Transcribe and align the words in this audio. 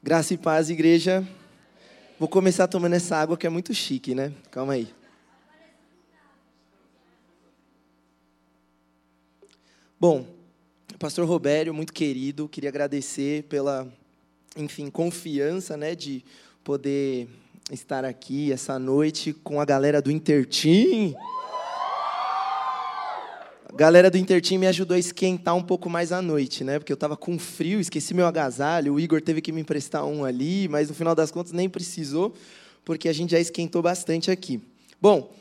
Graça 0.00 0.32
e 0.32 0.38
paz, 0.38 0.70
igreja. 0.70 1.26
Vou 2.20 2.28
começar 2.28 2.68
tomando 2.68 2.94
essa 2.94 3.16
água 3.16 3.36
que 3.36 3.48
é 3.48 3.50
muito 3.50 3.74
chique, 3.74 4.14
né? 4.14 4.32
Calma 4.48 4.74
aí. 4.74 4.88
Bom, 9.98 10.24
pastor 11.00 11.26
Robério, 11.26 11.74
muito 11.74 11.92
querido, 11.92 12.48
queria 12.48 12.70
agradecer 12.70 13.42
pela, 13.48 13.92
enfim, 14.56 14.88
confiança, 14.88 15.76
né, 15.76 15.96
de 15.96 16.24
poder 16.62 17.28
estar 17.72 18.04
aqui 18.04 18.52
essa 18.52 18.78
noite 18.78 19.32
com 19.32 19.60
a 19.60 19.64
galera 19.64 20.00
do 20.00 20.12
Intertim. 20.12 21.16
A 21.16 21.47
galera 23.78 24.10
do 24.10 24.18
Intertim 24.18 24.58
me 24.58 24.66
ajudou 24.66 24.96
a 24.96 24.98
esquentar 24.98 25.54
um 25.54 25.62
pouco 25.62 25.88
mais 25.88 26.10
a 26.10 26.20
noite, 26.20 26.64
né? 26.64 26.80
Porque 26.80 26.90
eu 26.90 26.96
estava 26.96 27.16
com 27.16 27.38
frio, 27.38 27.78
esqueci 27.78 28.12
meu 28.12 28.26
agasalho, 28.26 28.94
o 28.94 28.98
Igor 28.98 29.22
teve 29.22 29.40
que 29.40 29.52
me 29.52 29.60
emprestar 29.60 30.04
um 30.04 30.24
ali, 30.24 30.66
mas 30.66 30.88
no 30.88 30.96
final 30.96 31.14
das 31.14 31.30
contas 31.30 31.52
nem 31.52 31.68
precisou, 31.68 32.34
porque 32.84 33.08
a 33.08 33.12
gente 33.12 33.30
já 33.30 33.38
esquentou 33.38 33.80
bastante 33.80 34.32
aqui. 34.32 34.60
Bom, 35.00 35.32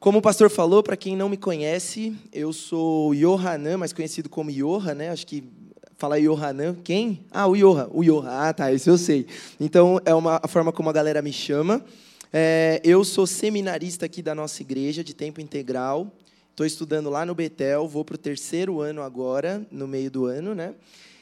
como 0.00 0.18
o 0.18 0.20
pastor 0.20 0.50
falou, 0.50 0.82
para 0.82 0.96
quem 0.96 1.14
não 1.14 1.28
me 1.28 1.36
conhece, 1.36 2.12
eu 2.32 2.52
sou 2.52 3.14
Yohanan, 3.14 3.78
mais 3.78 3.92
conhecido 3.92 4.28
como 4.28 4.50
Yoha, 4.50 4.92
né? 4.92 5.10
Acho 5.10 5.24
que 5.24 5.44
fala 5.96 6.18
Yohanan, 6.18 6.74
quem? 6.82 7.20
Ah, 7.30 7.46
o 7.46 7.54
Yoha, 7.54 7.88
o 7.92 8.02
Yoha, 8.02 8.48
ah, 8.48 8.52
tá, 8.52 8.72
isso 8.72 8.90
eu 8.90 8.98
sei. 8.98 9.28
Então, 9.60 10.00
é 10.04 10.12
uma 10.12 10.40
a 10.42 10.48
forma 10.48 10.72
como 10.72 10.90
a 10.90 10.92
galera 10.92 11.22
me 11.22 11.32
chama. 11.32 11.84
É, 12.32 12.80
eu 12.82 13.04
sou 13.04 13.28
seminarista 13.28 14.06
aqui 14.06 14.22
da 14.22 14.34
nossa 14.34 14.60
igreja, 14.60 15.04
de 15.04 15.14
tempo 15.14 15.40
integral. 15.40 16.12
Estou 16.56 16.64
estudando 16.64 17.10
lá 17.10 17.26
no 17.26 17.34
Betel, 17.34 17.86
vou 17.86 18.02
para 18.02 18.14
o 18.14 18.18
terceiro 18.18 18.80
ano 18.80 19.02
agora, 19.02 19.66
no 19.70 19.86
meio 19.86 20.10
do 20.10 20.24
ano, 20.24 20.54
né? 20.54 20.72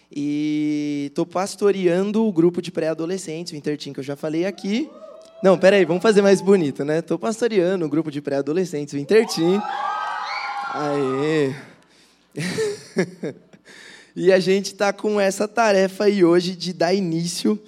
E 0.08 1.06
estou 1.08 1.26
pastoreando 1.26 2.24
o 2.24 2.32
grupo 2.32 2.62
de 2.62 2.70
pré-adolescentes, 2.70 3.52
o 3.52 3.56
Intertim, 3.56 3.92
que 3.92 3.98
eu 3.98 4.04
já 4.04 4.14
falei 4.14 4.46
aqui. 4.46 4.88
Não, 5.42 5.58
peraí, 5.58 5.84
vamos 5.84 6.04
fazer 6.04 6.22
mais 6.22 6.40
bonito, 6.40 6.84
né? 6.84 7.00
Estou 7.00 7.18
pastoreando 7.18 7.84
o 7.84 7.88
grupo 7.88 8.12
de 8.12 8.22
pré-adolescentes, 8.22 8.94
o 8.94 8.96
Intertim. 8.96 9.60
Aê! 10.72 11.52
e 14.14 14.32
a 14.32 14.38
gente 14.38 14.66
está 14.66 14.92
com 14.92 15.20
essa 15.20 15.48
tarefa 15.48 16.04
aí 16.04 16.24
hoje 16.24 16.54
de 16.54 16.72
dar 16.72 16.94
início 16.94 17.60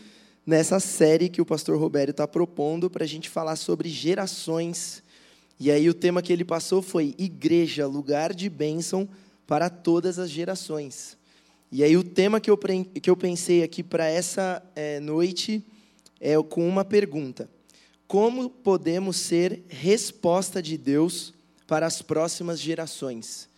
nessa 0.46 0.78
série 0.78 1.28
que 1.28 1.42
o 1.42 1.44
pastor 1.44 1.76
Roberto 1.80 2.10
está 2.10 2.28
propondo 2.28 2.88
para 2.88 3.02
a 3.02 3.08
gente 3.08 3.28
falar 3.28 3.56
sobre 3.56 3.88
gerações 3.88 5.02
e 5.58 5.70
aí 5.70 5.88
o 5.88 5.94
tema 5.94 6.20
que 6.20 6.32
ele 6.32 6.44
passou 6.44 6.82
foi 6.82 7.14
igreja, 7.16 7.86
lugar 7.86 8.34
de 8.34 8.48
bênção 8.50 9.08
para 9.46 9.70
todas 9.70 10.18
as 10.18 10.30
gerações. 10.30 11.16
E 11.72 11.82
aí 11.82 11.96
o 11.96 12.04
tema 12.04 12.40
que 12.40 12.50
eu, 12.50 12.58
que 12.58 13.08
eu 13.08 13.16
pensei 13.16 13.62
aqui 13.62 13.82
para 13.82 14.06
essa 14.06 14.62
é, 14.74 15.00
noite 15.00 15.64
é 16.20 16.40
com 16.42 16.68
uma 16.68 16.84
pergunta: 16.84 17.48
Como 18.06 18.50
podemos 18.50 19.16
ser 19.16 19.62
resposta 19.68 20.62
de 20.62 20.76
Deus 20.76 21.32
para 21.66 21.86
as 21.86 22.02
próximas 22.02 22.60
gerações? 22.60 23.48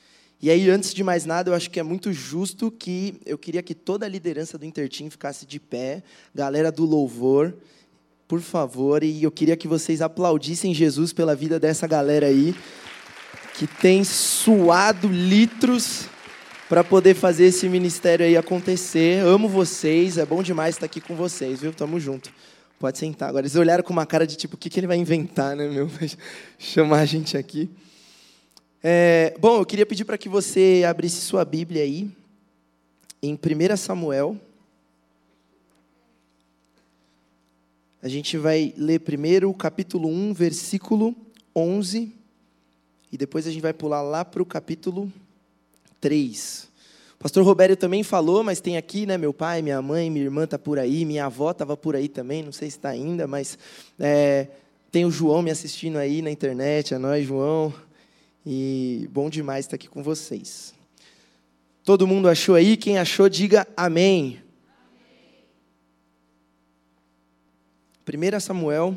E 0.40 0.50
aí, 0.50 0.70
antes 0.70 0.94
de 0.94 1.02
mais 1.02 1.24
nada, 1.24 1.50
eu 1.50 1.54
acho 1.54 1.68
que 1.68 1.80
é 1.80 1.82
muito 1.82 2.12
justo 2.12 2.70
que 2.70 3.20
eu 3.26 3.36
queria 3.36 3.60
que 3.60 3.74
toda 3.74 4.06
a 4.06 4.08
liderança 4.08 4.56
do 4.56 4.64
Intertim 4.64 5.10
ficasse 5.10 5.44
de 5.44 5.58
pé, 5.58 6.00
galera 6.32 6.70
do 6.70 6.84
louvor, 6.84 7.56
por 8.28 8.42
favor, 8.42 9.02
e 9.02 9.22
eu 9.22 9.30
queria 9.30 9.56
que 9.56 9.66
vocês 9.66 10.02
aplaudissem 10.02 10.74
Jesus 10.74 11.14
pela 11.14 11.34
vida 11.34 11.58
dessa 11.58 11.86
galera 11.86 12.26
aí, 12.26 12.54
que 13.54 13.66
tem 13.66 14.04
suado 14.04 15.08
litros 15.08 16.04
para 16.68 16.84
poder 16.84 17.14
fazer 17.14 17.46
esse 17.46 17.66
ministério 17.70 18.26
aí 18.26 18.36
acontecer. 18.36 19.24
Amo 19.24 19.48
vocês, 19.48 20.18
é 20.18 20.26
bom 20.26 20.42
demais 20.42 20.74
estar 20.74 20.84
aqui 20.84 21.00
com 21.00 21.16
vocês, 21.16 21.60
viu? 21.60 21.72
Tamo 21.72 21.98
junto. 21.98 22.30
Pode 22.78 22.98
sentar. 22.98 23.30
Agora, 23.30 23.46
eles 23.46 23.56
olharam 23.56 23.82
com 23.82 23.94
uma 23.94 24.04
cara 24.04 24.26
de 24.26 24.36
tipo, 24.36 24.56
o 24.56 24.58
que, 24.58 24.68
que 24.68 24.78
ele 24.78 24.86
vai 24.86 24.98
inventar, 24.98 25.56
né, 25.56 25.66
meu? 25.66 25.90
Chamar 26.58 27.00
a 27.00 27.06
gente 27.06 27.34
aqui. 27.34 27.70
É, 28.84 29.34
bom, 29.40 29.58
eu 29.58 29.66
queria 29.66 29.86
pedir 29.86 30.04
para 30.04 30.18
que 30.18 30.28
você 30.28 30.84
abrisse 30.86 31.22
sua 31.22 31.44
Bíblia 31.46 31.82
aí, 31.82 32.10
em 33.22 33.34
1 33.34 33.76
Samuel, 33.76 34.36
A 38.00 38.08
gente 38.08 38.36
vai 38.36 38.72
ler 38.76 39.00
primeiro 39.00 39.50
o 39.50 39.54
capítulo 39.54 40.08
1, 40.08 40.32
versículo 40.32 41.16
11, 41.54 42.12
e 43.10 43.16
depois 43.16 43.46
a 43.46 43.50
gente 43.50 43.60
vai 43.60 43.72
pular 43.72 44.02
lá 44.02 44.24
para 44.24 44.40
o 44.40 44.46
capítulo 44.46 45.12
3. 46.00 46.68
O 47.14 47.18
pastor 47.18 47.44
Robério 47.44 47.76
também 47.76 48.04
falou, 48.04 48.44
mas 48.44 48.60
tem 48.60 48.76
aqui, 48.76 49.04
né, 49.04 49.18
meu 49.18 49.34
pai, 49.34 49.62
minha 49.62 49.82
mãe, 49.82 50.08
minha 50.08 50.24
irmã 50.24 50.44
está 50.44 50.56
por 50.56 50.78
aí, 50.78 51.04
minha 51.04 51.24
avó 51.24 51.50
estava 51.50 51.76
por 51.76 51.96
aí 51.96 52.08
também, 52.08 52.44
não 52.44 52.52
sei 52.52 52.70
se 52.70 52.76
está 52.76 52.90
ainda, 52.90 53.26
mas 53.26 53.58
é, 53.98 54.46
tem 54.92 55.04
o 55.04 55.10
João 55.10 55.42
me 55.42 55.50
assistindo 55.50 55.98
aí 55.98 56.22
na 56.22 56.30
internet, 56.30 56.94
é 56.94 56.98
nós, 56.98 57.26
João, 57.26 57.74
e 58.46 59.08
bom 59.10 59.28
demais 59.28 59.64
estar 59.64 59.74
aqui 59.74 59.88
com 59.88 60.04
vocês. 60.04 60.72
Todo 61.82 62.06
mundo 62.06 62.28
achou 62.28 62.54
aí? 62.54 62.76
Quem 62.76 62.98
achou, 62.98 63.28
diga 63.28 63.66
amém. 63.76 64.40
1 68.08 68.40
Samuel, 68.40 68.96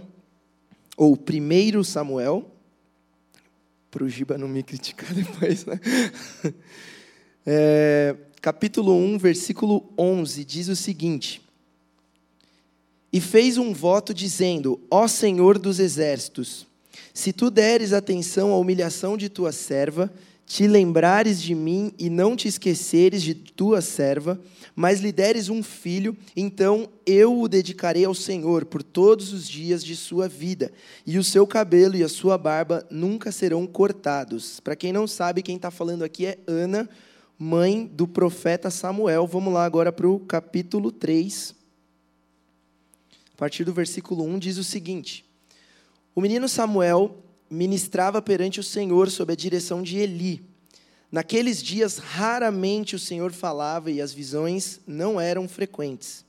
ou 0.95 1.17
1 1.17 1.83
Samuel, 1.83 2.49
para 3.89 4.05
o 4.05 4.09
Giba 4.09 4.37
não 4.37 4.47
me 4.47 4.63
criticar 4.63 5.11
depois, 5.13 5.65
né? 5.65 5.79
É, 7.45 8.15
capítulo 8.41 8.95
1, 8.95 9.17
versículo 9.17 9.91
11, 9.97 10.45
diz 10.45 10.69
o 10.69 10.75
seguinte: 10.75 11.41
E 13.11 13.19
fez 13.19 13.57
um 13.57 13.73
voto 13.73 14.13
dizendo: 14.13 14.79
Ó 14.89 15.07
Senhor 15.07 15.59
dos 15.59 15.79
exércitos, 15.79 16.65
se 17.13 17.33
tu 17.33 17.49
deres 17.51 17.91
atenção 17.91 18.53
à 18.53 18.57
humilhação 18.57 19.17
de 19.17 19.27
tua 19.27 19.51
serva, 19.51 20.11
te 20.51 20.67
lembrares 20.67 21.41
de 21.41 21.55
mim 21.55 21.93
e 21.97 22.09
não 22.09 22.35
te 22.35 22.45
esqueceres 22.45 23.23
de 23.23 23.33
tua 23.33 23.79
serva, 23.79 24.37
mas 24.75 24.99
lhe 24.99 25.09
deres 25.09 25.47
um 25.47 25.63
filho, 25.63 26.13
então 26.35 26.89
eu 27.05 27.39
o 27.39 27.47
dedicarei 27.47 28.03
ao 28.03 28.13
Senhor 28.13 28.65
por 28.65 28.83
todos 28.83 29.31
os 29.31 29.47
dias 29.47 29.81
de 29.81 29.95
sua 29.95 30.27
vida, 30.27 30.69
e 31.07 31.17
o 31.17 31.23
seu 31.23 31.47
cabelo 31.47 31.95
e 31.95 32.03
a 32.03 32.09
sua 32.09 32.37
barba 32.37 32.85
nunca 32.91 33.31
serão 33.31 33.65
cortados. 33.65 34.59
Para 34.59 34.75
quem 34.75 34.91
não 34.91 35.07
sabe, 35.07 35.41
quem 35.41 35.55
está 35.55 35.71
falando 35.71 36.03
aqui 36.03 36.25
é 36.25 36.37
Ana, 36.45 36.89
mãe 37.39 37.85
do 37.85 38.05
profeta 38.05 38.69
Samuel. 38.69 39.25
Vamos 39.25 39.53
lá 39.53 39.63
agora 39.63 39.89
para 39.89 40.09
o 40.09 40.19
capítulo 40.19 40.91
3. 40.91 41.55
A 43.33 43.37
partir 43.37 43.63
do 43.63 43.73
versículo 43.73 44.25
1 44.25 44.37
diz 44.37 44.57
o 44.57 44.65
seguinte: 44.65 45.23
O 46.13 46.19
menino 46.19 46.49
Samuel 46.49 47.30
ministrava 47.51 48.21
perante 48.21 48.59
o 48.59 48.63
Senhor 48.63 49.11
sob 49.11 49.33
a 49.33 49.35
direção 49.35 49.83
de 49.83 49.97
Eli 49.97 50.51
Naqueles 51.11 51.61
dias, 51.61 51.97
raramente 51.97 52.95
o 52.95 52.99
Senhor 52.99 53.33
falava 53.33 53.91
e 53.91 53.99
as 53.99 54.13
visões 54.13 54.79
não 54.87 55.19
eram 55.19 55.45
frequentes. 55.45 56.23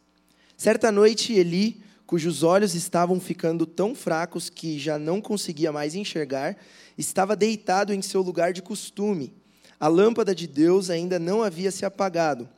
Certa 0.56 0.90
noite, 0.90 1.32
Eli, 1.32 1.80
cujos 2.04 2.42
olhos 2.42 2.74
estavam 2.74 3.20
ficando 3.20 3.64
tão 3.64 3.94
fracos 3.94 4.50
que 4.50 4.80
já 4.80 4.98
não 4.98 5.20
conseguia 5.20 5.70
mais 5.70 5.94
enxergar, 5.94 6.56
estava 6.98 7.36
deitado 7.36 7.94
em 7.94 8.02
seu 8.02 8.22
lugar 8.22 8.52
de 8.52 8.60
costume. 8.60 9.32
A 9.78 9.86
lâmpada 9.86 10.34
de 10.34 10.48
Deus 10.48 10.90
ainda 10.90 11.16
não 11.16 11.44
havia 11.44 11.70
se 11.70 11.84
apagado. 11.84 12.48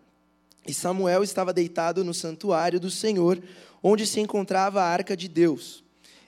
E 0.67 0.73
Samuel 0.73 1.23
estava 1.23 1.53
deitado 1.53 2.03
no 2.03 2.15
santuário 2.15 2.81
do 2.81 2.91
Senhor, 2.91 3.39
onde 3.83 4.07
se 4.07 4.19
encontrava 4.19 4.81
a 4.81 4.89
arca 4.89 5.15
de 5.15 5.29
Deus. 5.29 5.85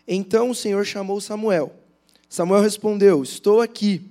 Então 0.07 0.51
o 0.51 0.55
Senhor 0.55 0.85
chamou 0.85 1.23
Samuel. 1.23 1.86
Samuel 2.29 2.63
respondeu: 2.63 3.23
Estou 3.23 3.61
aqui 3.61 4.03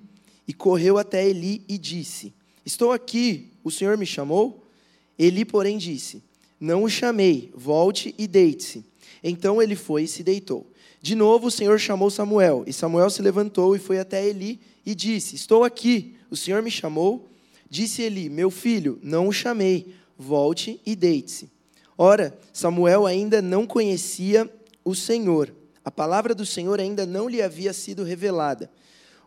e 0.47 0.53
correu 0.53 0.97
até 0.97 1.27
Eli 1.27 1.63
e 1.67 1.77
disse: 1.77 2.33
Estou 2.65 2.91
aqui, 2.91 3.51
o 3.63 3.71
Senhor 3.71 3.97
me 3.97 4.05
chamou? 4.05 4.63
Eli, 5.17 5.45
porém, 5.45 5.77
disse: 5.77 6.23
Não 6.59 6.83
o 6.83 6.89
chamei, 6.89 7.51
volte 7.55 8.13
e 8.17 8.27
deite-se. 8.27 8.85
Então 9.23 9.61
ele 9.61 9.75
foi 9.75 10.03
e 10.03 10.07
se 10.07 10.23
deitou. 10.23 10.65
De 11.01 11.15
novo 11.15 11.47
o 11.47 11.51
Senhor 11.51 11.79
chamou 11.79 12.09
Samuel, 12.09 12.63
e 12.65 12.73
Samuel 12.73 13.09
se 13.09 13.21
levantou 13.21 13.75
e 13.75 13.79
foi 13.79 13.99
até 13.99 14.25
Eli 14.25 14.59
e 14.85 14.95
disse: 14.95 15.35
Estou 15.35 15.63
aqui, 15.63 16.15
o 16.29 16.35
Senhor 16.35 16.61
me 16.61 16.71
chamou? 16.71 17.27
Disse 17.69 18.01
Eli: 18.01 18.29
Meu 18.29 18.49
filho, 18.49 18.99
não 19.03 19.27
o 19.27 19.33
chamei, 19.33 19.93
volte 20.17 20.79
e 20.85 20.95
deite-se. 20.95 21.49
Ora, 21.97 22.37
Samuel 22.51 23.05
ainda 23.05 23.41
não 23.41 23.65
conhecia 23.65 24.49
o 24.83 24.93
Senhor, 24.93 25.53
a 25.85 25.91
palavra 25.91 26.33
do 26.33 26.47
Senhor 26.47 26.79
ainda 26.79 27.05
não 27.05 27.29
lhe 27.29 27.43
havia 27.43 27.71
sido 27.71 28.03
revelada. 28.03 28.71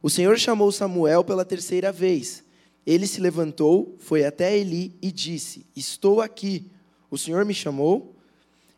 O 0.03 0.11
Senhor 0.11 0.37
chamou 0.37 0.73
Samuel 0.73 1.23
pela 1.23 1.45
terceira 1.45 1.93
vez. 1.93 2.43
Ele 2.85 3.07
se 3.07 3.21
levantou, 3.21 3.95
foi 4.01 4.25
até 4.25 4.59
Eli 4.59 4.97
e 5.01 5.13
disse: 5.13 5.65
Estou 5.77 6.21
aqui. 6.21 6.69
O 7.09 7.17
Senhor 7.17 7.45
me 7.45 7.55
chamou? 7.55 8.17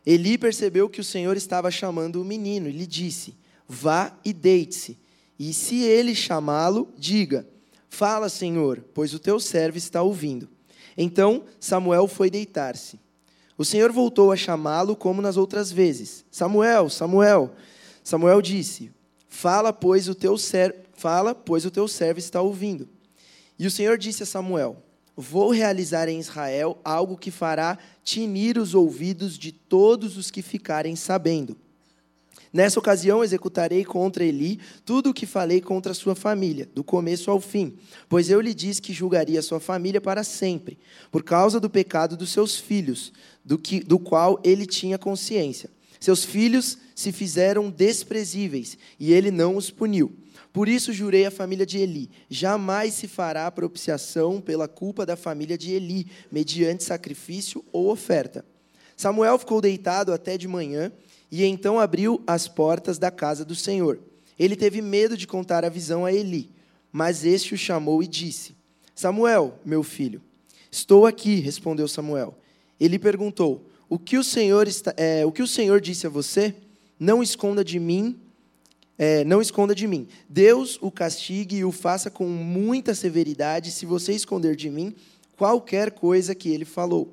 Eli 0.05 0.37
percebeu 0.37 0.87
que 0.87 1.01
o 1.01 1.03
Senhor 1.03 1.35
estava 1.35 1.71
chamando 1.71 2.21
o 2.21 2.25
menino 2.25 2.69
e 2.69 2.71
lhe 2.71 2.85
disse: 2.85 3.35
Vá 3.67 4.15
e 4.23 4.31
deite-se. 4.31 4.97
E 5.39 5.51
se 5.51 5.81
ele 5.81 6.13
chamá-lo, 6.13 6.87
diga: 6.95 7.47
Fala, 7.89 8.29
Senhor, 8.29 8.85
pois 8.93 9.11
o 9.13 9.19
teu 9.19 9.39
servo 9.39 9.77
está 9.77 10.03
ouvindo. 10.03 10.47
Então 10.95 11.45
Samuel 11.59 12.07
foi 12.07 12.29
deitar-se. 12.29 12.99
O 13.57 13.65
Senhor 13.65 13.91
voltou 13.91 14.31
a 14.31 14.35
chamá-lo 14.35 14.95
como 14.95 15.21
nas 15.21 15.37
outras 15.37 15.71
vezes. 15.71 16.25
Samuel, 16.29 16.89
Samuel. 16.89 17.55
Samuel 18.03 18.41
disse: 18.41 18.91
Fala, 19.27 19.71
pois 19.71 20.07
o 20.09 20.15
teu 20.15 20.37
servo, 20.37 20.77
fala, 20.93 21.33
pois 21.33 21.65
o 21.65 21.71
teu 21.71 21.87
servo 21.87 22.19
está 22.19 22.41
ouvindo. 22.41 22.87
E 23.57 23.65
o 23.65 23.71
Senhor 23.71 23.97
disse 23.97 24.23
a 24.23 24.25
Samuel: 24.25 24.83
Vou 25.15 25.51
realizar 25.51 26.07
em 26.07 26.19
Israel 26.19 26.79
algo 26.83 27.17
que 27.17 27.31
fará 27.31 27.77
tinir 28.03 28.57
os 28.57 28.73
ouvidos 28.73 29.37
de 29.37 29.51
todos 29.51 30.17
os 30.17 30.31
que 30.31 30.41
ficarem 30.41 30.95
sabendo. 30.95 31.57
Nessa 32.53 32.79
ocasião 32.79 33.23
executarei 33.23 33.85
contra 33.85 34.25
Eli 34.25 34.59
tudo 34.83 35.11
o 35.11 35.13
que 35.13 35.25
falei 35.25 35.61
contra 35.61 35.93
sua 35.93 36.15
família, 36.15 36.67
do 36.75 36.83
começo 36.83 37.31
ao 37.31 37.39
fim, 37.39 37.77
pois 38.09 38.29
eu 38.29 38.41
lhe 38.41 38.53
disse 38.53 38.81
que 38.81 38.91
julgaria 38.91 39.41
sua 39.41 39.59
família 39.59 40.01
para 40.01 40.23
sempre, 40.23 40.77
por 41.09 41.23
causa 41.23 41.59
do 41.61 41.69
pecado 41.69 42.17
dos 42.17 42.29
seus 42.29 42.57
filhos, 42.57 43.13
do, 43.43 43.57
que, 43.57 43.79
do 43.79 43.97
qual 43.97 44.37
ele 44.43 44.65
tinha 44.65 44.97
consciência. 44.97 45.69
Seus 45.97 46.25
filhos 46.25 46.77
se 47.01 47.11
fizeram 47.11 47.69
desprezíveis, 47.69 48.77
e 48.99 49.11
ele 49.11 49.31
não 49.31 49.57
os 49.57 49.69
puniu. 49.69 50.15
Por 50.53 50.67
isso 50.67 50.91
jurei 50.91 51.25
à 51.25 51.31
família 51.31 51.65
de 51.65 51.77
Eli: 51.77 52.09
jamais 52.29 52.93
se 52.93 53.07
fará 53.07 53.49
propiciação 53.51 54.41
pela 54.41 54.67
culpa 54.67 55.05
da 55.05 55.15
família 55.15 55.57
de 55.57 55.71
Eli, 55.71 56.07
mediante 56.31 56.83
sacrifício 56.83 57.63
ou 57.71 57.89
oferta. 57.89 58.45
Samuel 58.95 59.39
ficou 59.39 59.61
deitado 59.61 60.13
até 60.13 60.37
de 60.37 60.47
manhã 60.47 60.91
e 61.31 61.43
então 61.43 61.79
abriu 61.79 62.21
as 62.27 62.47
portas 62.47 62.99
da 62.99 63.09
casa 63.09 63.43
do 63.45 63.55
Senhor. 63.55 63.99
Ele 64.37 64.55
teve 64.55 64.81
medo 64.81 65.15
de 65.15 65.25
contar 65.25 65.63
a 65.63 65.69
visão 65.69 66.05
a 66.05 66.11
Eli, 66.11 66.51
mas 66.91 67.23
este 67.23 67.53
o 67.53 67.57
chamou 67.57 68.03
e 68.03 68.07
disse: 68.07 68.55
Samuel, 68.93 69.57
meu 69.63 69.83
filho, 69.83 70.21
estou 70.69 71.05
aqui, 71.05 71.35
respondeu 71.35 71.87
Samuel. 71.87 72.37
Ele 72.79 72.99
perguntou: 72.99 73.69
O 73.87 73.97
que 73.97 74.17
o 74.17 74.23
Senhor 74.23 74.67
está, 74.67 74.93
é, 74.97 75.25
o 75.25 75.31
que 75.31 75.41
o 75.41 75.47
Senhor 75.47 75.79
disse 75.79 76.05
a 76.05 76.09
você? 76.09 76.53
Não 77.01 77.23
esconda 77.23 77.65
de 77.65 77.79
mim, 77.79 78.15
é, 78.95 79.23
não 79.23 79.41
esconda 79.41 79.73
de 79.73 79.87
mim. 79.87 80.07
Deus 80.29 80.77
o 80.79 80.91
castigue 80.91 81.55
e 81.55 81.65
o 81.65 81.71
faça 81.71 82.11
com 82.11 82.27
muita 82.27 82.93
severidade 82.93 83.71
se 83.71 83.87
você 83.87 84.13
esconder 84.13 84.55
de 84.55 84.69
mim 84.69 84.93
qualquer 85.35 85.89
coisa 85.89 86.35
que 86.35 86.49
ele 86.49 86.63
falou. 86.63 87.11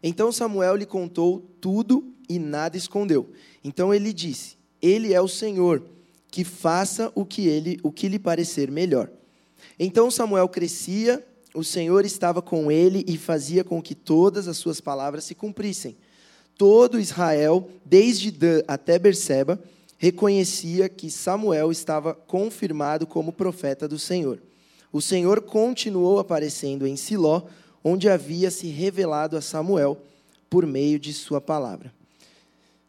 Então 0.00 0.30
Samuel 0.30 0.76
lhe 0.76 0.86
contou 0.86 1.44
tudo 1.60 2.14
e 2.28 2.38
nada 2.38 2.76
escondeu. 2.76 3.28
Então 3.64 3.92
ele 3.92 4.12
disse: 4.12 4.56
Ele 4.80 5.12
é 5.12 5.20
o 5.20 5.26
Senhor, 5.26 5.82
que 6.30 6.44
faça 6.44 7.10
o 7.12 7.24
que 7.24 7.48
ele, 7.48 7.80
o 7.82 7.90
que 7.90 8.08
lhe 8.08 8.20
parecer 8.20 8.70
melhor. 8.70 9.10
Então 9.76 10.12
Samuel 10.12 10.48
crescia, 10.48 11.26
o 11.52 11.64
Senhor 11.64 12.04
estava 12.04 12.40
com 12.40 12.70
ele 12.70 13.04
e 13.08 13.18
fazia 13.18 13.64
com 13.64 13.82
que 13.82 13.96
todas 13.96 14.46
as 14.46 14.58
suas 14.58 14.80
palavras 14.80 15.24
se 15.24 15.34
cumprissem. 15.34 15.96
Todo 16.56 17.00
Israel, 17.00 17.68
desde 17.84 18.30
Dan 18.30 18.62
até 18.68 18.98
Berseba, 18.98 19.58
reconhecia 19.98 20.88
que 20.88 21.10
Samuel 21.10 21.72
estava 21.72 22.14
confirmado 22.14 23.06
como 23.06 23.32
profeta 23.32 23.88
do 23.88 23.98
Senhor. 23.98 24.38
O 24.92 25.00
Senhor 25.00 25.40
continuou 25.40 26.20
aparecendo 26.20 26.86
em 26.86 26.94
Siló, 26.94 27.42
onde 27.82 28.08
havia 28.08 28.50
se 28.50 28.68
revelado 28.68 29.36
a 29.36 29.40
Samuel 29.40 29.98
por 30.48 30.64
meio 30.64 31.00
de 31.00 31.12
sua 31.12 31.40
palavra. 31.40 31.92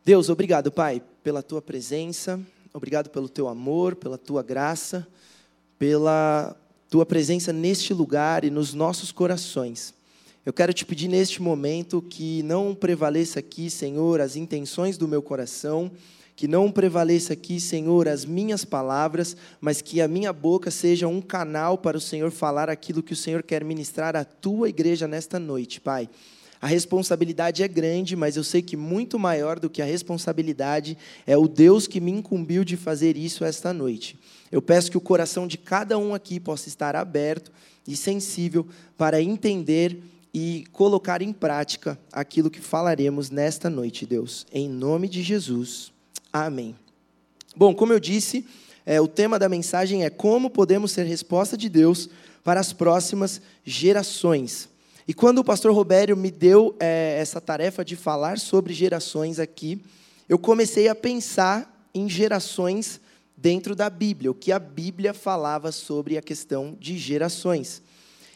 Deus, 0.06 0.29
obrigado, 0.29 0.71
Pai, 0.71 1.01
pela 1.23 1.41
tua 1.41 1.63
presença, 1.63 2.39
obrigado 2.71 3.09
pelo 3.09 3.27
teu 3.27 3.47
amor, 3.47 3.95
pela 3.95 4.19
tua 4.19 4.44
graça, 4.44 5.07
pela 5.79 6.56
tua 6.91 7.07
presença 7.07 7.51
neste 7.51 7.91
lugar 7.91 8.45
e 8.45 8.51
nos 8.51 8.71
nossos 8.71 9.12
corações. 9.12 9.94
Eu 10.45 10.53
quero 10.53 10.71
te 10.71 10.86
pedir 10.86 11.07
neste 11.07 11.42
momento 11.42 12.03
que 12.03 12.44
não 12.44 12.75
prevaleça 12.75 13.39
aqui, 13.39 13.68
Senhor, 13.68 14.21
as 14.21 14.36
intenções 14.36 14.95
do 14.95 15.07
meu 15.07 15.19
coração, 15.19 15.92
que 16.36 16.47
não 16.47 16.71
prevaleça 16.71 17.33
aqui, 17.33 17.59
Senhor, 17.59 18.07
as 18.07 18.25
minhas 18.25 18.63
palavras, 18.63 19.36
mas 19.59 19.81
que 19.81 20.00
a 20.01 20.07
minha 20.07 20.31
boca 20.31 20.69
seja 20.69 21.07
um 21.07 21.19
canal 21.19 21.80
para 21.80 21.97
o 21.97 22.01
Senhor 22.01 22.30
falar 22.30 22.69
aquilo 22.69 23.01
que 23.01 23.13
o 23.13 23.15
Senhor 23.15 23.42
quer 23.42 23.63
ministrar 23.63 24.15
à 24.15 24.24
tua 24.24 24.69
igreja 24.69 25.07
nesta 25.07 25.39
noite, 25.39 25.81
Pai. 25.81 26.07
A 26.62 26.68
responsabilidade 26.68 27.63
é 27.63 27.68
grande, 27.68 28.15
mas 28.15 28.38
eu 28.38 28.44
sei 28.44 28.62
que 28.62 28.77
muito 28.77 29.18
maior 29.18 29.59
do 29.59 29.68
que 29.68 29.81
a 29.81 29.86
responsabilidade 29.86 30.95
é 31.25 31.36
o 31.36 31.48
Deus 31.48 31.88
que 31.88 32.00
me 32.00 32.12
incumbiu 32.12 32.63
de 32.63 32.77
fazer 32.77 33.18
isso 33.18 33.44
esta 33.44 33.74
noite. 33.74 34.15
Eu 34.51 34.62
peço 34.62 34.91
que 34.91 34.98
o 34.98 35.01
coração 35.01 35.48
de 35.48 35.57
cada 35.57 35.98
um 35.98 36.13
aqui 36.13 36.39
possa 36.39 36.68
estar 36.68 36.95
aberto 36.95 37.51
e 37.88 37.95
sensível 37.95 38.68
para 38.95 39.19
entender 39.21 40.00
e 40.38 40.66
colocar 40.74 41.22
em 41.22 41.32
prática 41.32 41.98
aquilo 42.12 42.52
que 42.52 42.60
falaremos 42.60 43.30
nesta 43.30 43.70
noite, 43.70 44.06
Deus. 44.06 44.46
Em 44.52 44.68
nome 44.68 45.08
de 45.08 45.24
Jesus. 45.24 45.94
Amém. 46.32 46.76
Bom, 47.56 47.74
como 47.74 47.94
eu 47.94 48.02
disse, 48.02 48.46
é, 48.86 49.00
o 49.00 49.08
tema 49.08 49.40
da 49.40 49.48
mensagem 49.48 50.04
é 50.04 50.10
como 50.10 50.50
podemos 50.50 50.92
ser 50.92 51.06
resposta 51.06 51.56
de 51.56 51.70
Deus 51.70 52.10
para 52.44 52.60
as 52.60 52.74
próximas 52.74 53.42
gerações. 53.64 54.68
E 55.08 55.14
quando 55.14 55.38
o 55.38 55.44
pastor 55.44 55.74
Robério 55.74 56.18
me 56.18 56.30
deu 56.30 56.76
é, 56.82 57.18
essa 57.18 57.40
tarefa 57.40 57.86
de 57.86 57.96
falar 57.96 58.38
sobre 58.38 58.74
gerações 58.74 59.40
aqui, 59.40 59.82
eu 60.28 60.38
comecei 60.38 60.90
a 60.90 60.96
pensar 60.96 61.88
em 61.94 62.10
gerações 62.10 63.00
dentro 63.38 63.74
da 63.74 63.90
Bíblia, 63.90 64.32
o 64.32 64.36
que 64.36 64.52
a 64.52 64.60
Bíblia 64.60 65.14
falava 65.14 65.72
sobre 65.72 66.18
a 66.18 66.22
questão 66.22 66.76
de 66.78 66.98
gerações. 66.98 67.82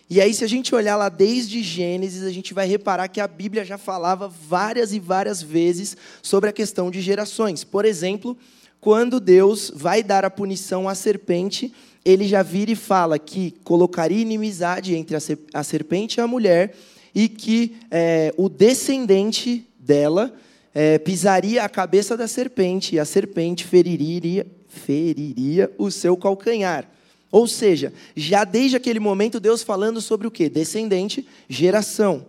E 0.10 0.20
aí, 0.20 0.34
se 0.34 0.44
a 0.44 0.48
gente 0.48 0.74
olhar 0.74 0.96
lá 0.96 1.08
desde 1.08 1.62
Gênesis, 1.62 2.24
a 2.24 2.32
gente 2.32 2.54
vai 2.54 2.68
reparar 2.68 3.08
que 3.08 3.22
a 3.22 3.28
Bíblia 3.28 3.64
já 3.64 3.78
falava 3.78 4.28
várias 4.28 4.92
e 4.92 5.00
várias 5.00 5.42
vezes 5.42 5.96
sobre 6.22 6.50
a 6.50 6.54
questão 6.54 6.90
de 6.90 7.00
gerações. 7.00 7.64
Por 7.64 7.86
exemplo, 7.86 8.36
quando 8.82 9.20
Deus 9.20 9.72
vai 9.76 10.02
dar 10.02 10.26
a 10.26 10.30
punição 10.30 10.90
à 10.90 10.96
serpente 10.96 11.72
ele 12.04 12.28
já 12.28 12.42
vira 12.42 12.72
e 12.72 12.76
fala 12.76 13.20
que 13.20 13.52
colocaria 13.64 14.22
inimizade 14.22 14.96
entre 14.96 15.16
a 15.54 15.64
serpente 15.64 16.20
e 16.20 16.22
a 16.22 16.28
mulher 16.28 16.76
e 17.14 17.28
que 17.28 17.78
é, 17.92 18.34
o 18.38 18.48
descendente 18.48 19.68
dela 19.78 20.34
é, 20.74 20.98
pisaria 20.98 21.64
a 21.64 21.70
cabeça 21.70 22.16
da 22.16 22.28
serpente 22.28 22.96
e 22.96 23.00
a 23.00 23.06
serpente 23.06 23.66
feriria, 23.66 24.46
feriria 24.68 25.72
o 25.78 25.92
seu 25.92 26.16
calcanhar. 26.16 26.90
Ou 27.32 27.48
seja, 27.48 27.94
já 28.16 28.44
desde 28.44 28.76
aquele 28.76 29.00
momento, 29.00 29.40
Deus 29.40 29.62
falando 29.62 30.02
sobre 30.02 30.28
o 30.28 30.32
que? 30.32 30.50
Descendente, 30.50 31.28
geração. 31.48 32.26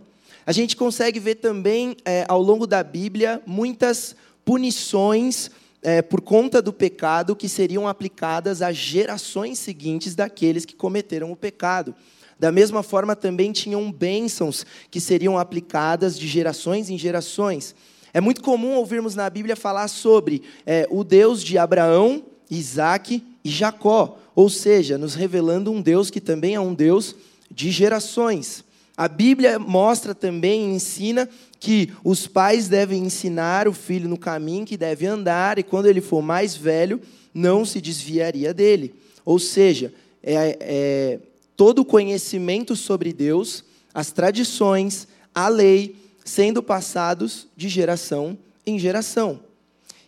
A 0.46 0.52
gente 0.52 0.76
consegue 0.76 1.20
ver 1.20 1.36
também, 1.36 1.96
é, 2.04 2.24
ao 2.28 2.42
longo 2.42 2.66
da 2.66 2.82
Bíblia, 2.82 3.40
muitas 3.46 4.14
punições 4.44 5.50
é, 5.82 6.02
por 6.02 6.20
conta 6.20 6.60
do 6.60 6.72
pecado 6.72 7.36
que 7.36 7.48
seriam 7.48 7.88
aplicadas 7.88 8.60
às 8.60 8.76
gerações 8.76 9.58
seguintes 9.58 10.14
daqueles 10.14 10.64
que 10.64 10.74
cometeram 10.74 11.32
o 11.32 11.36
pecado. 11.36 11.94
Da 12.38 12.50
mesma 12.50 12.82
forma, 12.82 13.14
também 13.14 13.52
tinham 13.52 13.92
bênçãos 13.92 14.64
que 14.90 15.00
seriam 15.00 15.38
aplicadas 15.38 16.18
de 16.18 16.26
gerações 16.26 16.88
em 16.90 16.98
gerações. 16.98 17.74
É 18.12 18.20
muito 18.20 18.42
comum 18.42 18.74
ouvirmos 18.74 19.14
na 19.14 19.28
Bíblia 19.30 19.54
falar 19.54 19.88
sobre 19.88 20.42
é, 20.66 20.86
o 20.90 21.04
Deus 21.04 21.44
de 21.44 21.58
Abraão, 21.58 22.24
Isaac 22.50 23.22
e 23.44 23.50
Jacó, 23.50 24.18
ou 24.40 24.48
seja, 24.48 24.96
nos 24.96 25.14
revelando 25.14 25.70
um 25.70 25.82
Deus 25.82 26.08
que 26.08 26.18
também 26.18 26.54
é 26.54 26.60
um 26.60 26.72
Deus 26.72 27.14
de 27.50 27.70
gerações. 27.70 28.64
A 28.96 29.06
Bíblia 29.06 29.58
mostra 29.58 30.14
também 30.14 30.74
ensina 30.74 31.28
que 31.58 31.92
os 32.02 32.26
pais 32.26 32.66
devem 32.66 33.04
ensinar 33.04 33.68
o 33.68 33.74
filho 33.74 34.08
no 34.08 34.16
caminho 34.16 34.64
que 34.64 34.78
deve 34.78 35.04
andar, 35.04 35.58
e 35.58 35.62
quando 35.62 35.84
ele 35.84 36.00
for 36.00 36.22
mais 36.22 36.56
velho, 36.56 37.02
não 37.34 37.66
se 37.66 37.82
desviaria 37.82 38.54
dele. 38.54 38.94
Ou 39.26 39.38
seja, 39.38 39.92
é, 40.22 40.56
é, 40.58 41.18
todo 41.54 41.80
o 41.80 41.84
conhecimento 41.84 42.74
sobre 42.74 43.12
Deus, 43.12 43.62
as 43.92 44.10
tradições, 44.10 45.06
a 45.34 45.48
lei, 45.48 45.96
sendo 46.24 46.62
passados 46.62 47.46
de 47.54 47.68
geração 47.68 48.38
em 48.64 48.78
geração. 48.78 49.40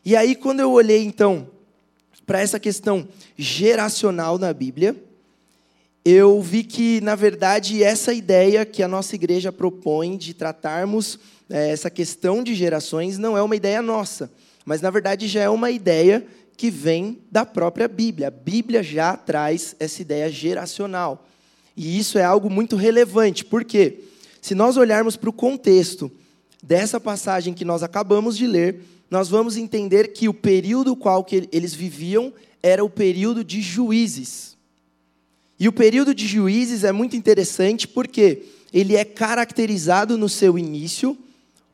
E 0.03 0.17
aí, 0.17 0.35
quando 0.35 0.61
eu 0.61 0.73
olhei, 0.73 1.05
então, 1.05 1.49
para 2.33 2.41
essa 2.41 2.59
questão 2.59 3.07
geracional 3.37 4.39
na 4.39 4.55
Bíblia, 4.55 4.97
eu 6.03 6.41
vi 6.41 6.65
que, 6.65 6.99
na 7.03 7.15
verdade, 7.15 7.85
essa 7.85 8.15
ideia 8.15 8.65
que 8.65 8.83
a 8.83 8.89
nossa 8.89 9.15
igreja 9.15 9.53
propõe 9.53 10.17
de 10.17 10.33
tratarmos 10.33 11.19
é, 11.51 11.69
essa 11.73 11.91
questão 11.91 12.43
de 12.43 12.55
gerações 12.55 13.19
não 13.19 13.37
é 13.37 13.43
uma 13.43 13.55
ideia 13.55 13.83
nossa, 13.83 14.33
mas 14.65 14.81
na 14.81 14.89
verdade 14.89 15.29
já 15.29 15.43
é 15.43 15.51
uma 15.51 15.71
ideia 15.71 16.27
que 16.57 16.71
vem 16.71 17.19
da 17.31 17.45
própria 17.45 17.87
Bíblia. 17.87 18.29
A 18.29 18.31
Bíblia 18.31 18.83
já 18.83 19.15
traz 19.15 19.77
essa 19.79 20.01
ideia 20.01 20.31
geracional. 20.31 21.29
E 21.77 21.99
isso 21.99 22.17
é 22.17 22.25
algo 22.25 22.49
muito 22.49 22.77
relevante, 22.77 23.45
porque 23.45 24.05
se 24.41 24.55
nós 24.55 24.79
olharmos 24.79 25.19
para 25.19 25.29
o 25.29 25.35
contexto 25.35 26.11
dessa 26.63 26.99
passagem 26.99 27.53
que 27.53 27.63
nós 27.63 27.83
acabamos 27.83 28.39
de 28.39 28.47
ler, 28.47 28.81
nós 29.13 29.29
vamos 29.29 29.59
entender 29.59 30.15
que 30.15 30.27
o 30.27 30.33
período 30.33 30.97
qual 30.97 31.23
que 31.23 31.47
eles 31.53 31.75
viviam 31.75 32.33
era 32.63 32.83
o 32.83 32.89
período 32.89 33.45
de 33.45 33.61
juízes. 33.61 34.57
E 35.61 35.69
o 35.69 35.73
período 35.73 36.15
de 36.15 36.27
juízes 36.27 36.83
é 36.83 36.93
muito 36.93 37.15
interessante 37.15 37.87
porque 37.87 38.45
ele 38.73 38.97
é 38.97 39.05
caracterizado 39.05 40.17
no 40.17 40.31
seu 40.31 40.59
início 40.59 41.15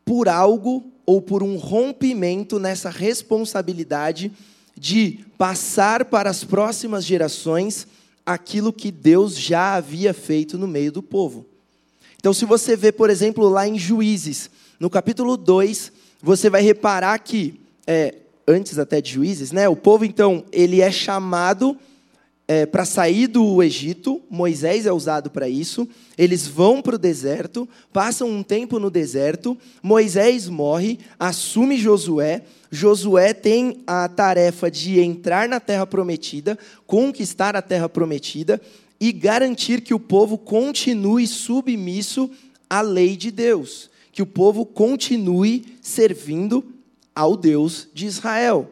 por 0.04 0.28
algo 0.28 0.82
ou 1.06 1.22
por 1.22 1.44
um 1.44 1.54
rompimento 1.58 2.58
nessa 2.58 2.90
responsabilidade 2.90 4.32
de 4.76 5.20
passar 5.38 6.06
para 6.06 6.28
as 6.28 6.42
próximas 6.42 7.04
gerações 7.04 7.86
aquilo 8.26 8.72
que 8.72 8.90
Deus 8.90 9.38
já 9.38 9.76
havia 9.76 10.12
feito 10.12 10.58
no 10.58 10.66
meio 10.66 10.90
do 10.90 11.04
povo. 11.04 11.46
Então, 12.16 12.34
se 12.34 12.44
você 12.44 12.74
vê, 12.74 12.90
por 12.90 13.08
exemplo, 13.08 13.48
lá 13.48 13.68
em 13.68 13.78
Juízes, 13.78 14.50
no 14.80 14.90
capítulo 14.90 15.36
2, 15.36 15.97
você 16.22 16.50
vai 16.50 16.62
reparar 16.62 17.18
que, 17.18 17.60
é, 17.86 18.14
antes 18.46 18.78
até 18.78 19.00
de 19.00 19.12
Juízes, 19.12 19.52
né, 19.52 19.68
o 19.68 19.76
povo, 19.76 20.04
então, 20.04 20.44
ele 20.52 20.80
é 20.80 20.90
chamado 20.90 21.76
é, 22.50 22.64
para 22.64 22.86
sair 22.86 23.26
do 23.26 23.62
Egito, 23.62 24.22
Moisés 24.30 24.86
é 24.86 24.92
usado 24.92 25.28
para 25.28 25.46
isso. 25.46 25.86
Eles 26.16 26.46
vão 26.46 26.80
para 26.80 26.94
o 26.94 26.98
deserto, 26.98 27.68
passam 27.92 28.30
um 28.30 28.42
tempo 28.42 28.78
no 28.78 28.90
deserto. 28.90 29.56
Moisés 29.82 30.48
morre, 30.48 30.98
assume 31.20 31.76
Josué. 31.76 32.42
Josué 32.70 33.34
tem 33.34 33.82
a 33.86 34.08
tarefa 34.08 34.70
de 34.70 34.98
entrar 34.98 35.46
na 35.46 35.60
terra 35.60 35.86
prometida, 35.86 36.58
conquistar 36.86 37.54
a 37.54 37.60
terra 37.60 37.88
prometida 37.88 38.58
e 38.98 39.12
garantir 39.12 39.82
que 39.82 39.92
o 39.92 40.00
povo 40.00 40.38
continue 40.38 41.26
submisso 41.26 42.30
à 42.68 42.80
lei 42.80 43.14
de 43.14 43.30
Deus, 43.30 43.90
que 44.18 44.22
o 44.22 44.26
povo 44.26 44.66
continue 44.66 45.76
servindo 45.80 46.74
ao 47.14 47.36
Deus 47.36 47.86
de 47.94 48.04
Israel. 48.04 48.68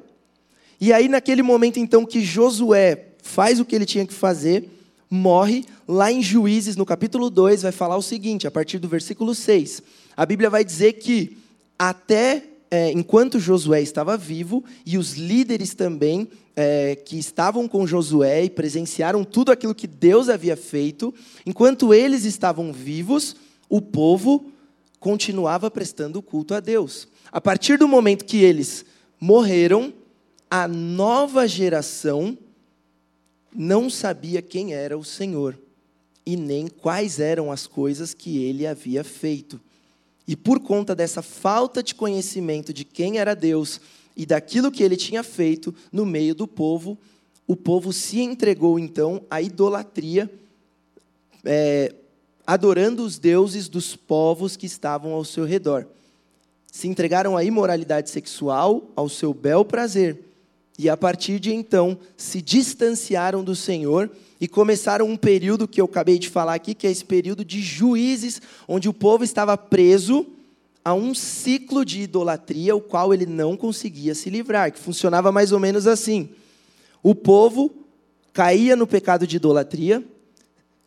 E 0.80 0.92
aí, 0.92 1.08
naquele 1.08 1.40
momento, 1.40 1.78
então, 1.78 2.04
que 2.04 2.20
Josué 2.20 3.10
faz 3.22 3.60
o 3.60 3.64
que 3.64 3.76
ele 3.76 3.86
tinha 3.86 4.04
que 4.04 4.12
fazer, 4.12 4.68
morre. 5.08 5.64
Lá 5.86 6.10
em 6.10 6.20
Juízes, 6.20 6.74
no 6.74 6.84
capítulo 6.84 7.30
2, 7.30 7.62
vai 7.62 7.70
falar 7.70 7.96
o 7.96 8.02
seguinte, 8.02 8.44
a 8.44 8.50
partir 8.50 8.80
do 8.80 8.88
versículo 8.88 9.36
6. 9.36 9.84
A 10.16 10.26
Bíblia 10.26 10.50
vai 10.50 10.64
dizer 10.64 10.94
que 10.94 11.38
até 11.78 12.42
é, 12.68 12.90
enquanto 12.90 13.38
Josué 13.38 13.80
estava 13.80 14.16
vivo, 14.16 14.64
e 14.84 14.98
os 14.98 15.12
líderes 15.12 15.74
também 15.74 16.26
é, 16.56 16.96
que 16.96 17.20
estavam 17.20 17.68
com 17.68 17.86
Josué 17.86 18.42
e 18.42 18.50
presenciaram 18.50 19.22
tudo 19.22 19.52
aquilo 19.52 19.76
que 19.76 19.86
Deus 19.86 20.28
havia 20.28 20.56
feito, 20.56 21.14
enquanto 21.46 21.94
eles 21.94 22.24
estavam 22.24 22.72
vivos, 22.72 23.36
o 23.68 23.80
povo 23.80 24.50
continuava 24.98 25.70
prestando 25.70 26.22
culto 26.22 26.54
a 26.54 26.60
Deus. 26.60 27.08
A 27.30 27.40
partir 27.40 27.78
do 27.78 27.88
momento 27.88 28.24
que 28.24 28.38
eles 28.38 28.84
morreram, 29.20 29.92
a 30.50 30.68
nova 30.68 31.46
geração 31.46 32.36
não 33.54 33.88
sabia 33.88 34.42
quem 34.42 34.74
era 34.74 34.96
o 34.96 35.04
Senhor 35.04 35.58
e 36.24 36.36
nem 36.36 36.66
quais 36.66 37.20
eram 37.20 37.52
as 37.52 37.66
coisas 37.66 38.12
que 38.12 38.42
ele 38.42 38.66
havia 38.66 39.04
feito. 39.04 39.60
E 40.26 40.34
por 40.34 40.60
conta 40.60 40.94
dessa 40.94 41.22
falta 41.22 41.82
de 41.82 41.94
conhecimento 41.94 42.72
de 42.72 42.84
quem 42.84 43.18
era 43.18 43.34
Deus 43.34 43.80
e 44.16 44.26
daquilo 44.26 44.72
que 44.72 44.82
ele 44.82 44.96
tinha 44.96 45.22
feito 45.22 45.74
no 45.92 46.04
meio 46.04 46.34
do 46.34 46.48
povo, 46.48 46.98
o 47.46 47.54
povo 47.54 47.92
se 47.92 48.20
entregou 48.20 48.78
então 48.78 49.22
à 49.30 49.40
idolatria, 49.40 50.28
é, 51.44 51.94
adorando 52.46 53.02
os 53.02 53.18
deuses 53.18 53.68
dos 53.68 53.96
povos 53.96 54.56
que 54.56 54.66
estavam 54.66 55.12
ao 55.12 55.24
seu 55.24 55.44
redor. 55.44 55.86
Se 56.70 56.86
entregaram 56.86 57.36
à 57.36 57.42
imoralidade 57.42 58.10
sexual, 58.10 58.84
ao 58.94 59.08
seu 59.08 59.34
bel 59.34 59.64
prazer 59.64 60.18
e 60.78 60.88
a 60.88 60.96
partir 60.96 61.40
de 61.40 61.54
então 61.54 61.98
se 62.16 62.42
distanciaram 62.42 63.42
do 63.42 63.56
Senhor 63.56 64.10
e 64.40 64.46
começaram 64.46 65.06
um 65.06 65.16
período 65.16 65.66
que 65.66 65.80
eu 65.80 65.86
acabei 65.86 66.18
de 66.18 66.28
falar 66.28 66.54
aqui, 66.54 66.74
que 66.74 66.86
é 66.86 66.90
esse 66.90 67.04
período 67.04 67.44
de 67.44 67.62
juízes, 67.62 68.42
onde 68.68 68.88
o 68.88 68.92
povo 68.92 69.24
estava 69.24 69.56
preso 69.56 70.26
a 70.84 70.92
um 70.92 71.14
ciclo 71.14 71.84
de 71.84 72.02
idolatria, 72.02 72.76
o 72.76 72.80
qual 72.80 73.12
ele 73.12 73.26
não 73.26 73.56
conseguia 73.56 74.14
se 74.14 74.28
livrar, 74.28 74.70
que 74.70 74.78
funcionava 74.78 75.32
mais 75.32 75.50
ou 75.50 75.58
menos 75.58 75.86
assim. 75.86 76.28
O 77.02 77.14
povo 77.14 77.72
caía 78.32 78.76
no 78.76 78.86
pecado 78.86 79.26
de 79.26 79.36
idolatria, 79.36 80.04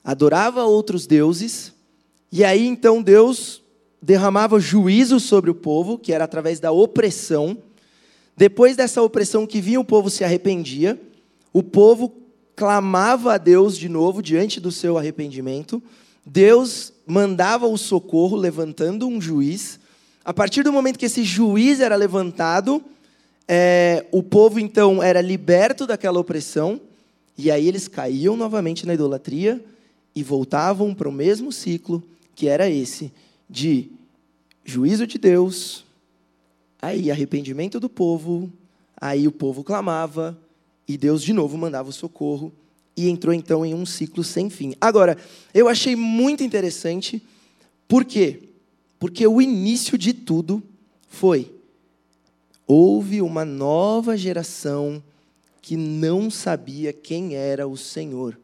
adorava 0.04 0.64
outros 0.64 1.06
deuses, 1.06 1.74
e 2.32 2.44
aí 2.44 2.66
então 2.66 3.02
Deus 3.02 3.62
derramava 4.02 4.60
juízo 4.60 5.20
sobre 5.20 5.50
o 5.50 5.56
povo, 5.56 5.98
que 5.98 6.14
era 6.14 6.24
através 6.24 6.60
da 6.60 6.72
opressão, 6.72 7.58
depois 8.36 8.78
dessa 8.78 9.02
opressão 9.02 9.46
que 9.46 9.60
vinha, 9.60 9.80
o 9.80 9.86
povo 9.86 10.10
se 10.10 10.24
arrependia, 10.24 11.00
o 11.52 11.62
povo 11.62 12.14
clamava 12.56 13.34
a 13.34 13.38
Deus 13.38 13.78
de 13.78 13.90
novo 13.90 14.22
diante 14.22 14.60
do 14.60 14.72
seu 14.72 14.98
arrependimento, 14.98 15.82
Deus 16.26 16.94
mandava 17.06 17.68
o 17.68 17.78
socorro 17.78 18.38
levantando 18.38 19.08
um 19.08 19.20
juiz. 19.20 19.80
A 20.24 20.34
partir 20.34 20.64
do 20.64 20.72
momento 20.72 21.00
que 21.00 21.08
esse 21.08 21.24
juiz 21.24 21.80
era 21.80 21.96
levantado, 21.96 22.84
é, 23.48 24.06
o 24.12 24.22
povo 24.22 24.60
então 24.60 25.02
era 25.02 25.22
liberto 25.22 25.88
daquela 25.88 26.20
opressão, 26.20 26.80
e 27.38 27.50
aí 27.50 27.68
eles 27.68 27.88
caíam 27.88 28.38
novamente 28.38 28.86
na 28.86 28.94
idolatria 28.94 29.64
e 30.20 30.24
voltavam 30.24 30.94
para 30.94 31.10
o 31.10 31.12
mesmo 31.12 31.52
ciclo 31.52 32.04
que 32.36 32.48
era 32.48 32.70
esse 32.70 33.12
de 33.50 33.92
juízo 34.66 35.06
de 35.08 35.18
Deus, 35.18 35.84
Aí, 36.82 37.12
arrependimento 37.12 37.80
do 37.80 37.90
povo, 37.90 38.50
aí 38.96 39.28
o 39.28 39.32
povo 39.32 39.64
clamava, 39.64 40.38
e 40.88 40.98
Deus 40.98 41.22
de 41.22 41.34
novo 41.34 41.58
mandava 41.58 41.90
o 41.90 41.94
socorro, 41.94 42.54
e 42.96 43.10
entrou 43.10 43.34
então 43.34 43.66
em 43.66 43.74
um 43.74 43.86
ciclo 43.86 44.24
sem 44.24 44.50
fim. 44.50 44.74
Agora, 44.80 45.18
eu 45.54 45.68
achei 45.68 45.96
muito 45.96 46.42
interessante, 46.42 47.22
por 47.88 48.06
quê? 48.06 48.44
Porque 48.98 49.28
o 49.28 49.42
início 49.42 49.98
de 49.98 50.14
tudo 50.14 50.64
foi: 51.10 51.54
houve 52.66 53.22
uma 53.22 53.44
nova 53.44 54.16
geração 54.16 55.04
que 55.62 55.76
não 55.76 56.30
sabia 56.30 56.94
quem 56.94 57.36
era 57.36 57.68
o 57.68 57.76
Senhor, 57.76 58.40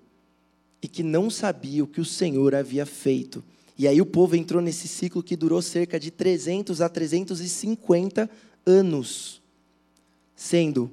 e 0.81 0.87
que 0.87 1.03
não 1.03 1.29
sabia 1.29 1.83
o 1.83 1.87
que 1.87 2.01
o 2.01 2.05
Senhor 2.05 2.53
havia 2.53 2.85
feito. 2.85 3.43
E 3.77 3.87
aí 3.87 3.99
o 3.99 4.05
povo 4.05 4.35
entrou 4.35 4.61
nesse 4.61 4.87
ciclo 4.87 5.23
que 5.23 5.35
durou 5.35 5.61
cerca 5.61 5.99
de 5.99 6.11
300 6.11 6.81
a 6.81 6.87
350 6.87 8.29
anos, 8.65 9.41
sendo 10.35 10.89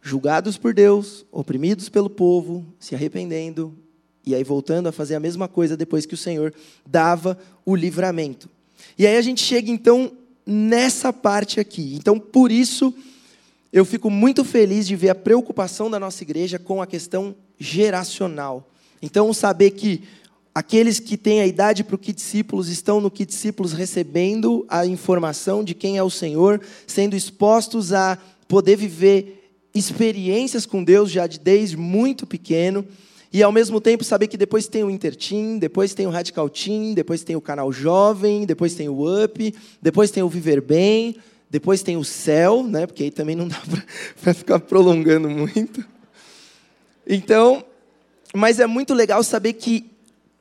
julgados 0.00 0.56
por 0.56 0.74
Deus, 0.74 1.24
oprimidos 1.30 1.88
pelo 1.88 2.10
povo, 2.10 2.64
se 2.78 2.94
arrependendo, 2.94 3.74
e 4.24 4.34
aí 4.34 4.44
voltando 4.44 4.88
a 4.88 4.92
fazer 4.92 5.14
a 5.14 5.20
mesma 5.20 5.48
coisa 5.48 5.76
depois 5.76 6.06
que 6.06 6.14
o 6.14 6.18
Senhor 6.18 6.54
dava 6.86 7.38
o 7.64 7.74
livramento. 7.74 8.48
E 8.96 9.06
aí 9.06 9.16
a 9.16 9.22
gente 9.22 9.40
chega 9.40 9.70
então 9.70 10.12
nessa 10.46 11.12
parte 11.12 11.60
aqui. 11.60 11.94
Então, 11.94 12.18
por 12.18 12.50
isso, 12.50 12.94
eu 13.72 13.84
fico 13.84 14.10
muito 14.10 14.44
feliz 14.44 14.86
de 14.86 14.94
ver 14.94 15.10
a 15.10 15.14
preocupação 15.14 15.90
da 15.90 15.98
nossa 15.98 16.22
igreja 16.22 16.58
com 16.58 16.82
a 16.82 16.86
questão 16.86 17.34
geracional. 17.58 18.68
Então, 19.02 19.32
saber 19.34 19.72
que 19.72 20.02
Aqueles 20.54 21.00
que 21.00 21.16
têm 21.16 21.40
a 21.40 21.46
idade 21.46 21.82
para 21.82 21.94
o 21.94 21.98
que 21.98 22.12
discípulos 22.12 22.68
estão 22.68 23.00
no 23.00 23.10
que 23.10 23.24
discípulos 23.24 23.72
recebendo 23.72 24.66
a 24.68 24.84
informação 24.84 25.64
de 25.64 25.72
quem 25.72 25.96
é 25.96 26.02
o 26.02 26.10
Senhor, 26.10 26.60
sendo 26.86 27.16
expostos 27.16 27.90
a 27.94 28.18
poder 28.46 28.76
viver 28.76 29.50
experiências 29.74 30.66
com 30.66 30.84
Deus 30.84 31.10
já 31.10 31.26
desde 31.26 31.78
muito 31.78 32.26
pequeno, 32.26 32.86
e 33.32 33.42
ao 33.42 33.50
mesmo 33.50 33.80
tempo 33.80 34.04
saber 34.04 34.26
que 34.26 34.36
depois 34.36 34.68
tem 34.68 34.84
o 34.84 34.90
Interteam, 34.90 35.58
depois 35.58 35.94
tem 35.94 36.06
o 36.06 36.10
Radical 36.10 36.50
Team, 36.50 36.92
depois 36.92 37.24
tem 37.24 37.34
o 37.34 37.40
canal 37.40 37.72
Jovem, 37.72 38.44
depois 38.44 38.74
tem 38.74 38.90
o 38.90 39.24
Up, 39.24 39.54
depois 39.80 40.10
tem 40.10 40.22
o 40.22 40.28
Viver 40.28 40.60
Bem, 40.60 41.16
depois 41.48 41.82
tem 41.82 41.96
o 41.96 42.04
Céu, 42.04 42.62
né? 42.62 42.86
Porque 42.86 43.04
aí 43.04 43.10
também 43.10 43.34
não 43.34 43.48
dá 43.48 43.58
para 44.20 44.34
ficar 44.34 44.60
prolongando 44.60 45.30
muito. 45.30 45.82
Então, 47.06 47.64
mas 48.34 48.58
é 48.58 48.66
muito 48.66 48.94
legal 48.94 49.22
saber 49.22 49.54
que 49.54 49.90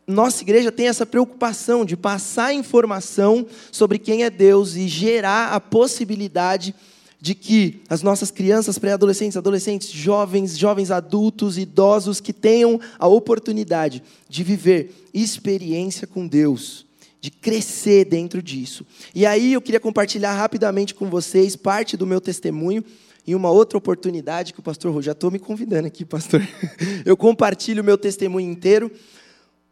nossa 0.07 0.43
igreja 0.43 0.71
tem 0.71 0.87
essa 0.87 1.05
preocupação 1.05 1.85
de 1.85 1.95
passar 1.95 2.53
informação 2.53 3.45
sobre 3.71 3.97
quem 3.97 4.23
é 4.23 4.29
Deus 4.29 4.75
e 4.75 4.87
gerar 4.87 5.53
a 5.53 5.59
possibilidade 5.59 6.73
de 7.19 7.35
que 7.35 7.81
as 7.87 8.01
nossas 8.01 8.31
crianças, 8.31 8.79
pré-adolescentes, 8.79 9.37
adolescentes, 9.37 9.91
jovens, 9.91 10.57
jovens 10.57 10.89
adultos, 10.89 11.57
idosos, 11.57 12.19
que 12.19 12.33
tenham 12.33 12.79
a 12.97 13.07
oportunidade 13.07 14.01
de 14.27 14.43
viver 14.43 15.07
experiência 15.13 16.07
com 16.07 16.27
Deus, 16.27 16.83
de 17.21 17.29
crescer 17.29 18.05
dentro 18.05 18.41
disso. 18.41 18.83
E 19.13 19.23
aí 19.23 19.53
eu 19.53 19.61
queria 19.61 19.79
compartilhar 19.79 20.33
rapidamente 20.33 20.95
com 20.95 21.11
vocês 21.11 21.55
parte 21.55 21.95
do 21.95 22.07
meu 22.07 22.19
testemunho 22.19 22.83
em 23.25 23.35
uma 23.35 23.51
outra 23.51 23.77
oportunidade 23.77 24.53
que 24.53 24.59
o 24.59 24.63
pastor, 24.63 25.01
já 25.01 25.11
estou 25.11 25.29
me 25.29 25.39
convidando 25.39 25.87
aqui, 25.87 26.03
pastor. 26.03 26.41
Eu 27.05 27.15
compartilho 27.15 27.81
o 27.81 27.85
meu 27.85 27.97
testemunho 27.97 28.49
inteiro, 28.49 28.91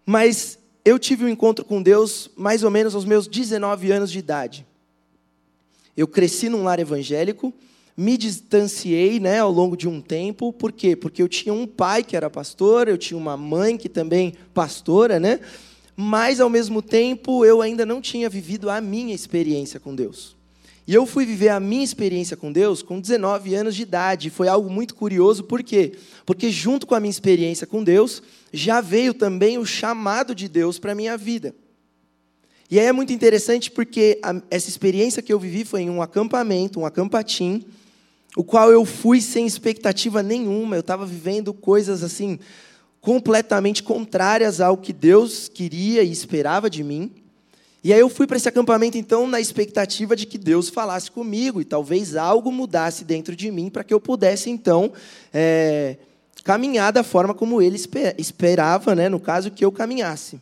mas 0.06 0.58
eu 0.84 0.98
tive 0.98 1.25
um 1.25 1.29
encontro 1.29 1.63
com 1.63 1.82
Deus 1.82 2.32
mais 2.36 2.63
ou 2.63 2.72
menos 2.72 2.96
aos 2.96 3.06
meus 3.06 3.27
19 3.27 3.91
anos 3.91 4.12
de 4.12 4.18
idade. 4.18 4.65
Eu 5.96 6.08
cresci 6.08 6.50
num 6.50 6.63
lar 6.63 6.79
evangélico, 6.79 7.53
me 7.96 8.18
distanciei 8.18 9.20
né, 9.20 9.39
ao 9.39 9.51
longo 9.51 9.75
de 9.75 9.88
um 9.88 10.01
tempo, 10.01 10.53
por 10.53 10.72
quê? 10.72 10.96
Porque 10.96 11.22
eu 11.22 11.27
tinha 11.27 11.53
um 11.53 11.68
pai 11.68 12.01
que 12.01 12.15
era 12.15 12.29
pastor, 12.29 12.88
eu 12.88 12.98
tinha 12.98 13.18
uma 13.18 13.38
mãe 13.38 13.77
que 13.77 13.89
também 13.89 14.34
pastora, 14.53 15.20
né? 15.20 15.41
mas 16.01 16.39
ao 16.39 16.50
mesmo 16.50 16.82
tempo 16.82 17.44
eu 17.44 17.62
ainda 17.62 17.86
não 17.86 18.00
tinha 18.00 18.29
vivido 18.29 18.70
a 18.70 18.79
minha 18.79 19.13
experiência 19.13 19.82
com 19.82 19.94
Deus. 19.94 20.34
E 20.89 20.93
eu 20.96 21.05
fui 21.05 21.24
viver 21.24 21.50
a 21.50 21.60
minha 21.60 21.84
experiência 21.84 22.36
com 22.36 22.51
Deus 22.51 22.81
com 22.81 23.00
19 23.00 23.53
anos 23.53 23.75
de 23.75 23.84
idade. 23.84 24.31
Foi 24.31 24.48
algo 24.48 24.72
muito 24.72 24.96
curioso, 24.96 25.43
por 25.43 25.62
quê? 25.62 25.91
Porque 26.25 26.50
junto 26.50 26.88
com 26.88 26.96
a 26.96 27.00
minha 27.00 27.12
experiência 27.12 27.67
com 27.67 27.84
Deus, 27.84 28.24
já 28.51 28.81
veio 28.81 29.13
também 29.13 29.60
o 29.60 29.65
chamado 29.67 30.34
de 30.34 30.50
Deus 30.50 30.79
para 30.79 30.93
a 30.93 30.96
minha 30.96 31.15
vida. 31.15 31.53
E 32.72 32.79
aí 32.79 32.88
é 32.88 32.91
muito 32.91 33.13
interessante 33.13 33.69
porque 33.69 34.19
a, 34.24 34.41
essa 34.50 34.67
experiência 34.67 35.22
que 35.22 35.31
eu 35.31 35.39
vivi 35.39 35.63
foi 35.63 35.81
em 35.81 35.91
um 35.91 36.01
acampamento, 36.01 36.79
um 36.79 36.88
acampatim, 36.88 37.63
o 38.36 38.43
qual 38.43 38.72
eu 38.72 38.84
fui 38.84 39.22
sem 39.22 39.46
expectativa 39.46 40.24
nenhuma. 40.24 40.75
Eu 40.75 40.79
estava 40.79 41.05
vivendo 41.05 41.53
coisas 41.53 42.01
assim 42.01 42.39
completamente 43.00 43.84
contrárias 43.84 44.60
ao 44.60 44.75
que 44.75 44.91
Deus 44.91 45.48
queria 45.48 46.01
e 46.01 46.12
esperava 46.12 46.67
de 46.67 46.84
mim. 46.84 47.12
E 47.82 47.94
aí 47.94 48.00
eu 48.00 48.10
fui 48.10 48.28
para 48.28 48.36
esse 48.36 48.50
acampamento 48.50 48.98
então 48.98 49.26
na 49.26 49.40
expectativa 49.40 50.16
de 50.16 50.26
que 50.26 50.38
Deus 50.38 50.68
falasse 50.68 51.10
comigo 51.10 51.62
e 51.62 51.66
talvez 51.66 52.16
algo 52.16 52.52
mudasse 52.52 53.06
dentro 53.06 53.36
de 53.36 53.50
mim 53.50 53.70
para 53.70 53.86
que 53.86 53.94
eu 53.94 54.02
pudesse 54.02 54.50
então 54.50 54.92
é, 55.34 55.96
caminhar 56.44 56.92
da 56.92 57.04
forma 57.04 57.34
como 57.34 57.62
Ele 57.62 57.80
esperava, 58.18 58.94
né, 58.96 59.08
no 59.08 59.20
caso 59.20 59.50
que 59.50 59.64
eu 59.64 59.72
caminhasse. 59.72 60.42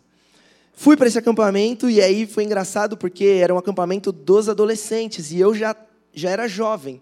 Fui 0.73 0.97
para 0.97 1.07
esse 1.07 1.17
acampamento 1.17 1.89
e 1.89 2.01
aí 2.01 2.25
foi 2.25 2.43
engraçado 2.43 2.97
porque 2.97 3.25
era 3.25 3.53
um 3.53 3.57
acampamento 3.57 4.11
dos 4.11 4.49
adolescentes 4.49 5.31
e 5.31 5.39
eu 5.39 5.53
já, 5.53 5.75
já 6.13 6.29
era 6.29 6.47
jovem. 6.47 7.01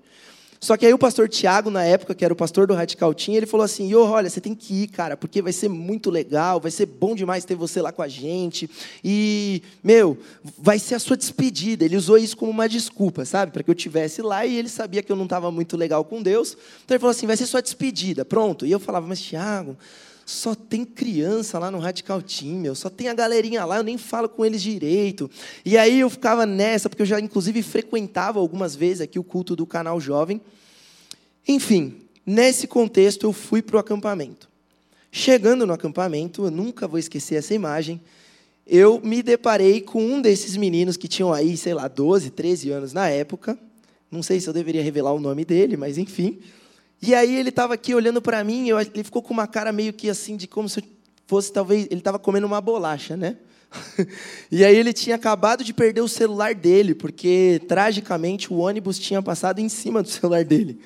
Só 0.66 0.76
que 0.76 0.84
aí 0.84 0.92
o 0.92 0.98
pastor 0.98 1.30
Tiago, 1.30 1.70
na 1.70 1.84
época, 1.84 2.16
que 2.16 2.26
era 2.26 2.34
o 2.34 2.36
pastor 2.36 2.66
do 2.66 2.74
Radical 2.74 3.14
Team, 3.14 3.36
ele 3.36 3.46
falou 3.46 3.64
assim, 3.64 3.88
Yo, 3.88 4.02
olha, 4.02 4.28
você 4.28 4.42
tem 4.42 4.56
que 4.56 4.74
ir, 4.74 4.88
cara, 4.88 5.16
porque 5.16 5.40
vai 5.40 5.54
ser 5.54 5.70
muito 5.70 6.10
legal, 6.10 6.60
vai 6.60 6.72
ser 6.72 6.88
bom 6.88 7.14
demais 7.14 7.46
ter 7.46 7.54
você 7.54 7.84
lá 7.84 7.92
com 7.92 8.02
a 8.02 8.08
gente. 8.08 8.68
E, 9.04 9.62
meu, 9.84 10.18
vai 10.58 10.80
ser 10.80 10.96
a 10.96 11.00
sua 11.00 11.16
despedida. 11.16 11.86
Ele 11.86 11.96
usou 11.96 12.18
isso 12.18 12.36
como 12.36 12.50
uma 12.50 12.68
desculpa, 12.68 13.26
sabe? 13.26 13.52
Para 13.52 13.62
que 13.62 13.70
eu 13.70 13.76
tivesse 13.76 14.24
lá 14.24 14.44
e 14.44 14.58
ele 14.58 14.68
sabia 14.68 15.04
que 15.04 15.12
eu 15.12 15.16
não 15.16 15.26
estava 15.26 15.52
muito 15.52 15.78
legal 15.78 16.04
com 16.04 16.20
Deus. 16.20 16.58
Então 16.84 16.96
ele 16.96 17.00
falou 17.00 17.12
assim, 17.12 17.28
vai 17.28 17.38
ser 17.38 17.46
sua 17.46 17.62
despedida, 17.62 18.26
pronto. 18.26 18.66
E 18.66 18.72
eu 18.72 18.80
falava, 18.80 19.06
mas 19.06 19.22
Tiago, 19.22 19.78
só 20.26 20.56
tem 20.56 20.84
criança 20.84 21.60
lá 21.60 21.70
no 21.70 21.78
Radical 21.78 22.20
Team, 22.22 22.56
meu, 22.56 22.74
só 22.74 22.90
tem 22.90 23.08
a 23.08 23.14
galerinha 23.14 23.64
lá, 23.64 23.78
eu 23.78 23.84
nem 23.84 23.98
falo 23.98 24.28
com 24.28 24.44
eles 24.44 24.62
direito. 24.62 25.30
E 25.64 25.78
aí 25.78 26.00
eu 26.00 26.10
ficava 26.10 26.46
nessa, 26.48 26.90
porque 26.90 27.04
eu 27.04 27.06
já 27.06 27.20
inclusive 27.20 27.62
frequentava 27.62 28.40
algumas 28.40 28.76
vezes 28.76 29.02
aqui 29.02 29.20
o 29.20 29.24
culto 29.24 29.56
do 29.56 29.68
canal 29.68 30.02
Jovem. 30.02 30.42
Enfim, 31.48 32.02
nesse 32.26 32.66
contexto 32.66 33.28
eu 33.28 33.32
fui 33.32 33.62
para 33.62 33.76
o 33.76 33.80
acampamento. 33.80 34.50
Chegando 35.12 35.66
no 35.66 35.74
acampamento, 35.74 36.46
eu 36.46 36.52
nunca 36.52 36.88
vou 36.88 36.98
esquecer 36.98 37.36
essa 37.36 37.54
imagem, 37.54 38.02
eu 38.66 39.00
me 39.00 39.22
deparei 39.22 39.80
com 39.80 40.04
um 40.04 40.20
desses 40.20 40.58
meninos 40.58 40.98
que 40.98 41.08
tinham 41.08 41.32
aí, 41.32 41.56
sei 41.56 41.76
lá, 41.76 41.88
12, 41.88 42.32
13 42.32 42.72
anos 42.72 42.94
na 42.94 43.08
época. 43.08 43.58
Não 44.10 44.24
sei 44.24 44.40
se 44.40 44.48
eu 44.48 44.54
deveria 44.54 44.82
revelar 44.82 45.14
o 45.14 45.20
nome 45.20 45.46
dele, 45.46 45.78
mas 45.78 46.00
enfim. 46.00 46.40
E 47.06 47.14
aí 47.14 47.36
ele 47.36 47.50
estava 47.50 47.76
aqui 47.76 47.94
olhando 47.94 48.20
para 48.20 48.44
mim, 48.44 48.68
eu, 48.68 48.80
ele 48.80 49.04
ficou 49.04 49.22
com 49.22 49.32
uma 49.32 49.46
cara 49.46 49.72
meio 49.72 49.94
que 49.94 50.10
assim, 50.10 50.36
de 50.36 50.48
como 50.48 50.68
se 50.68 50.84
fosse 51.28 51.54
talvez. 51.54 51.86
Ele 51.92 52.00
estava 52.00 52.18
comendo 52.18 52.48
uma 52.48 52.60
bolacha, 52.60 53.16
né? 53.16 53.38
e 54.52 54.66
aí 54.66 54.76
ele 54.76 54.92
tinha 54.92 55.16
acabado 55.16 55.64
de 55.64 55.72
perder 55.72 56.02
o 56.02 56.08
celular 56.08 56.56
dele, 56.56 56.96
porque 56.96 57.62
tragicamente 57.68 58.52
o 58.52 58.58
ônibus 58.58 58.98
tinha 58.98 59.22
passado 59.22 59.60
em 59.60 59.70
cima 59.70 60.02
do 60.02 60.10
celular 60.10 60.44
dele. 60.44 60.80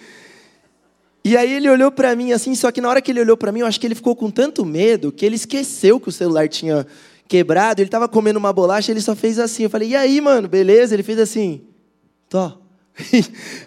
E 1.24 1.38
aí 1.38 1.54
ele 1.54 1.70
olhou 1.70 1.90
para 1.90 2.14
mim 2.18 2.34
assim, 2.34 2.54
só 2.54 2.70
que 2.70 2.82
na 2.82 2.90
hora 2.90 3.02
que 3.02 3.12
ele 3.12 3.22
olhou 3.22 3.38
para 3.38 3.54
mim, 3.54 3.62
eu 3.62 3.66
acho 3.66 3.80
que 3.80 3.88
ele 3.88 3.96
ficou 3.96 4.14
com 4.14 4.30
tanto 4.30 4.66
medo 4.66 5.14
que 5.14 5.26
ele 5.26 5.36
esqueceu 5.36 6.02
que 6.02 6.10
o 6.10 6.12
celular 6.12 6.50
tinha 6.50 6.86
quebrado. 7.30 7.82
Ele 7.82 7.88
estava 7.88 8.10
comendo 8.10 8.40
uma 8.40 8.52
bolacha, 8.52 8.92
ele 8.92 9.00
só 9.00 9.16
fez 9.16 9.40
assim. 9.40 9.64
Eu 9.64 9.70
falei: 9.70 9.90
"E 9.90 9.96
aí, 9.96 10.20
mano, 10.20 10.50
beleza?" 10.50 10.94
Ele 10.94 11.04
fez 11.04 11.18
assim: 11.18 11.62
"Tô." 12.28 12.69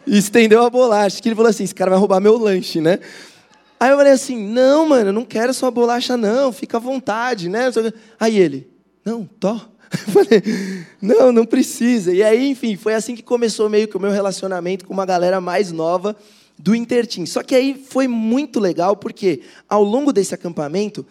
E 0.06 0.18
estendeu 0.18 0.62
a 0.62 0.70
bolacha. 0.70 1.20
Que 1.20 1.28
ele 1.28 1.36
falou 1.36 1.50
assim: 1.50 1.64
esse 1.64 1.74
cara 1.74 1.90
vai 1.90 1.98
roubar 1.98 2.20
meu 2.20 2.36
lanche, 2.36 2.80
né? 2.80 2.98
Aí 3.78 3.90
eu 3.90 3.96
falei 3.96 4.12
assim: 4.12 4.36
não, 4.36 4.88
mano, 4.88 5.08
eu 5.10 5.12
não 5.12 5.24
quero 5.24 5.52
sua 5.52 5.70
bolacha, 5.70 6.16
não, 6.16 6.52
fica 6.52 6.76
à 6.76 6.80
vontade, 6.80 7.48
né? 7.48 7.70
Aí 8.18 8.38
ele: 8.38 8.68
não, 9.04 9.24
tô. 9.24 9.52
Eu 9.92 10.12
falei: 10.12 10.42
não, 11.02 11.30
não 11.32 11.44
precisa. 11.44 12.14
E 12.14 12.22
aí, 12.22 12.48
enfim, 12.48 12.76
foi 12.76 12.94
assim 12.94 13.14
que 13.14 13.22
começou 13.22 13.68
meio 13.68 13.86
que 13.86 13.96
o 13.96 14.00
meu 14.00 14.10
relacionamento 14.10 14.86
com 14.86 14.94
uma 14.94 15.04
galera 15.04 15.38
mais 15.38 15.70
nova 15.70 16.16
do 16.58 16.74
Intertim. 16.74 17.26
Só 17.26 17.42
que 17.42 17.54
aí 17.54 17.74
foi 17.74 18.08
muito 18.08 18.58
legal, 18.58 18.96
porque 18.96 19.42
ao 19.68 19.82
longo 19.82 20.12
desse 20.12 20.34
acampamento, 20.34 21.04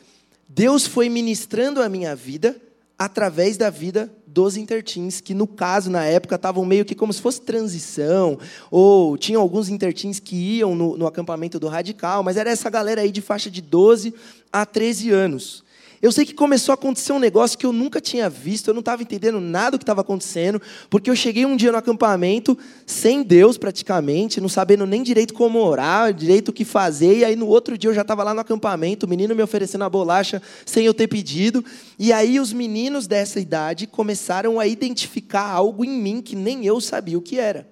Deus 0.48 0.88
foi 0.88 1.10
ministrando 1.10 1.82
a 1.82 1.88
minha 1.88 2.16
vida 2.16 2.56
através 2.98 3.58
da 3.58 3.70
vida 3.70 4.12
dos 4.32 4.56
intertins, 4.56 5.20
que 5.20 5.34
no 5.34 5.46
caso, 5.46 5.90
na 5.90 6.06
época, 6.06 6.36
estavam 6.36 6.64
meio 6.64 6.86
que 6.86 6.96
como 6.96 7.12
se 7.12 7.22
fosse 7.22 7.42
transição, 7.42 8.40
ou 8.70 9.18
tinham 9.18 9.42
alguns 9.42 9.70
intertins 9.70 10.20
que 10.20 10.36
iam 10.36 10.74
no, 10.74 10.98
no 10.98 11.06
acampamento 11.06 11.60
do 11.60 11.68
radical, 11.68 12.24
mas 12.24 12.38
era 12.38 12.50
essa 12.50 12.70
galera 12.70 13.02
aí 13.02 13.12
de 13.12 13.22
faixa 13.22 13.50
de 13.50 13.62
12 13.62 14.14
a 14.52 14.66
13 14.66 15.12
anos. 15.12 15.64
Eu 16.02 16.12
sei 16.12 16.26
que 16.26 16.34
começou 16.34 16.74
a 16.74 16.76
acontecer 16.76 17.14
um 17.14 17.20
negócio 17.20 17.56
que 17.56 17.66
eu 17.66 17.72
nunca 17.72 18.02
tinha 18.02 18.28
visto, 18.28 18.68
eu 18.68 18.74
não 18.74 18.80
estava 18.80 19.04
entendendo 19.04 19.40
nada 19.40 19.72
do 19.72 19.78
que 19.78 19.84
estava 19.84 20.02
acontecendo, 20.02 20.60
porque 20.90 21.12
eu 21.12 21.16
cheguei 21.16 21.46
um 21.46 21.56
dia 21.56 21.72
no 21.72 21.78
acampamento, 21.78 22.58
sem 22.88 23.22
Deus 23.22 23.56
praticamente, 23.56 24.42
não 24.42 24.50
sabendo 24.50 24.88
nem 24.88 25.04
direito 25.04 25.32
como 25.32 25.60
orar, 25.60 26.12
direito 26.12 26.50
o 26.50 26.54
que 26.54 26.66
fazer, 26.66 27.20
e 27.20 27.26
aí 27.26 27.36
no 27.36 27.46
outro 27.46 27.78
dia 27.78 27.92
eu 27.92 27.94
já 27.94 28.02
estava 28.02 28.24
lá 28.24 28.34
no 28.34 28.40
acampamento, 28.40 29.06
o 29.06 29.10
menino 29.10 29.36
me 29.36 29.44
oferecendo 29.44 29.84
a 29.84 29.90
bolacha 29.90 30.42
sem 30.66 30.86
eu 30.86 30.94
ter 30.94 31.08
pedido, 31.08 31.64
e 32.00 32.12
aí 32.12 32.40
os 32.40 32.52
meninos 32.52 33.06
dessa 33.06 33.40
idade 33.40 33.86
começaram 33.86 34.60
a 34.60 34.66
identificar 34.66 35.48
algo 35.52 35.86
em 35.86 36.02
mim 36.02 36.20
que 36.20 36.36
nem 36.36 36.66
eu 36.66 36.82
sabia 36.82 37.18
o 37.18 37.22
que 37.22 37.38
era. 37.38 37.70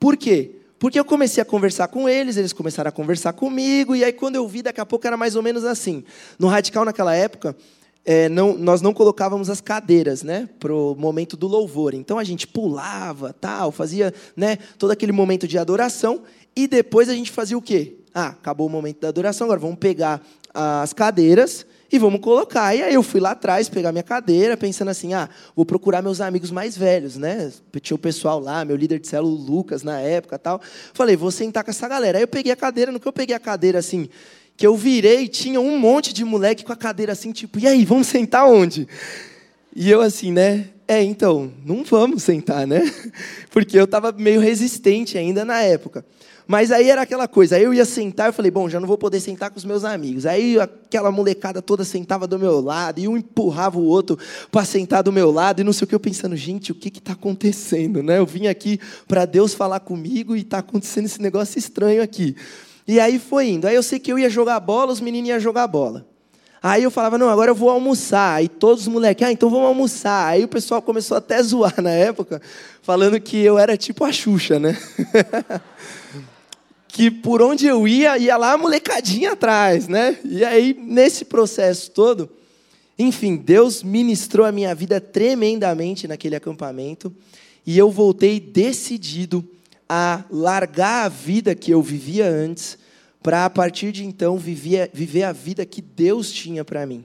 Por 0.00 0.16
quê? 0.16 0.56
Porque 0.84 1.00
eu 1.00 1.04
comecei 1.06 1.40
a 1.40 1.46
conversar 1.46 1.88
com 1.88 2.06
eles, 2.06 2.36
eles 2.36 2.52
começaram 2.52 2.90
a 2.90 2.92
conversar 2.92 3.32
comigo, 3.32 3.96
e 3.96 4.04
aí 4.04 4.12
quando 4.12 4.36
eu 4.36 4.46
vi, 4.46 4.60
daqui 4.60 4.82
a 4.82 4.84
pouco 4.84 5.06
era 5.06 5.16
mais 5.16 5.34
ou 5.34 5.42
menos 5.42 5.64
assim. 5.64 6.04
No 6.38 6.46
Radical, 6.46 6.84
naquela 6.84 7.14
época, 7.14 7.56
é, 8.04 8.28
não, 8.28 8.52
nós 8.52 8.82
não 8.82 8.92
colocávamos 8.92 9.48
as 9.48 9.62
cadeiras 9.62 10.22
né, 10.22 10.46
para 10.60 10.74
o 10.74 10.94
momento 10.94 11.38
do 11.38 11.46
louvor. 11.46 11.94
Então 11.94 12.18
a 12.18 12.22
gente 12.22 12.46
pulava, 12.46 13.32
tal, 13.32 13.72
fazia 13.72 14.12
né, 14.36 14.58
todo 14.78 14.90
aquele 14.90 15.10
momento 15.10 15.48
de 15.48 15.56
adoração, 15.56 16.20
e 16.54 16.68
depois 16.68 17.08
a 17.08 17.14
gente 17.14 17.30
fazia 17.30 17.56
o 17.56 17.62
quê? 17.62 17.96
Ah, 18.14 18.26
acabou 18.26 18.66
o 18.66 18.70
momento 18.70 19.00
da 19.00 19.08
adoração, 19.08 19.46
agora 19.46 19.60
vamos 19.60 19.78
pegar 19.78 20.20
as 20.52 20.92
cadeiras 20.92 21.64
e 21.90 21.98
vamos 21.98 22.20
colocar. 22.20 22.74
E 22.74 22.82
aí 22.82 22.94
eu 22.94 23.02
fui 23.02 23.20
lá 23.20 23.32
atrás 23.32 23.68
pegar 23.68 23.92
minha 23.92 24.02
cadeira, 24.02 24.56
pensando 24.56 24.88
assim, 24.88 25.14
ah, 25.14 25.28
vou 25.54 25.64
procurar 25.64 26.02
meus 26.02 26.20
amigos 26.20 26.50
mais 26.50 26.76
velhos, 26.76 27.16
né? 27.16 27.52
Tinha 27.80 27.94
o 27.94 27.98
pessoal 27.98 28.40
lá, 28.40 28.64
meu 28.64 28.76
líder 28.76 28.98
de 28.98 29.08
célula, 29.08 29.38
Lucas, 29.38 29.82
na 29.82 30.00
época 30.00 30.38
tal. 30.38 30.60
Falei, 30.92 31.16
vou 31.16 31.30
sentar 31.30 31.64
com 31.64 31.70
essa 31.70 31.88
galera. 31.88 32.18
Aí 32.18 32.24
eu 32.24 32.28
peguei 32.28 32.52
a 32.52 32.56
cadeira, 32.56 32.90
no 32.90 33.00
que 33.00 33.08
eu 33.08 33.12
peguei 33.12 33.34
a 33.34 33.40
cadeira 33.40 33.78
assim, 33.78 34.08
que 34.56 34.66
eu 34.66 34.76
virei, 34.76 35.28
tinha 35.28 35.60
um 35.60 35.78
monte 35.78 36.12
de 36.12 36.24
moleque 36.24 36.64
com 36.64 36.72
a 36.72 36.76
cadeira 36.76 37.12
assim, 37.12 37.32
tipo, 37.32 37.58
e 37.58 37.66
aí, 37.66 37.84
vamos 37.84 38.06
sentar 38.06 38.46
onde? 38.46 38.86
E 39.74 39.90
eu 39.90 40.00
assim, 40.00 40.30
né? 40.30 40.68
É, 40.86 41.02
então, 41.02 41.52
não 41.64 41.82
vamos 41.82 42.22
sentar, 42.22 42.66
né? 42.66 42.80
Porque 43.50 43.78
eu 43.78 43.84
estava 43.84 44.12
meio 44.12 44.40
resistente 44.40 45.16
ainda 45.18 45.44
na 45.44 45.60
época. 45.62 46.04
Mas 46.46 46.70
aí 46.70 46.90
era 46.90 47.02
aquela 47.02 47.26
coisa, 47.26 47.58
eu 47.58 47.72
ia 47.72 47.86
sentar, 47.86 48.26
eu 48.26 48.32
falei, 48.32 48.50
bom, 48.50 48.68
já 48.68 48.78
não 48.78 48.86
vou 48.86 48.98
poder 48.98 49.18
sentar 49.18 49.50
com 49.50 49.56
os 49.56 49.64
meus 49.64 49.82
amigos. 49.82 50.26
Aí 50.26 50.60
aquela 50.60 51.10
molecada 51.10 51.62
toda 51.62 51.84
sentava 51.84 52.26
do 52.26 52.38
meu 52.38 52.60
lado, 52.60 53.00
e 53.00 53.08
um 53.08 53.16
empurrava 53.16 53.78
o 53.78 53.84
outro 53.84 54.18
para 54.50 54.64
sentar 54.64 55.02
do 55.02 55.10
meu 55.10 55.30
lado, 55.30 55.60
e 55.60 55.64
não 55.64 55.72
sei 55.72 55.86
o 55.86 55.88
que, 55.88 55.94
eu 55.94 56.00
pensando, 56.00 56.36
gente, 56.36 56.70
o 56.70 56.74
que 56.74 56.88
está 56.88 57.14
acontecendo? 57.14 58.02
Né? 58.02 58.18
Eu 58.18 58.26
vim 58.26 58.46
aqui 58.46 58.78
para 59.08 59.24
Deus 59.24 59.54
falar 59.54 59.80
comigo 59.80 60.36
e 60.36 60.40
está 60.40 60.58
acontecendo 60.58 61.06
esse 61.06 61.20
negócio 61.20 61.58
estranho 61.58 62.02
aqui. 62.02 62.36
E 62.86 63.00
aí 63.00 63.18
foi 63.18 63.48
indo. 63.48 63.66
Aí 63.66 63.74
eu 63.74 63.82
sei 63.82 63.98
que 63.98 64.12
eu 64.12 64.18
ia 64.18 64.28
jogar 64.28 64.60
bola, 64.60 64.92
os 64.92 65.00
meninos 65.00 65.30
iam 65.30 65.40
jogar 65.40 65.66
bola. 65.66 66.06
Aí 66.62 66.82
eu 66.82 66.90
falava, 66.90 67.16
não, 67.18 67.28
agora 67.28 67.50
eu 67.50 67.54
vou 67.54 67.70
almoçar. 67.70 68.36
Aí 68.36 68.48
todos 68.48 68.82
os 68.82 68.88
moleques, 68.88 69.26
ah, 69.26 69.32
então 69.32 69.48
vamos 69.48 69.66
almoçar. 69.66 70.28
Aí 70.28 70.44
o 70.44 70.48
pessoal 70.48 70.82
começou 70.82 71.16
até 71.16 71.36
a 71.36 71.42
zoar 71.42 71.80
na 71.80 71.90
época, 71.90 72.40
falando 72.82 73.18
que 73.18 73.38
eu 73.38 73.58
era 73.58 73.76
tipo 73.76 74.04
a 74.04 74.12
Xuxa, 74.12 74.58
né? 74.58 74.76
que 76.94 77.10
por 77.10 77.42
onde 77.42 77.66
eu 77.66 77.88
ia, 77.88 78.16
ia 78.16 78.36
lá 78.36 78.52
a 78.52 78.56
molecadinha 78.56 79.32
atrás, 79.32 79.88
né? 79.88 80.16
E 80.24 80.44
aí, 80.44 80.76
nesse 80.80 81.24
processo 81.24 81.90
todo, 81.90 82.30
enfim, 82.96 83.34
Deus 83.34 83.82
ministrou 83.82 84.46
a 84.46 84.52
minha 84.52 84.72
vida 84.76 85.00
tremendamente 85.00 86.06
naquele 86.06 86.36
acampamento, 86.36 87.12
e 87.66 87.76
eu 87.76 87.90
voltei 87.90 88.38
decidido 88.38 89.44
a 89.88 90.22
largar 90.30 91.06
a 91.06 91.08
vida 91.08 91.52
que 91.52 91.72
eu 91.72 91.82
vivia 91.82 92.28
antes, 92.28 92.78
para 93.20 93.44
a 93.44 93.50
partir 93.50 93.90
de 93.90 94.04
então 94.04 94.38
viver, 94.38 94.88
viver 94.94 95.24
a 95.24 95.32
vida 95.32 95.66
que 95.66 95.82
Deus 95.82 96.30
tinha 96.30 96.64
para 96.64 96.86
mim. 96.86 97.04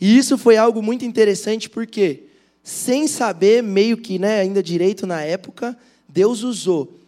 E 0.00 0.18
isso 0.18 0.36
foi 0.36 0.56
algo 0.56 0.82
muito 0.82 1.04
interessante 1.04 1.70
porque, 1.70 2.24
sem 2.64 3.06
saber 3.06 3.62
meio 3.62 3.96
que 3.96 4.18
né, 4.18 4.40
ainda 4.40 4.60
direito 4.60 5.06
na 5.06 5.22
época, 5.22 5.78
Deus 6.08 6.42
usou 6.42 7.01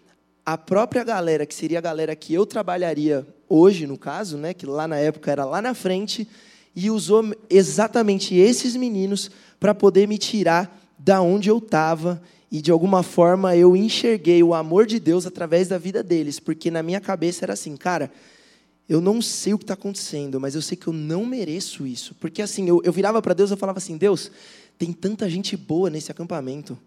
a 0.45 0.59
própria 0.59 1.03
galera, 1.03 1.47
que 1.47 1.55
seria 1.55 1.79
a 1.79 1.83
galera 1.83 2.15
que 2.15 2.35
eu 2.35 2.45
trabalharia 2.45 3.27
hoje, 3.49 3.87
no 3.87 3.97
caso, 3.97 4.37
né, 4.37 4.53
que 4.53 4.67
lá 4.67 4.87
na 4.87 4.97
época 4.97 5.31
era 5.31 5.45
lá 5.45 5.63
na 5.63 5.75
frente, 5.75 6.29
e 6.77 6.91
usou 6.91 7.35
exatamente 7.49 8.35
esses 8.35 8.77
meninos 8.77 9.31
para 9.59 9.75
poder 9.75 10.07
me 10.09 10.19
tirar 10.19 10.81
da 10.99 11.23
onde 11.23 11.49
eu 11.49 11.59
estava 11.59 12.21
e 12.51 12.61
de 12.61 12.71
alguma 12.71 13.03
forma 13.03 13.57
eu 13.57 13.75
enxerguei 13.75 14.43
o 14.43 14.55
amor 14.55 14.87
de 14.87 15.01
Deus 15.01 15.27
através 15.27 15.69
da 15.69 15.79
vida 15.79 16.03
deles, 16.03 16.39
porque 16.39 16.71
na 16.71 16.83
minha 16.83 17.01
cabeça 17.01 17.45
era 17.45 17.53
assim, 17.53 17.77
cara, 17.77 18.11
eu 18.89 19.01
não 19.01 19.23
sei 19.23 19.55
o 19.55 19.59
que 19.59 19.65
está 19.65 19.75
acontecendo, 19.75 20.39
mas 20.39 20.55
eu 20.55 20.63
sei 20.63 20.77
que 20.77 20.87
eu 20.87 20.93
não 20.93 21.25
mereço 21.25 21.87
isso. 21.87 22.15
Porque 22.21 22.43
assim, 22.43 22.69
eu, 22.69 22.83
eu 22.85 22.93
virava 22.93 23.21
para 23.23 23.35
Deus 23.35 23.51
e 23.51 23.57
falava 23.57 23.79
assim: 23.79 23.97
Deus, 23.97 24.31
tem 24.77 24.93
tanta 24.93 25.29
gente 25.29 25.57
boa 25.57 25.89
nesse 25.89 26.11
acampamento, 26.11 26.79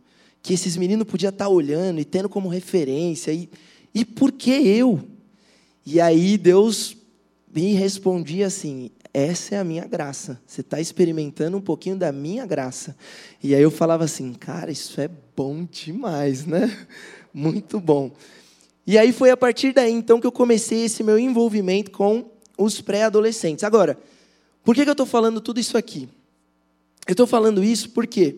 que 0.47 0.53
esses 0.53 0.77
meninos 0.77 1.05
podiam 1.05 1.29
estar 1.29 1.49
olhando 1.49 1.99
e 1.99 2.05
tendo 2.05 2.29
como 2.29 2.47
referência, 2.47 3.33
e, 3.33 3.49
e 3.93 4.05
por 4.05 4.31
que 4.31 4.49
eu? 4.49 5.01
E 5.85 5.99
aí 5.99 6.37
Deus 6.37 6.95
me 7.53 7.73
respondia 7.73 8.47
assim: 8.47 8.89
essa 9.13 9.55
é 9.55 9.57
a 9.59 9.63
minha 9.65 9.85
graça. 9.85 10.41
Você 10.47 10.61
está 10.61 10.79
experimentando 10.79 11.57
um 11.57 11.61
pouquinho 11.61 11.97
da 11.97 12.13
minha 12.13 12.45
graça. 12.45 12.95
E 13.43 13.53
aí 13.53 13.61
eu 13.61 13.69
falava 13.69 14.05
assim, 14.05 14.33
cara, 14.33 14.71
isso 14.71 15.01
é 15.01 15.09
bom 15.35 15.67
demais, 15.69 16.45
né? 16.45 16.73
Muito 17.33 17.77
bom. 17.77 18.13
E 18.85 18.97
aí 18.97 19.11
foi 19.11 19.31
a 19.31 19.35
partir 19.35 19.73
daí 19.73 19.91
então 19.91 20.17
que 20.17 20.27
eu 20.27 20.31
comecei 20.31 20.85
esse 20.85 21.03
meu 21.03 21.19
envolvimento 21.19 21.91
com 21.91 22.31
os 22.57 22.79
pré-adolescentes. 22.79 23.65
Agora, 23.65 23.99
por 24.63 24.73
que, 24.73 24.85
que 24.85 24.89
eu 24.89 24.93
estou 24.93 25.05
falando 25.05 25.41
tudo 25.41 25.59
isso 25.59 25.77
aqui? 25.77 26.07
Eu 27.05 27.11
estou 27.11 27.27
falando 27.27 27.61
isso 27.61 27.89
porque 27.89 28.37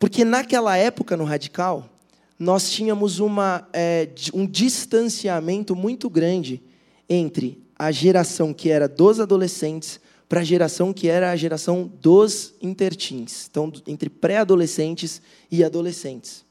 porque 0.00 0.24
naquela 0.24 0.78
época 0.78 1.14
no 1.14 1.24
radical 1.24 1.86
nós 2.38 2.70
tínhamos 2.70 3.18
uma, 3.18 3.68
é, 3.70 4.08
um 4.32 4.46
distanciamento 4.46 5.76
muito 5.76 6.08
grande 6.08 6.62
entre 7.06 7.62
a 7.78 7.92
geração 7.92 8.54
que 8.54 8.70
era 8.70 8.88
dos 8.88 9.20
adolescentes 9.20 10.00
para 10.26 10.40
a 10.40 10.44
geração 10.44 10.90
que 10.94 11.06
era 11.06 11.30
a 11.30 11.36
geração 11.36 11.92
dos 12.00 12.54
interteens, 12.62 13.46
então 13.50 13.70
entre 13.86 14.08
pré-adolescentes 14.08 15.20
e 15.50 15.62
adolescentes. 15.62 16.46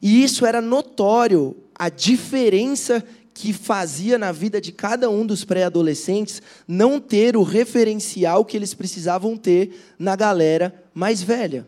E 0.00 0.24
isso 0.24 0.46
era 0.46 0.62
notório, 0.62 1.54
a 1.74 1.90
diferença 1.90 3.04
que 3.34 3.52
fazia 3.52 4.16
na 4.16 4.32
vida 4.32 4.58
de 4.58 4.72
cada 4.72 5.10
um 5.10 5.26
dos 5.26 5.44
pré-adolescentes 5.44 6.40
não 6.66 6.98
ter 6.98 7.36
o 7.36 7.42
referencial 7.42 8.42
que 8.42 8.56
eles 8.56 8.72
precisavam 8.72 9.36
ter 9.36 9.94
na 9.98 10.16
galera 10.16 10.82
mais 10.94 11.20
velha. 11.20 11.66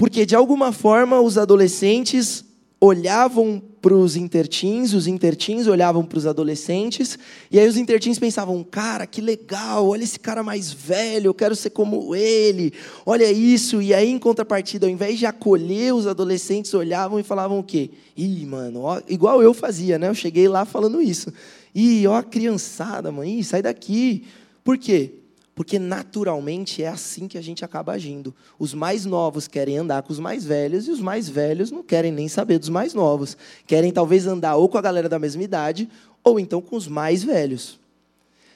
Porque, 0.00 0.24
de 0.24 0.34
alguma 0.34 0.72
forma, 0.72 1.20
os 1.20 1.36
adolescentes 1.36 2.42
olhavam 2.80 3.62
para 3.82 3.94
os 3.94 4.16
intertins, 4.16 4.94
os 4.94 5.06
intertins 5.06 5.66
olhavam 5.66 6.06
para 6.06 6.16
os 6.16 6.26
adolescentes, 6.26 7.18
e 7.50 7.60
aí 7.60 7.68
os 7.68 7.76
intertins 7.76 8.18
pensavam: 8.18 8.64
cara, 8.64 9.06
que 9.06 9.20
legal, 9.20 9.86
olha 9.86 10.02
esse 10.02 10.18
cara 10.18 10.42
mais 10.42 10.72
velho, 10.72 11.26
eu 11.26 11.34
quero 11.34 11.54
ser 11.54 11.68
como 11.68 12.14
ele, 12.16 12.72
olha 13.04 13.30
isso. 13.30 13.82
E 13.82 13.92
aí, 13.92 14.08
em 14.08 14.18
contrapartida, 14.18 14.86
ao 14.86 14.90
invés 14.90 15.18
de 15.18 15.26
acolher 15.26 15.92
os 15.92 16.06
adolescentes, 16.06 16.72
olhavam 16.72 17.20
e 17.20 17.22
falavam 17.22 17.58
o 17.58 17.62
quê? 17.62 17.90
Ih, 18.16 18.46
mano, 18.46 18.80
ó, 18.80 19.02
igual 19.06 19.42
eu 19.42 19.52
fazia, 19.52 19.98
né? 19.98 20.08
Eu 20.08 20.14
cheguei 20.14 20.48
lá 20.48 20.64
falando 20.64 21.02
isso. 21.02 21.30
Ih, 21.74 22.06
ó, 22.06 22.16
a 22.16 22.22
criançada, 22.22 23.12
mãe, 23.12 23.42
sai 23.42 23.60
daqui. 23.60 24.24
Por 24.64 24.78
quê? 24.78 25.19
Porque 25.54 25.78
naturalmente 25.78 26.82
é 26.82 26.88
assim 26.88 27.28
que 27.28 27.36
a 27.36 27.42
gente 27.42 27.64
acaba 27.64 27.92
agindo. 27.92 28.34
Os 28.58 28.72
mais 28.72 29.04
novos 29.04 29.46
querem 29.46 29.78
andar 29.78 30.02
com 30.02 30.12
os 30.12 30.18
mais 30.18 30.44
velhos 30.44 30.86
e 30.88 30.90
os 30.90 31.00
mais 31.00 31.28
velhos 31.28 31.70
não 31.70 31.82
querem 31.82 32.12
nem 32.12 32.28
saber 32.28 32.58
dos 32.58 32.68
mais 32.68 32.94
novos. 32.94 33.36
Querem 33.66 33.92
talvez 33.92 34.26
andar 34.26 34.56
ou 34.56 34.68
com 34.68 34.78
a 34.78 34.82
galera 34.82 35.08
da 35.08 35.18
mesma 35.18 35.42
idade 35.42 35.88
ou 36.24 36.38
então 36.38 36.62
com 36.62 36.76
os 36.76 36.88
mais 36.88 37.22
velhos. 37.22 37.78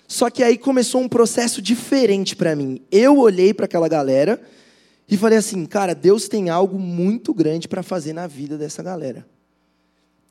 Só 0.07 0.31
que 0.31 0.43
aí 0.43 0.57
começou 0.57 1.01
um 1.01 1.09
processo 1.09 1.61
diferente 1.61 2.37
para 2.37 2.55
mim. 2.55 2.81
Eu 2.91 3.19
olhei 3.19 3.53
para 3.53 3.65
aquela 3.65 3.89
galera 3.89 4.41
e 5.09 5.17
falei 5.17 5.39
assim: 5.39 5.65
cara, 5.67 5.95
Deus 5.95 6.29
tem 6.29 6.51
algo 6.51 6.79
muito 6.79 7.35
grande 7.35 7.69
para 7.69 7.83
fazer 7.83 8.13
na 8.13 8.27
vida 8.27 8.57
dessa 8.57 8.83
galera. 8.83 9.27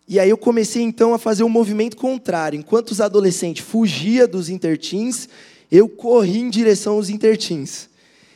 E 0.07 0.19
aí 0.19 0.29
eu 0.29 0.37
comecei 0.37 0.81
então 0.81 1.13
a 1.13 1.17
fazer 1.17 1.43
um 1.43 1.49
movimento 1.49 1.95
contrário. 1.95 2.59
Enquanto 2.59 2.91
os 2.91 2.99
adolescentes 2.99 3.65
fugiam 3.65 4.27
dos 4.27 4.49
intertins, 4.49 5.29
eu 5.73 5.89
corri 5.89 6.37
em 6.37 6.51
direção 6.51 6.93
aos 6.93 7.09
intertins. 7.09 7.89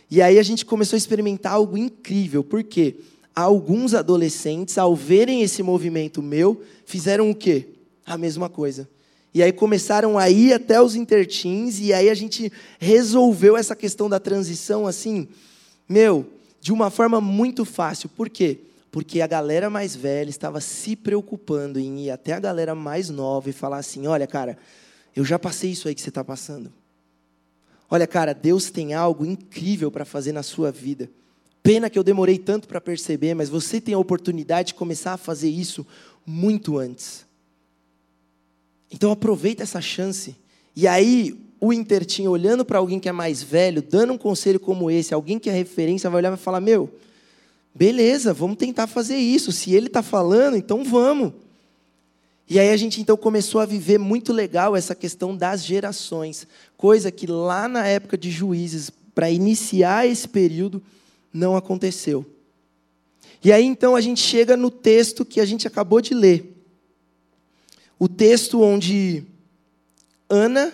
E 0.10 0.23
aí 0.23 0.39
a 0.39 0.43
gente 0.43 0.65
começou 0.65 0.97
a 0.97 0.97
experimentar 0.97 1.54
algo 1.54 1.78
incrível, 1.78 2.43
porque 2.43 2.95
alguns 3.36 3.93
adolescentes, 3.93 4.76
ao 4.80 4.95
verem 4.95 5.43
esse 5.43 5.62
movimento 5.62 6.19
meu, 6.19 6.63
fizeram 6.84 7.30
o 7.30 7.36
quê? 7.36 7.67
A 8.04 8.17
mesma 8.17 8.50
coisa. 8.50 8.89
E 9.36 9.43
aí 9.43 9.52
começaram 9.52 10.17
a 10.17 10.28
ir 10.32 10.52
até 10.52 10.82
os 10.82 10.95
intertins, 10.95 11.80
e 11.80 11.93
aí 11.93 12.10
a 12.10 12.15
gente 12.15 12.52
resolveu 12.80 13.56
essa 13.56 13.76
questão 13.76 14.10
da 14.10 14.19
transição 14.19 14.88
assim, 14.88 15.28
meu, 15.88 16.26
de 16.60 16.73
uma 16.73 16.89
forma 16.89 17.21
muito 17.21 17.63
fácil. 17.65 18.10
Por 18.10 18.30
quê? 18.30 18.62
Porque 18.89 19.21
a 19.21 19.28
galera 19.28 19.69
mais 19.69 19.95
velha 19.95 20.32
estava 20.32 20.60
se 20.60 20.95
preocupando 20.95 21.80
em 21.80 22.06
ir 22.06 22.10
até 22.10 22.34
a 22.34 22.39
galera 22.39 22.73
mais 22.73 23.12
nova 23.12 23.47
e 23.47 23.54
falar 23.54 23.78
assim: 23.78 24.08
olha, 24.08 24.26
cara, 24.26 24.58
eu 25.15 25.23
já 25.23 25.38
passei 25.38 25.69
isso 25.69 25.88
aí 25.88 25.93
que 25.93 26.02
você 26.02 26.10
está 26.10 26.23
passando. 26.23 26.71
Olha, 27.89 28.06
cara, 28.06 28.34
Deus 28.34 28.69
tem 28.69 28.93
algo 28.93 29.26
incrível 29.26 29.89
para 29.89 30.04
fazer 30.06 30.32
na 30.32 30.43
sua 30.43 30.71
vida. 30.71 31.10
Pena 31.63 31.89
que 31.89 31.97
eu 31.97 32.04
demorei 32.04 32.38
tanto 32.38 32.67
para 32.67 32.82
perceber, 32.82 33.34
mas 33.34 33.50
você 33.50 33.80
tem 33.80 33.93
a 33.93 34.00
oportunidade 34.00 34.69
de 34.69 34.73
começar 34.73 35.13
a 35.13 35.17
fazer 35.17 35.50
isso 35.50 35.86
muito 36.26 36.78
antes. 36.78 37.26
Então 38.91 39.12
aproveita 39.12 39.63
essa 39.63 39.82
chance. 39.82 40.36
E 40.76 40.88
aí, 40.88 41.38
o 41.60 41.73
intertinho 41.73 42.32
olhando 42.32 42.63
para 42.63 42.78
alguém 42.78 43.00
que 43.00 43.10
é 43.10 43.12
mais 43.12 43.41
velho, 43.41 43.82
dando 43.82 44.13
um 44.13 44.17
conselho 44.17 44.60
como 44.60 44.91
esse, 44.91 45.13
alguém 45.13 45.39
que 45.39 45.50
é 45.50 45.54
referência, 45.54 46.10
vai 46.10 46.19
olhar 46.19 46.30
e 46.30 46.36
vai 46.36 46.39
falar: 46.39 46.62
Meu, 46.62 46.89
beleza, 47.73 48.34
vamos 48.34 48.58
tentar 48.58 48.88
fazer 48.88 49.17
isso. 49.17 49.52
Se 49.52 49.73
ele 49.73 49.88
está 49.88 50.02
falando, 50.02 50.56
então 50.56 50.84
vamos. 50.84 51.34
E 52.49 52.60
aí 52.60 52.69
a 52.69 52.77
gente 52.77 53.01
então 53.01 53.17
começou 53.17 53.60
a 53.60 53.65
viver 53.65 53.97
muito 53.97 54.31
legal 54.31 54.75
essa 54.75 54.95
questão 54.95 55.36
das 55.36 55.65
gerações, 55.65 56.47
coisa 56.77 57.12
que 57.12 57.27
lá 57.27 57.67
na 57.67 57.86
época 57.86 58.17
de 58.17 58.31
juízes, 58.31 58.89
para 59.13 59.29
iniciar 59.29 60.07
esse 60.07 60.27
período, 60.27 60.81
não 61.33 61.57
aconteceu. 61.57 62.25
E 63.43 63.51
aí 63.51 63.65
então 63.65 63.95
a 63.95 64.01
gente 64.01 64.21
chega 64.21 64.55
no 64.55 64.71
texto 64.71 65.25
que 65.25 65.41
a 65.41 65.45
gente 65.45 65.67
acabou 65.67 65.99
de 65.99 66.13
ler. 66.13 66.55
O 67.99 68.07
texto 68.07 68.62
onde 68.62 69.23
Ana 70.29 70.73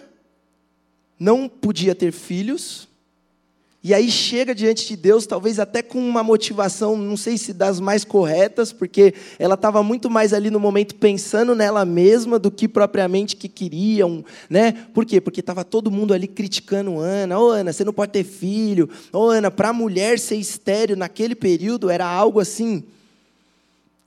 não 1.17 1.47
podia 1.47 1.95
ter 1.95 2.11
filhos, 2.11 2.87
e 3.83 3.93
aí 3.93 4.09
chega 4.09 4.55
diante 4.55 4.87
de 4.87 4.95
Deus, 4.95 5.27
talvez 5.27 5.59
até 5.59 5.81
com 5.81 5.99
uma 5.99 6.23
motivação, 6.23 6.95
não 6.95 7.17
sei 7.17 7.37
se 7.37 7.51
das 7.51 7.81
mais 7.81 8.05
corretas, 8.05 8.71
porque 8.71 9.13
ela 9.37 9.55
estava 9.55 9.83
muito 9.83 10.09
mais 10.09 10.31
ali 10.31 10.49
no 10.49 10.57
momento 10.57 10.95
pensando 10.95 11.53
nela 11.53 11.83
mesma 11.83 12.39
do 12.39 12.49
que 12.49 12.65
propriamente 12.65 13.35
que 13.35 13.49
queriam, 13.49 14.23
né? 14.49 14.71
Por 14.93 15.05
quê? 15.05 15.19
Porque 15.19 15.41
estava 15.41 15.65
todo 15.65 15.91
mundo 15.91 16.13
ali 16.13 16.27
criticando 16.27 16.97
Ana. 16.97 17.37
Ô, 17.37 17.47
oh, 17.47 17.49
Ana, 17.49 17.73
você 17.73 17.83
não 17.83 17.91
pode 17.91 18.13
ter 18.13 18.23
filho. 18.23 18.89
Ô, 19.11 19.17
oh, 19.17 19.29
Ana, 19.29 19.51
para 19.51 19.69
a 19.69 19.73
mulher 19.73 20.17
ser 20.17 20.37
estéreo 20.37 20.95
naquele 20.95 21.35
período 21.35 21.89
era 21.89 22.05
algo 22.05 22.39
assim 22.39 22.85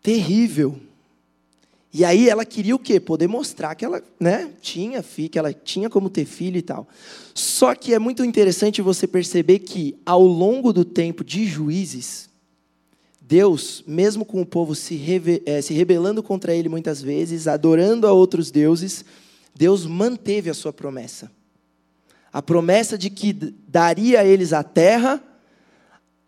terrível. 0.02 0.80
E 1.98 2.04
aí 2.04 2.28
ela 2.28 2.44
queria 2.44 2.76
o 2.76 2.78
quê? 2.78 3.00
Poder 3.00 3.26
mostrar 3.26 3.74
que 3.74 3.82
ela 3.82 4.02
né, 4.20 4.50
tinha 4.60 5.02
filho, 5.02 5.30
que 5.30 5.38
ela 5.38 5.50
tinha 5.50 5.88
como 5.88 6.10
ter 6.10 6.26
filho 6.26 6.58
e 6.58 6.60
tal. 6.62 6.86
Só 7.34 7.74
que 7.74 7.94
é 7.94 7.98
muito 7.98 8.22
interessante 8.22 8.82
você 8.82 9.06
perceber 9.06 9.60
que 9.60 9.96
ao 10.04 10.22
longo 10.22 10.74
do 10.74 10.84
tempo 10.84 11.24
de 11.24 11.46
juízes, 11.46 12.28
Deus, 13.18 13.82
mesmo 13.86 14.26
com 14.26 14.42
o 14.42 14.44
povo 14.44 14.74
se, 14.74 14.94
rebe 14.94 15.42
é, 15.46 15.62
se 15.62 15.72
rebelando 15.72 16.22
contra 16.22 16.54
ele 16.54 16.68
muitas 16.68 17.00
vezes, 17.00 17.48
adorando 17.48 18.06
a 18.06 18.12
outros 18.12 18.50
deuses, 18.50 19.02
Deus 19.54 19.86
manteve 19.86 20.50
a 20.50 20.54
sua 20.54 20.74
promessa. 20.74 21.30
A 22.30 22.42
promessa 22.42 22.98
de 22.98 23.08
que 23.08 23.32
daria 23.66 24.20
a 24.20 24.24
eles 24.26 24.52
a 24.52 24.62
terra, 24.62 25.18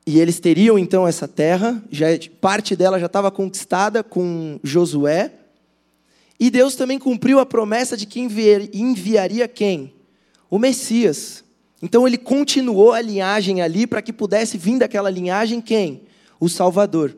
e 0.07 0.19
eles 0.19 0.41
teriam 0.41 0.79
então 0.79 1.07
essa 1.07 1.29
terra, 1.29 1.85
já, 1.91 2.07
parte 2.41 2.75
dela 2.75 2.99
já 2.99 3.05
estava 3.05 3.31
conquistada 3.31 4.03
com 4.03 4.59
Josué, 4.65 5.35
e 6.39 6.51
Deus 6.51 6.77
também 6.77 6.99
cumpriu 6.99 7.41
a 7.41 7.47
promessa 7.47 7.97
de 7.97 8.07
que 8.07 8.21
enviaria 8.21 9.49
quem? 9.49 9.95
O 10.49 10.59
Messias. 10.59 11.45
Então 11.83 12.07
ele 12.07 12.17
continuou 12.17 12.93
a 12.93 13.01
linhagem 13.01 13.61
ali 13.61 13.87
para 13.87 14.03
que 14.03 14.13
pudesse 14.13 14.57
vir 14.57 14.79
daquela 14.79 15.11
linhagem 15.11 15.61
quem? 15.61 16.03
O 16.39 16.49
Salvador. 16.49 17.17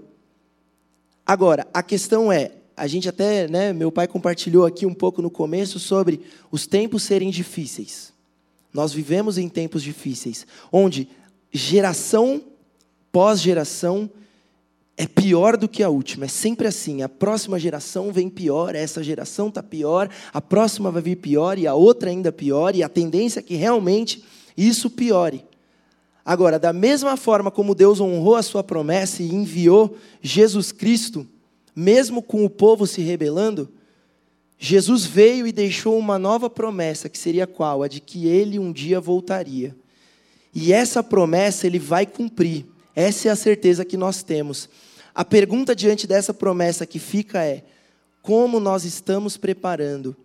Agora, 1.26 1.66
a 1.72 1.82
questão 1.82 2.32
é, 2.32 2.52
a 2.76 2.86
gente 2.86 3.08
até, 3.08 3.46
né, 3.46 3.72
meu 3.72 3.92
pai 3.92 4.08
compartilhou 4.08 4.64
aqui 4.64 4.86
um 4.86 4.94
pouco 4.94 5.20
no 5.20 5.30
começo 5.30 5.78
sobre 5.78 6.22
os 6.50 6.66
tempos 6.66 7.02
serem 7.02 7.30
difíceis. 7.30 8.12
Nós 8.72 8.92
vivemos 8.92 9.36
em 9.36 9.48
tempos 9.48 9.82
difíceis, 9.82 10.46
onde 10.72 11.08
geração 11.52 12.42
pós 13.12 13.40
geração 13.40 14.10
é 15.00 15.06
pior 15.06 15.56
do 15.56 15.66
que 15.66 15.82
a 15.82 15.88
última. 15.88 16.26
É 16.26 16.28
sempre 16.28 16.66
assim. 16.66 17.00
A 17.00 17.08
próxima 17.08 17.58
geração 17.58 18.12
vem 18.12 18.28
pior, 18.28 18.74
essa 18.74 19.02
geração 19.02 19.48
está 19.48 19.62
pior, 19.62 20.10
a 20.30 20.42
próxima 20.42 20.90
vai 20.90 21.00
vir 21.00 21.16
pior 21.16 21.58
e 21.58 21.66
a 21.66 21.72
outra 21.72 22.10
ainda 22.10 22.30
pior, 22.30 22.76
e 22.76 22.82
a 22.82 22.88
tendência 22.88 23.40
é 23.40 23.42
que 23.42 23.54
realmente 23.54 24.22
isso 24.54 24.90
piore. 24.90 25.42
Agora, 26.22 26.58
da 26.58 26.70
mesma 26.70 27.16
forma 27.16 27.50
como 27.50 27.74
Deus 27.74 27.98
honrou 27.98 28.36
a 28.36 28.42
sua 28.42 28.62
promessa 28.62 29.22
e 29.22 29.34
enviou 29.34 29.96
Jesus 30.20 30.70
Cristo, 30.70 31.26
mesmo 31.74 32.20
com 32.20 32.44
o 32.44 32.50
povo 32.50 32.86
se 32.86 33.00
rebelando, 33.00 33.70
Jesus 34.58 35.06
veio 35.06 35.46
e 35.46 35.52
deixou 35.52 35.98
uma 35.98 36.18
nova 36.18 36.50
promessa, 36.50 37.08
que 37.08 37.16
seria 37.16 37.46
qual? 37.46 37.82
A 37.82 37.88
de 37.88 38.02
que 38.02 38.26
ele 38.26 38.58
um 38.58 38.70
dia 38.70 39.00
voltaria. 39.00 39.74
E 40.54 40.74
essa 40.74 41.02
promessa 41.02 41.66
ele 41.66 41.78
vai 41.78 42.04
cumprir. 42.04 42.66
Essa 42.94 43.28
é 43.28 43.30
a 43.30 43.36
certeza 43.36 43.82
que 43.82 43.96
nós 43.96 44.22
temos. 44.22 44.68
A 45.20 45.24
pergunta 45.26 45.76
diante 45.76 46.06
dessa 46.06 46.32
promessa 46.32 46.86
que 46.86 46.98
fica 46.98 47.44
é: 47.44 47.62
como 48.22 48.58
nós 48.58 48.86
estamos 48.86 49.36
preparando 49.36 50.16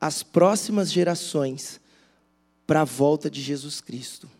as 0.00 0.22
próximas 0.22 0.92
gerações 0.92 1.80
para 2.64 2.82
a 2.82 2.84
volta 2.84 3.28
de 3.28 3.42
Jesus 3.42 3.80
Cristo? 3.80 4.30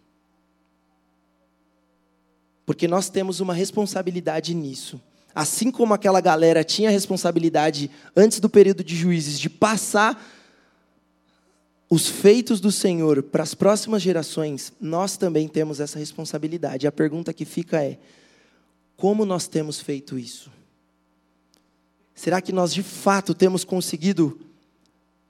Porque 2.65 2.87
nós 2.87 3.11
temos 3.11 3.41
uma 3.41 3.53
responsabilidade 3.53 4.55
nisso. 4.55 5.01
Assim 5.35 5.73
como 5.73 5.93
aquela 5.93 6.21
galera 6.21 6.63
tinha 6.63 6.89
a 6.89 6.93
responsabilidade 6.93 7.91
antes 8.15 8.39
do 8.39 8.49
período 8.49 8.85
de 8.85 8.95
juízes 8.95 9.41
de 9.41 9.51
passar 9.51 10.25
os 11.91 12.07
feitos 12.07 12.61
do 12.61 12.71
Senhor 12.71 13.25
para 13.25 13.43
as 13.43 13.55
próximas 13.55 14.03
gerações, 14.03 14.73
nós 14.81 15.17
também 15.17 15.49
temos 15.49 15.81
essa 15.81 15.99
responsabilidade. 15.99 16.87
A 16.87 16.93
pergunta 16.93 17.35
que 17.35 17.45
fica 17.45 17.83
é: 17.83 17.99
como 18.97 19.25
nós 19.25 19.47
temos 19.47 19.81
feito 19.81 20.19
isso? 20.19 20.51
Será 22.15 22.41
que 22.41 22.53
nós 22.53 22.73
de 22.73 22.83
fato 22.83 23.35
temos 23.35 23.63
conseguido 23.63 24.41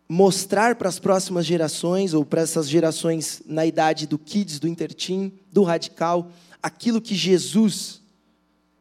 mostrar 0.08 0.76
para 0.76 0.88
as 0.88 1.00
próximas 1.00 1.44
gerações, 1.44 2.14
ou 2.14 2.24
para 2.24 2.42
essas 2.42 2.68
gerações 2.68 3.42
na 3.44 3.66
idade 3.66 4.06
do 4.06 4.18
kids, 4.18 4.60
do 4.60 4.68
intertim, 4.68 5.32
do 5.50 5.64
radical, 5.64 6.30
aquilo 6.62 7.00
que 7.00 7.14
Jesus 7.14 8.00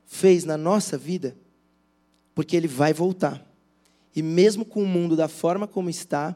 fez 0.06 0.46
na 0.46 0.56
nossa 0.56 0.98
vida? 0.98 1.36
Porque 2.36 2.56
Ele 2.56 2.68
vai 2.68 2.94
voltar. 2.94 3.44
E 4.16 4.22
mesmo 4.22 4.64
com 4.64 4.84
o 4.84 4.88
mundo 4.88 5.16
da 5.16 5.28
forma 5.28 5.68
como 5.68 5.90
está, 5.90 6.36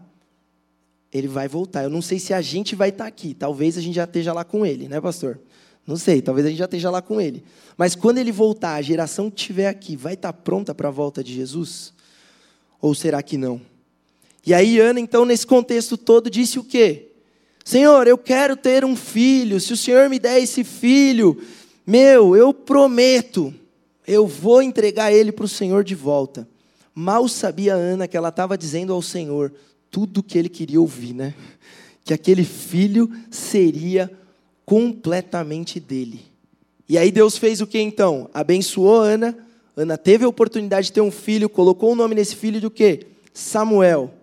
Ele 1.14 1.28
vai 1.28 1.48
voltar. 1.48 1.84
Eu 1.84 1.90
não 1.90 2.02
sei 2.02 2.18
se 2.18 2.34
a 2.34 2.42
gente 2.42 2.76
vai 2.76 2.90
estar 2.90 3.06
aqui, 3.06 3.36
talvez 3.36 3.78
a 3.78 3.82
gente 3.82 3.96
já 3.96 4.06
esteja 4.06 4.34
lá 4.34 4.44
com 4.44 4.66
Ele, 4.66 4.88
né, 4.88 5.00
pastor? 5.00 5.40
Não 5.89 5.97
sei, 5.97 6.21
talvez 6.21 6.45
a 6.45 6.49
gente 6.49 6.60
já 6.60 6.65
esteja 6.65 6.91
lá 6.91 7.02
com 7.02 7.19
ele. 7.19 7.43
Mas 7.75 7.95
quando 7.95 8.19
ele 8.19 8.32
voltar, 8.32 8.75
a 8.75 8.82
geração 8.84 9.28
que 9.28 9.41
estiver 9.41 9.65
aqui 9.65 9.95
vai 9.95 10.13
estar 10.13 10.32
pronta 10.32 10.75
para 10.75 10.89
a 10.89 10.91
volta 10.91 11.23
de 11.23 11.34
Jesus? 11.34 11.91
Ou 12.80 12.93
será 12.93 13.23
que 13.23 13.39
não? 13.39 13.60
E 14.45 14.54
aí 14.54 14.80
Ana, 14.80 14.99
então, 14.99 15.25
nesse 15.25 15.47
contexto 15.47 15.97
todo, 15.97 16.30
disse 16.30 16.60
o 16.60 16.63
quê? 16.63 17.08
Senhor, 17.65 18.06
eu 18.06 18.19
quero 18.19 18.56
ter 18.56 18.86
um 18.86 18.95
filho. 18.95 19.60
Se 19.60 19.73
o 19.73 19.78
Senhor 19.78 20.08
me 20.12 20.19
der 20.19 20.39
esse 20.39 20.63
filho, 20.63 21.41
meu, 21.88 22.36
eu 22.36 22.54
prometo, 22.54 23.52
eu 24.06 24.28
vou 24.28 24.62
entregar 24.62 25.12
ele 25.12 25.32
para 25.32 25.45
o 25.45 25.49
Senhor 25.49 25.84
de 25.84 25.95
volta. 25.95 26.47
Mal 26.93 27.28
sabia 27.28 27.73
Ana 27.73 28.08
que 28.08 28.15
ela 28.15 28.30
estava 28.30 28.56
dizendo 28.56 28.93
ao 28.93 29.02
Senhor 29.02 29.52
tudo 29.89 30.19
o 30.19 30.23
que 30.23 30.38
ele 30.38 30.49
queria 30.49 30.80
ouvir, 30.80 31.15
né? 31.15 31.34
Que 32.06 32.13
aquele 32.13 32.43
filho 32.43 33.12
seria 33.32 34.19
completamente 34.69 35.79
dele. 35.79 36.21
E 36.88 36.95
aí 36.95 37.12
Deus 37.12 37.36
fez 37.36 37.60
o 37.60 37.65
que 37.65 37.79
então? 37.79 38.29
Abençoou 38.32 39.01
Ana. 39.01 39.36
Ana 39.75 39.97
teve 39.97 40.25
a 40.25 40.27
oportunidade 40.27 40.88
de 40.88 40.93
ter 40.93 41.01
um 41.01 41.10
filho, 41.10 41.49
colocou 41.49 41.93
o 41.93 41.95
nome 41.95 42.13
nesse 42.13 42.36
filho 42.36 42.62
do 42.62 42.69
quê? 42.69 43.08
Samuel. 43.34 44.13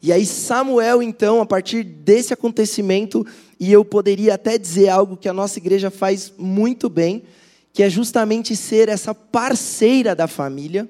E 0.00 0.12
aí 0.12 0.24
Samuel 0.24 1.02
então, 1.02 1.40
a 1.40 1.46
partir 1.46 1.82
desse 1.82 2.32
acontecimento, 2.32 3.26
e 3.58 3.72
eu 3.72 3.84
poderia 3.84 4.34
até 4.34 4.56
dizer 4.56 4.90
algo 4.90 5.16
que 5.16 5.28
a 5.28 5.32
nossa 5.32 5.58
igreja 5.58 5.90
faz 5.90 6.32
muito 6.38 6.88
bem, 6.88 7.24
que 7.72 7.82
é 7.82 7.90
justamente 7.90 8.54
ser 8.54 8.88
essa 8.88 9.12
parceira 9.12 10.14
da 10.14 10.28
família, 10.28 10.88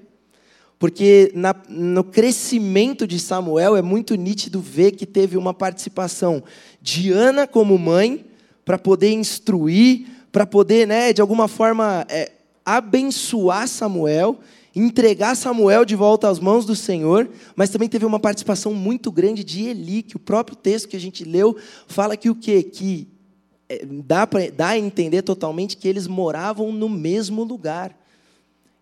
porque 0.78 1.32
na, 1.34 1.56
no 1.70 2.04
crescimento 2.04 3.06
de 3.06 3.18
Samuel 3.18 3.76
é 3.76 3.82
muito 3.82 4.14
nítido 4.14 4.60
ver 4.60 4.92
que 4.92 5.06
teve 5.06 5.38
uma 5.38 5.54
participação 5.54 6.42
de 6.82 7.10
Ana 7.12 7.46
como 7.46 7.78
mãe, 7.78 8.26
para 8.70 8.78
poder 8.78 9.10
instruir, 9.10 10.06
para 10.30 10.46
poder, 10.46 10.86
né, 10.86 11.12
de 11.12 11.20
alguma 11.20 11.48
forma, 11.48 12.06
é, 12.08 12.30
abençoar 12.64 13.66
Samuel, 13.66 14.38
entregar 14.76 15.34
Samuel 15.34 15.84
de 15.84 15.96
volta 15.96 16.28
às 16.28 16.38
mãos 16.38 16.64
do 16.64 16.76
Senhor, 16.76 17.28
mas 17.56 17.70
também 17.70 17.88
teve 17.88 18.06
uma 18.06 18.20
participação 18.20 18.72
muito 18.72 19.10
grande 19.10 19.42
de 19.42 19.64
Eli, 19.64 20.04
que 20.04 20.14
o 20.14 20.20
próprio 20.20 20.56
texto 20.56 20.88
que 20.88 20.94
a 20.94 21.00
gente 21.00 21.24
leu 21.24 21.56
fala 21.88 22.16
que 22.16 22.30
o 22.30 22.34
quê? 22.36 22.62
Que 22.62 23.08
é, 23.68 23.84
dá, 23.84 24.24
pra, 24.24 24.48
dá 24.56 24.68
a 24.68 24.78
entender 24.78 25.22
totalmente 25.22 25.76
que 25.76 25.88
eles 25.88 26.06
moravam 26.06 26.70
no 26.70 26.88
mesmo 26.88 27.42
lugar. 27.42 27.98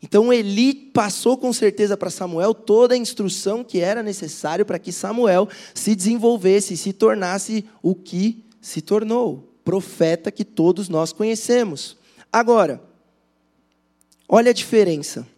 Então 0.03 0.31
Eli 0.31 0.75
passou 0.75 1.39
com 1.39 1.51
certeza 1.51 1.97
para 1.97 2.11
Samuel 2.11 2.53
toda 2.53 2.93
a 2.93 2.99
instrução 2.99 3.65
que 3.65 3.81
era 3.81 4.03
necessário 4.03 4.67
para 4.67 4.79
que 4.79 4.93
Samuel 4.93 5.49
se 5.73 5.95
desenvolvesse, 5.95 6.77
se 6.77 6.93
tornasse 6.93 7.65
o 7.83 7.95
que 7.95 8.45
se 8.61 8.83
tornou 8.83 9.48
profeta 9.69 10.33
que 10.33 10.47
todos 10.47 10.89
nós 10.89 11.13
conhecemos. 11.13 11.95
Agora, 12.33 12.83
olha 14.27 14.49
a 14.49 14.55
diferença. 14.55 15.29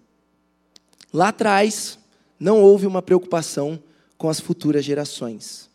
Lá 1.13 1.31
atrás, 1.31 1.99
não 2.39 2.63
houve 2.63 2.87
uma 2.87 3.03
preocupação 3.03 3.83
com 4.17 4.29
as 4.29 4.39
futuras 4.39 4.85
gerações. 4.85 5.69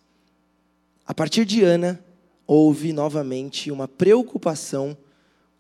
A 1.05 1.13
partir 1.13 1.43
de 1.43 1.65
Ana, 1.65 1.99
houve 2.47 2.93
novamente 2.93 3.69
uma 3.71 3.89
preocupação 3.89 4.97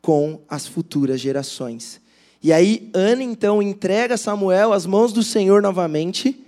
com 0.01 0.39
as 0.47 0.65
futuras 0.65 1.19
gerações. 1.19 1.99
E 2.41 2.53
aí, 2.53 2.89
Ana 2.93 3.23
então 3.23 3.61
entrega 3.61 4.15
Samuel 4.15 4.71
às 4.71 4.85
mãos 4.85 5.11
do 5.11 5.21
Senhor 5.21 5.61
novamente, 5.61 6.41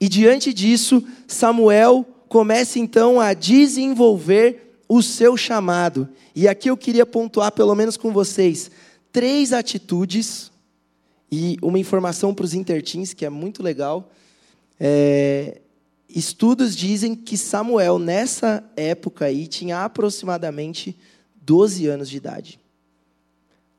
e 0.00 0.08
diante 0.08 0.52
disso, 0.52 1.00
Samuel 1.28 2.04
começa 2.28 2.76
então 2.80 3.20
a 3.20 3.32
desenvolver 3.34 4.69
o 4.90 5.04
seu 5.04 5.36
chamado. 5.36 6.08
E 6.34 6.48
aqui 6.48 6.68
eu 6.68 6.76
queria 6.76 7.06
pontuar, 7.06 7.52
pelo 7.52 7.76
menos 7.76 7.96
com 7.96 8.12
vocês, 8.12 8.72
três 9.12 9.52
atitudes 9.52 10.50
e 11.30 11.56
uma 11.62 11.78
informação 11.78 12.34
para 12.34 12.44
os 12.44 12.54
intertins, 12.54 13.14
que 13.14 13.24
é 13.24 13.30
muito 13.30 13.62
legal. 13.62 14.10
É, 14.80 15.60
estudos 16.08 16.74
dizem 16.74 17.14
que 17.14 17.36
Samuel, 17.36 18.00
nessa 18.00 18.68
época 18.76 19.26
aí, 19.26 19.46
tinha 19.46 19.84
aproximadamente 19.84 20.98
12 21.40 21.86
anos 21.86 22.10
de 22.10 22.16
idade. 22.16 22.58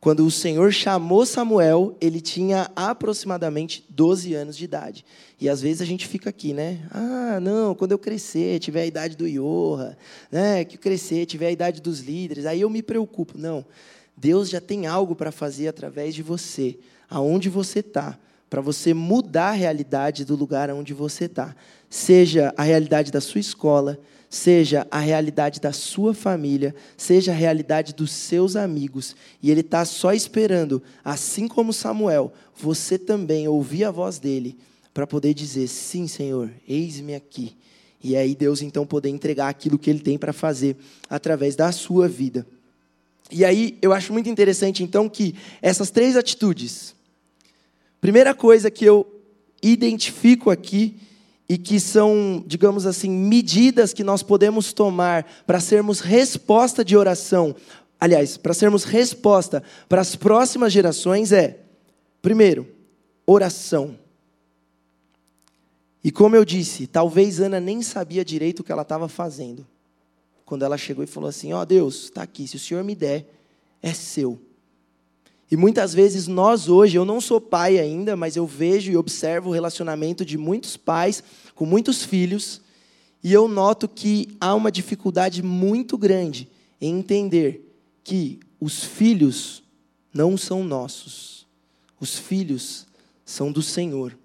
Quando 0.01 0.25
o 0.25 0.31
Senhor 0.31 0.73
chamou 0.73 1.27
Samuel, 1.27 1.95
ele 2.01 2.19
tinha 2.19 2.71
aproximadamente 2.75 3.85
12 3.87 4.33
anos 4.33 4.57
de 4.57 4.65
idade. 4.65 5.05
E 5.39 5.47
às 5.47 5.61
vezes 5.61 5.79
a 5.79 5.85
gente 5.85 6.07
fica 6.07 6.31
aqui, 6.31 6.53
né? 6.53 6.79
Ah, 6.89 7.39
não, 7.39 7.75
quando 7.75 7.91
eu 7.91 7.99
crescer, 7.99 8.57
tiver 8.57 8.81
a 8.81 8.85
idade 8.87 9.15
do 9.15 9.27
Iorra, 9.27 9.95
né? 10.31 10.65
Que 10.65 10.75
crescer, 10.75 11.27
tiver 11.27 11.45
a 11.45 11.51
idade 11.51 11.83
dos 11.83 11.99
líderes, 11.99 12.47
aí 12.47 12.61
eu 12.61 12.69
me 12.69 12.81
preocupo. 12.81 13.37
Não. 13.37 13.63
Deus 14.17 14.49
já 14.49 14.59
tem 14.59 14.87
algo 14.87 15.15
para 15.15 15.31
fazer 15.31 15.67
através 15.67 16.15
de 16.15 16.23
você, 16.23 16.79
aonde 17.07 17.47
você 17.47 17.81
está, 17.81 18.17
para 18.49 18.59
você 18.59 18.95
mudar 18.95 19.49
a 19.49 19.51
realidade 19.51 20.25
do 20.25 20.35
lugar 20.35 20.71
onde 20.71 20.95
você 20.95 21.25
está. 21.25 21.55
Seja 21.87 22.51
a 22.57 22.63
realidade 22.63 23.11
da 23.11 23.21
sua 23.21 23.39
escola, 23.39 23.99
seja 24.31 24.87
a 24.89 24.97
realidade 24.97 25.59
da 25.59 25.73
sua 25.73 26.13
família, 26.13 26.73
seja 26.95 27.33
a 27.33 27.35
realidade 27.35 27.93
dos 27.93 28.11
seus 28.11 28.55
amigos. 28.55 29.13
E 29.43 29.51
ele 29.51 29.59
está 29.59 29.83
só 29.83 30.13
esperando, 30.13 30.81
assim 31.03 31.49
como 31.49 31.73
Samuel, 31.73 32.31
você 32.55 32.97
também 32.97 33.49
ouvir 33.49 33.83
a 33.83 33.91
voz 33.91 34.19
dele, 34.19 34.57
para 34.93 35.05
poder 35.05 35.33
dizer: 35.33 35.67
Sim, 35.67 36.07
Senhor, 36.07 36.49
eis-me 36.65 37.13
aqui. 37.13 37.57
E 38.01 38.15
aí 38.15 38.33
Deus 38.33 38.61
então 38.61 38.87
poder 38.87 39.09
entregar 39.09 39.49
aquilo 39.49 39.77
que 39.77 39.89
ele 39.89 39.99
tem 39.99 40.17
para 40.17 40.31
fazer 40.31 40.77
através 41.09 41.55
da 41.57 41.69
sua 41.73 42.07
vida. 42.07 42.47
E 43.29 43.43
aí 43.43 43.77
eu 43.81 43.91
acho 43.91 44.13
muito 44.13 44.29
interessante 44.29 44.81
então 44.81 45.09
que 45.09 45.35
essas 45.61 45.91
três 45.91 46.15
atitudes. 46.15 46.95
Primeira 47.99 48.33
coisa 48.33 48.71
que 48.71 48.85
eu 48.85 49.05
identifico 49.61 50.49
aqui 50.49 50.95
e 51.51 51.57
que 51.57 51.81
são, 51.81 52.41
digamos 52.47 52.85
assim, 52.85 53.09
medidas 53.09 53.91
que 53.91 54.05
nós 54.05 54.23
podemos 54.23 54.71
tomar 54.71 55.25
para 55.45 55.59
sermos 55.59 55.99
resposta 55.99 56.81
de 56.81 56.95
oração. 56.95 57.53
Aliás, 57.99 58.37
para 58.37 58.53
sermos 58.53 58.85
resposta 58.85 59.61
para 59.89 59.99
as 59.99 60.15
próximas 60.15 60.71
gerações 60.71 61.33
é, 61.33 61.59
primeiro, 62.21 62.65
oração. 63.25 63.99
E 66.01 66.09
como 66.09 66.37
eu 66.37 66.45
disse, 66.45 66.87
talvez 66.87 67.41
Ana 67.41 67.59
nem 67.59 67.81
sabia 67.81 68.23
direito 68.23 68.61
o 68.61 68.63
que 68.63 68.71
ela 68.71 68.83
estava 68.83 69.09
fazendo. 69.09 69.67
Quando 70.45 70.63
ela 70.63 70.77
chegou 70.77 71.03
e 71.03 71.07
falou 71.07 71.29
assim: 71.29 71.51
Ó 71.51 71.63
oh, 71.63 71.65
Deus, 71.65 72.05
está 72.05 72.23
aqui, 72.23 72.47
se 72.47 72.55
o 72.55 72.59
Senhor 72.59 72.81
me 72.81 72.95
der, 72.95 73.29
é 73.81 73.93
seu. 73.93 74.39
E 75.51 75.57
muitas 75.57 75.93
vezes 75.93 76.27
nós 76.27 76.69
hoje, 76.69 76.97
eu 76.97 77.03
não 77.03 77.19
sou 77.19 77.41
pai 77.41 77.77
ainda, 77.77 78.15
mas 78.15 78.37
eu 78.37 78.47
vejo 78.47 78.89
e 78.89 78.95
observo 78.95 79.49
o 79.49 79.53
relacionamento 79.53 80.23
de 80.23 80.37
muitos 80.37 80.77
pais 80.77 81.21
com 81.53 81.65
muitos 81.65 82.05
filhos, 82.05 82.61
e 83.21 83.33
eu 83.33 83.49
noto 83.49 83.87
que 83.87 84.29
há 84.39 84.55
uma 84.55 84.71
dificuldade 84.71 85.43
muito 85.43 85.97
grande 85.97 86.49
em 86.79 86.97
entender 86.97 87.69
que 88.01 88.39
os 88.61 88.83
filhos 88.83 89.61
não 90.13 90.37
são 90.37 90.63
nossos. 90.63 91.45
Os 91.99 92.17
filhos 92.17 92.87
são 93.25 93.51
do 93.51 93.61
Senhor. 93.61 94.17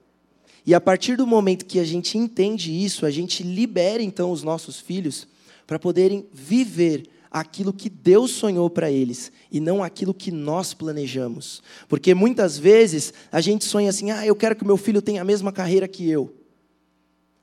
E 0.65 0.75
a 0.75 0.81
partir 0.81 1.17
do 1.17 1.27
momento 1.27 1.67
que 1.67 1.81
a 1.81 1.85
gente 1.85 2.17
entende 2.17 2.73
isso, 2.73 3.05
a 3.05 3.11
gente 3.11 3.43
libera 3.43 4.03
então 4.03 4.31
os 4.31 4.43
nossos 4.43 4.81
filhos 4.81 5.27
para 5.67 5.79
poderem 5.79 6.25
viver 6.33 7.09
aquilo 7.41 7.71
que 7.71 7.91
Deus 7.91 8.31
sonhou 8.31 8.71
para 8.71 8.91
eles 8.91 9.31
e 9.53 9.61
não 9.61 9.85
aquilo 9.85 10.15
que 10.15 10.33
nós 10.33 10.73
planejamos. 10.73 11.63
Porque 11.87 12.15
muitas 12.15 12.57
vezes 12.57 13.13
a 13.31 13.43
gente 13.43 13.65
sonha 13.67 13.91
assim: 13.91 14.11
ah, 14.11 14.27
eu 14.27 14.35
quero 14.35 14.57
que 14.57 14.65
meu 14.65 14.79
filho 14.79 15.03
tenha 15.03 15.21
a 15.21 15.25
mesma 15.25 15.53
carreira 15.53 15.87
que 15.87 16.09
eu. 16.09 16.35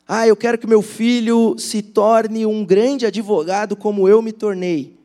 Ah, 0.08 0.28
eu 0.28 0.36
quero 0.36 0.58
que 0.58 0.66
meu 0.66 0.82
filho 0.82 1.56
se 1.60 1.82
torne 1.84 2.44
um 2.44 2.66
grande 2.66 3.06
advogado 3.06 3.76
como 3.76 4.10
eu 4.10 4.22
me 4.22 4.32
tornei. 4.32 4.98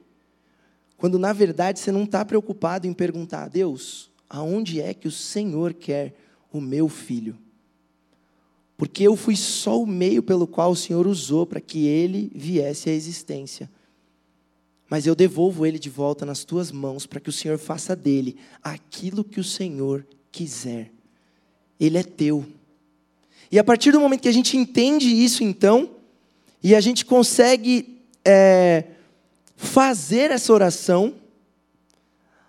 Quando 0.96 1.18
na 1.18 1.34
verdade 1.34 1.78
você 1.78 1.92
não 1.92 2.04
está 2.04 2.24
preocupado 2.24 2.86
em 2.86 2.94
perguntar 2.94 3.44
a 3.44 3.48
Deus: 3.48 4.10
aonde 4.28 4.80
é 4.80 4.94
que 4.94 5.06
o 5.06 5.12
Senhor 5.12 5.74
quer 5.74 6.14
o 6.50 6.62
meu 6.62 6.88
filho? 6.88 7.36
Porque 8.74 9.02
eu 9.02 9.16
fui 9.16 9.36
só 9.36 9.82
o 9.82 9.86
meio 9.86 10.22
pelo 10.22 10.46
qual 10.46 10.70
o 10.70 10.76
Senhor 10.76 11.06
usou 11.06 11.44
para 11.44 11.60
que 11.60 11.86
ele 11.86 12.30
viesse 12.34 12.88
à 12.88 12.92
existência 12.92 13.68
mas 14.88 15.06
eu 15.06 15.14
devolvo 15.14 15.66
ele 15.66 15.78
de 15.78 15.90
volta 15.90 16.24
nas 16.24 16.44
tuas 16.44 16.72
mãos 16.72 17.06
para 17.06 17.20
que 17.20 17.28
o 17.28 17.32
Senhor 17.32 17.58
faça 17.58 17.94
dele 17.94 18.36
aquilo 18.62 19.22
que 19.22 19.38
o 19.38 19.44
Senhor 19.44 20.06
quiser. 20.32 20.90
Ele 21.78 21.98
é 21.98 22.02
teu. 22.02 22.46
E 23.50 23.58
a 23.58 23.64
partir 23.64 23.92
do 23.92 24.00
momento 24.00 24.22
que 24.22 24.28
a 24.28 24.32
gente 24.32 24.56
entende 24.56 25.06
isso, 25.06 25.42
então, 25.44 25.90
e 26.62 26.74
a 26.74 26.80
gente 26.80 27.04
consegue 27.04 28.00
é, 28.24 28.84
fazer 29.56 30.30
essa 30.30 30.52
oração, 30.52 31.14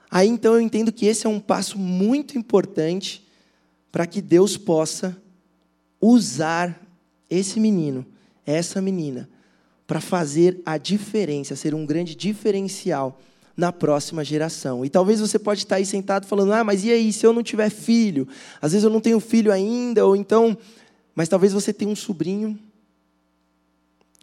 aí 0.09 0.27
então 0.27 0.53
eu 0.53 0.61
entendo 0.61 0.91
que 0.91 1.05
esse 1.05 1.25
é 1.27 1.29
um 1.29 1.39
passo 1.39 1.77
muito 1.77 2.37
importante 2.37 3.25
para 3.91 4.05
que 4.05 4.21
Deus 4.21 4.55
possa 4.55 5.17
usar 6.01 6.79
esse 7.29 7.59
menino, 7.59 8.05
essa 8.45 8.81
menina, 8.81 9.29
para 9.89 9.99
fazer 9.99 10.61
a 10.63 10.77
diferença, 10.77 11.55
ser 11.55 11.73
um 11.73 11.83
grande 11.83 12.13
diferencial 12.13 13.19
na 13.57 13.73
próxima 13.73 14.23
geração. 14.23 14.85
E 14.85 14.89
talvez 14.89 15.19
você 15.19 15.39
pode 15.39 15.61
estar 15.61 15.77
aí 15.77 15.85
sentado 15.85 16.27
falando: 16.27 16.53
"Ah, 16.53 16.63
mas 16.63 16.85
e 16.85 16.91
aí 16.91 17.11
se 17.11 17.25
eu 17.25 17.33
não 17.33 17.41
tiver 17.41 17.71
filho? 17.71 18.27
Às 18.61 18.73
vezes 18.73 18.83
eu 18.83 18.91
não 18.91 19.01
tenho 19.01 19.19
filho 19.19 19.51
ainda, 19.51 20.05
ou 20.05 20.15
então, 20.15 20.55
mas 21.15 21.27
talvez 21.27 21.53
você 21.53 21.73
tenha 21.73 21.89
um 21.89 21.95
sobrinho, 21.95 22.55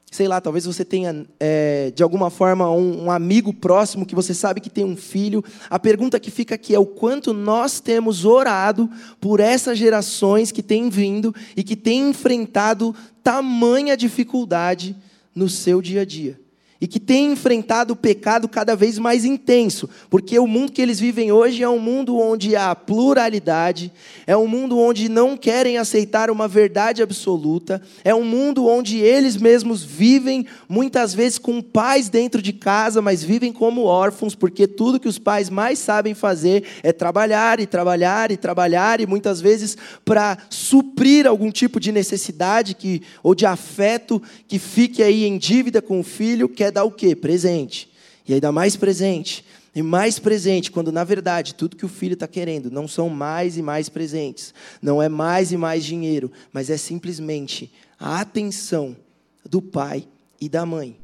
sei 0.09 0.29
lá, 0.29 0.41
talvez 0.41 0.65
você 0.67 0.85
tenha, 0.85 1.27
é, 1.41 1.91
de 1.91 2.01
alguma 2.01 2.31
forma, 2.31 2.71
um, 2.71 3.07
um, 3.07 3.11
amigo 3.11 3.53
próximo 3.53 4.07
que 4.07 4.15
você 4.15 4.33
sabe 4.33 4.61
que 4.61 4.71
tem 4.71 4.85
um 4.85 4.97
filho. 4.97 5.45
A 5.69 5.81
pergunta 5.81 6.21
que 6.21 6.31
fica 6.31 6.55
aqui 6.55 6.77
é 6.77 6.79
o 6.79 6.87
quanto 6.87 7.35
nós 7.35 7.81
temos 7.81 8.25
orado 8.25 8.89
por 9.21 9.41
essas 9.41 9.77
gerações 9.77 10.53
que 10.53 10.63
têm 10.63 10.89
vindo 10.89 11.35
e 11.57 11.65
que 11.65 11.75
têm 11.75 12.11
enfrentado 12.11 12.95
tamanha 13.25 13.97
dificuldade 13.97 14.95
no 15.37 15.49
seu 15.49 15.83
dia 15.83 16.01
a 16.01 16.05
dia 16.05 16.41
e 16.81 16.87
que 16.87 17.01
tem 17.01 17.33
enfrentado 17.33 17.95
o 17.95 17.97
pecado 17.97 18.49
cada 18.49 18.77
vez 18.77 18.99
mais 18.99 19.25
intenso, 19.25 19.89
porque 20.11 20.39
o 20.39 20.47
mundo 20.47 20.73
que 20.73 20.83
eles 20.83 21.01
vivem 21.01 21.33
hoje 21.33 21.63
é 21.63 21.69
um 21.69 21.79
mundo 21.79 22.19
onde 22.19 22.55
há 22.55 22.75
pluralidade, 22.75 23.93
é 24.27 24.37
um 24.37 24.47
mundo 24.47 24.79
onde 24.79 25.09
não 25.09 25.37
querem 25.37 25.79
aceitar 25.79 26.31
uma 26.31 26.47
verdade 26.47 27.03
absoluta, 27.03 27.81
é 28.05 28.15
um 28.15 28.25
mundo 28.25 28.67
onde 28.67 28.99
eles 28.99 29.37
mesmos 29.37 29.83
vivem 29.83 30.47
muitas 30.69 31.15
vezes 31.15 31.39
com 31.39 31.63
pais 31.63 32.09
dentro 32.09 32.43
de 32.43 32.53
casa, 32.53 33.01
mas 33.01 33.23
vivem 33.23 33.53
como 33.53 33.85
órfãos, 33.85 34.35
porque 34.35 34.67
tudo 34.67 35.01
que 35.01 35.09
os 35.09 35.19
pais 35.19 35.49
mais 35.49 35.79
sabem 35.79 36.15
fazer 36.15 36.65
é 36.83 36.93
trabalhar 36.93 37.61
e 37.61 37.67
trabalhar 37.67 38.31
e 38.31 38.37
trabalhar 38.37 39.01
e 39.01 39.07
muitas 39.07 39.41
vezes 39.41 39.77
para 40.05 40.39
suprir 40.51 41.27
algum 41.27 41.51
tipo 41.51 41.81
de 41.81 41.91
necessidade 41.93 42.75
que 42.75 43.03
ou 43.23 43.35
de 43.35 43.47
afeto 43.47 44.23
que 44.47 44.59
fique 44.59 45.03
aí 45.03 45.25
em 45.25 45.39
dívida 45.39 45.81
com 45.81 46.01
o 46.01 46.05
filho, 46.05 46.49
que 46.49 46.66
quer 46.67 46.73
dar 46.73 46.85
o 46.85 46.91
quê? 46.91 47.15
Presente. 47.15 47.89
E 48.27 48.35
aí 48.35 48.41
dá 48.41 48.51
mais 48.51 48.77
presente. 48.77 49.45
E 49.75 49.83
mais 49.83 50.19
presente, 50.19 50.71
quando 50.71 50.91
na 50.91 51.05
verdade 51.05 51.55
tudo 51.55 51.77
que 51.77 51.85
o 51.85 51.89
filho 51.89 52.15
está 52.15 52.27
querendo 52.27 52.71
não 52.71 52.89
são 52.89 53.11
mais 53.11 53.59
e 53.59 53.63
mais 53.63 53.91
presentes, 53.91 54.55
não 54.81 55.03
é 55.03 55.09
mais 55.09 55.53
e 55.53 55.57
mais 55.57 55.85
dinheiro, 55.85 56.33
mas 56.51 56.71
é 56.71 56.79
simplesmente 56.79 57.71
a 58.01 58.21
atenção 58.23 58.97
do 59.45 59.61
pai 59.61 60.09
e 60.41 60.49
da 60.49 60.65
mãe. 60.65 60.97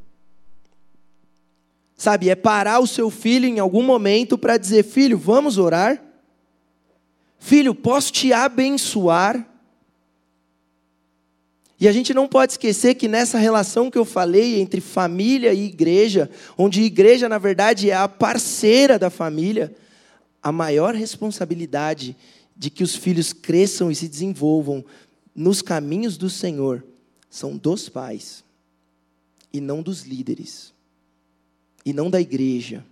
Sabe, 1.95 2.31
é 2.31 2.35
parar 2.35 2.81
o 2.81 2.87
seu 2.87 3.11
filho 3.11 3.47
em 3.47 3.59
algum 3.59 3.83
momento 3.83 4.39
para 4.39 4.57
dizer: 4.57 4.83
Filho, 4.83 5.19
vamos 5.19 5.59
orar? 5.59 6.03
Filho, 7.39 7.75
posso 7.75 8.11
te 8.11 8.33
abençoar? 8.33 9.47
E 11.83 11.89
a 11.89 11.93
gente 11.93 12.15
não 12.15 12.29
pode 12.29 12.53
esquecer 12.53 12.95
que 12.95 13.09
nessa 13.09 13.39
relação 13.39 13.91
que 13.91 13.99
eu 13.99 14.05
falei 14.05 14.61
entre 14.61 14.81
família 14.81 15.53
e 15.53 15.65
igreja, 15.65 16.31
onde 16.57 16.81
igreja 16.81 17.29
na 17.29 17.39
verdade 17.39 17.91
é 17.91 17.97
a 17.97 18.07
parceira 18.07 19.01
da 19.01 19.11
família, 19.11 19.75
a 20.41 20.53
maior 20.53 20.95
responsabilidade 20.95 22.17
de 22.57 22.71
que 22.71 22.85
os 22.85 22.95
filhos 22.95 23.33
cresçam 23.33 23.91
e 23.91 23.97
se 23.97 24.07
desenvolvam 24.07 24.85
nos 25.35 25.61
caminhos 25.61 26.17
do 26.17 26.31
Senhor 26.31 26.85
são 27.29 27.57
dos 27.57 27.89
pais 27.89 28.45
e 29.53 29.61
não 29.61 29.83
dos 29.83 30.03
líderes, 30.05 30.73
e 31.85 31.93
não 31.93 32.09
da 32.09 32.21
igreja, 32.21 32.85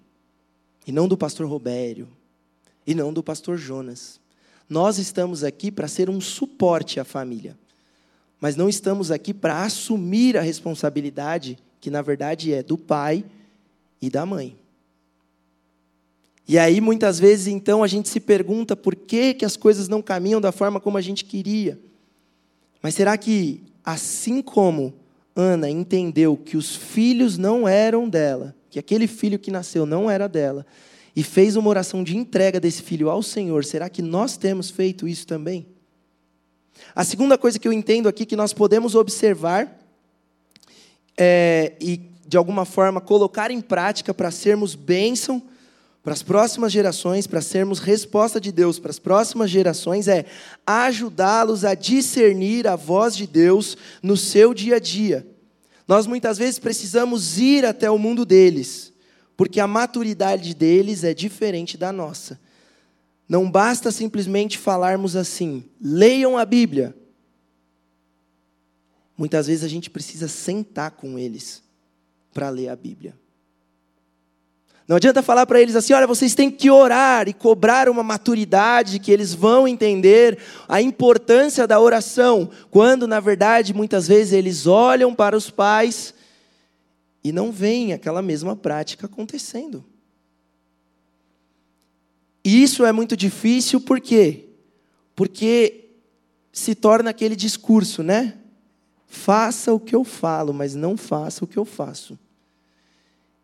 e 0.85 0.91
não 0.91 1.07
do 1.07 1.17
pastor 1.17 1.47
Robério, 1.47 2.09
e 2.85 2.93
não 2.93 3.13
do 3.13 3.23
pastor 3.23 3.57
Jonas. 3.57 4.19
Nós 4.69 4.99
estamos 4.99 5.45
aqui 5.45 5.71
para 5.71 5.87
ser 5.87 6.11
um 6.11 6.21
suporte 6.21 6.99
à 6.99 7.05
família 7.05 7.57
mas 8.41 8.57
não 8.57 8.69
estamos 8.69 9.11
aqui 9.11 9.35
para 9.35 9.63
assumir 9.63 10.37
a 10.37 10.41
responsabilidade 10.41 11.59
que 11.81 11.91
na 11.91 12.03
verdade 12.03 12.53
é 12.53 12.63
do 12.63 12.77
pai 12.79 13.25
e 14.01 14.09
da 14.09 14.25
mãe. 14.25 14.57
E 16.49 16.59
aí 16.59 16.81
muitas 16.81 17.19
vezes 17.19 17.47
então 17.47 17.83
a 17.83 17.87
gente 17.87 18.09
se 18.09 18.19
pergunta 18.19 18.75
por 18.75 18.97
que 18.97 19.35
que 19.35 19.45
as 19.45 19.57
coisas 19.57 19.89
não 19.89 20.03
caminham 20.03 20.41
da 20.41 20.51
forma 20.51 20.81
como 20.81 20.99
a 20.99 21.01
gente 21.01 21.25
queria. 21.25 21.79
Mas 22.83 22.95
será 22.95 23.17
que 23.17 23.63
assim 23.85 24.43
como 24.43 24.95
Ana 25.35 25.71
entendeu 25.71 26.37
que 26.37 26.57
os 26.57 26.75
filhos 26.75 27.39
não 27.39 27.69
eram 27.69 28.09
dela, 28.09 28.55
que 28.69 28.79
aquele 28.79 29.07
filho 29.07 29.39
que 29.39 29.51
nasceu 29.51 29.87
não 29.87 30.11
era 30.11 30.29
dela, 30.29 30.67
e 31.15 31.23
fez 31.23 31.57
uma 31.57 31.69
oração 31.69 32.03
de 32.03 32.17
entrega 32.17 32.61
desse 32.61 32.83
filho 32.83 33.11
ao 33.11 33.23
Senhor, 33.23 33.65
será 33.65 33.89
que 33.89 34.03
nós 34.03 34.37
temos 34.37 34.71
feito 34.71 35.07
isso 35.07 35.27
também? 35.27 35.67
A 36.95 37.05
segunda 37.05 37.39
coisa 37.39 37.59
que 37.59 37.69
eu 37.69 37.73
entendo 37.73 38.09
aqui 38.09 38.27
que 38.27 38.37
nós 38.37 38.53
podemos 38.53 38.95
observar 38.95 39.79
é, 41.17 41.75
e, 41.81 42.01
de 42.27 42.37
alguma 42.37 42.65
forma, 42.65 43.01
colocar 43.01 43.51
em 43.51 43.61
prática 43.61 44.13
para 44.13 44.31
sermos 44.31 44.75
bênção 44.75 45.43
para 46.03 46.15
as 46.15 46.23
próximas 46.23 46.73
gerações, 46.73 47.27
para 47.27 47.43
sermos 47.43 47.79
resposta 47.79 48.41
de 48.41 48.51
Deus 48.51 48.79
para 48.79 48.91
as 48.91 48.99
próximas 48.99 49.51
gerações, 49.51 50.09
é 50.09 50.25
ajudá-los 50.67 51.65
a 51.65 51.75
discernir 51.75 52.67
a 52.67 52.75
voz 52.75 53.15
de 53.15 53.27
Deus 53.27 53.77
no 54.03 54.17
seu 54.17 54.55
dia 54.55 54.77
a 54.77 54.79
dia. 54.79 55.27
Nós 55.87 56.07
muitas 56.07 56.39
vezes 56.39 56.59
precisamos 56.59 57.39
ir 57.39 57.67
até 57.67 57.91
o 57.91 57.99
mundo 57.99 58.25
deles, 58.25 58.93
porque 59.37 59.61
a 59.61 59.67
maturidade 59.67 60.55
deles 60.55 61.05
é 61.05 61.13
diferente 61.13 61.77
da 61.77 61.93
nossa. 61.93 62.41
Não 63.31 63.49
basta 63.49 63.93
simplesmente 63.93 64.59
falarmos 64.59 65.15
assim, 65.15 65.63
leiam 65.81 66.37
a 66.37 66.45
Bíblia. 66.45 66.93
Muitas 69.17 69.47
vezes 69.47 69.63
a 69.63 69.69
gente 69.69 69.89
precisa 69.89 70.27
sentar 70.27 70.91
com 70.91 71.17
eles 71.17 71.63
para 72.35 72.49
ler 72.51 72.71
a 72.71 72.75
Bíblia. 72.75 73.15
Não 74.89 74.97
adianta 74.97 75.23
falar 75.23 75.47
para 75.47 75.61
eles 75.61 75.77
assim: 75.77 75.93
olha, 75.93 76.09
vocês 76.09 76.35
têm 76.35 76.51
que 76.51 76.69
orar 76.73 77.29
e 77.29 77.33
cobrar 77.33 77.89
uma 77.89 78.03
maturidade 78.03 78.99
que 78.99 79.13
eles 79.13 79.33
vão 79.33 79.69
entender 79.69 80.37
a 80.69 80.83
importância 80.83 81.69
da 81.69 81.79
oração, 81.79 82.51
quando 82.69 83.07
na 83.07 83.21
verdade 83.21 83.73
muitas 83.73 84.09
vezes 84.09 84.33
eles 84.33 84.67
olham 84.67 85.15
para 85.15 85.37
os 85.37 85.49
pais 85.51 86.13
e 87.23 87.31
não 87.31 87.53
veem 87.53 87.93
aquela 87.93 88.23
mesma 88.23 88.57
prática 88.57 89.07
acontecendo. 89.07 89.85
E 92.45 92.63
isso 92.63 92.85
é 92.85 92.93
muito 92.93 93.17
difícil 93.17 93.81
por 93.81 94.01
quê? 94.01 94.49
Porque 95.15 95.91
se 96.53 96.75
torna 96.75 97.11
aquele 97.11 97.37
discurso, 97.37 98.03
né? 98.03 98.39
Faça 99.07 99.73
o 99.73 99.81
que 99.81 99.95
eu 99.95 100.05
falo, 100.05 100.55
mas 100.55 100.75
não 100.75 100.97
faça 100.97 101.45
o 101.45 101.49
que 101.49 101.57
eu 101.57 101.65
faço. 101.65 102.19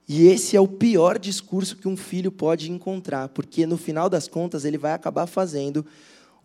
E 0.08 0.26
esse 0.28 0.56
é 0.56 0.60
o 0.60 0.68
pior 0.68 1.18
discurso 1.18 1.76
que 1.76 1.88
um 1.88 1.96
filho 1.96 2.30
pode 2.30 2.70
encontrar, 2.70 3.28
porque 3.30 3.66
no 3.66 3.76
final 3.76 4.08
das 4.08 4.28
contas 4.28 4.64
ele 4.64 4.78
vai 4.78 4.92
acabar 4.92 5.26
fazendo 5.26 5.84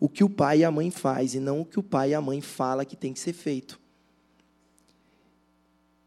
o 0.00 0.08
que 0.08 0.24
o 0.24 0.28
pai 0.28 0.58
e 0.58 0.64
a 0.64 0.70
mãe 0.70 0.90
faz 0.90 1.34
e 1.34 1.40
não 1.40 1.60
o 1.60 1.64
que 1.64 1.78
o 1.78 1.82
pai 1.82 2.10
e 2.10 2.14
a 2.14 2.20
mãe 2.20 2.40
fala 2.40 2.84
que 2.84 2.96
tem 2.96 3.12
que 3.12 3.20
ser 3.20 3.32
feito. 3.32 3.78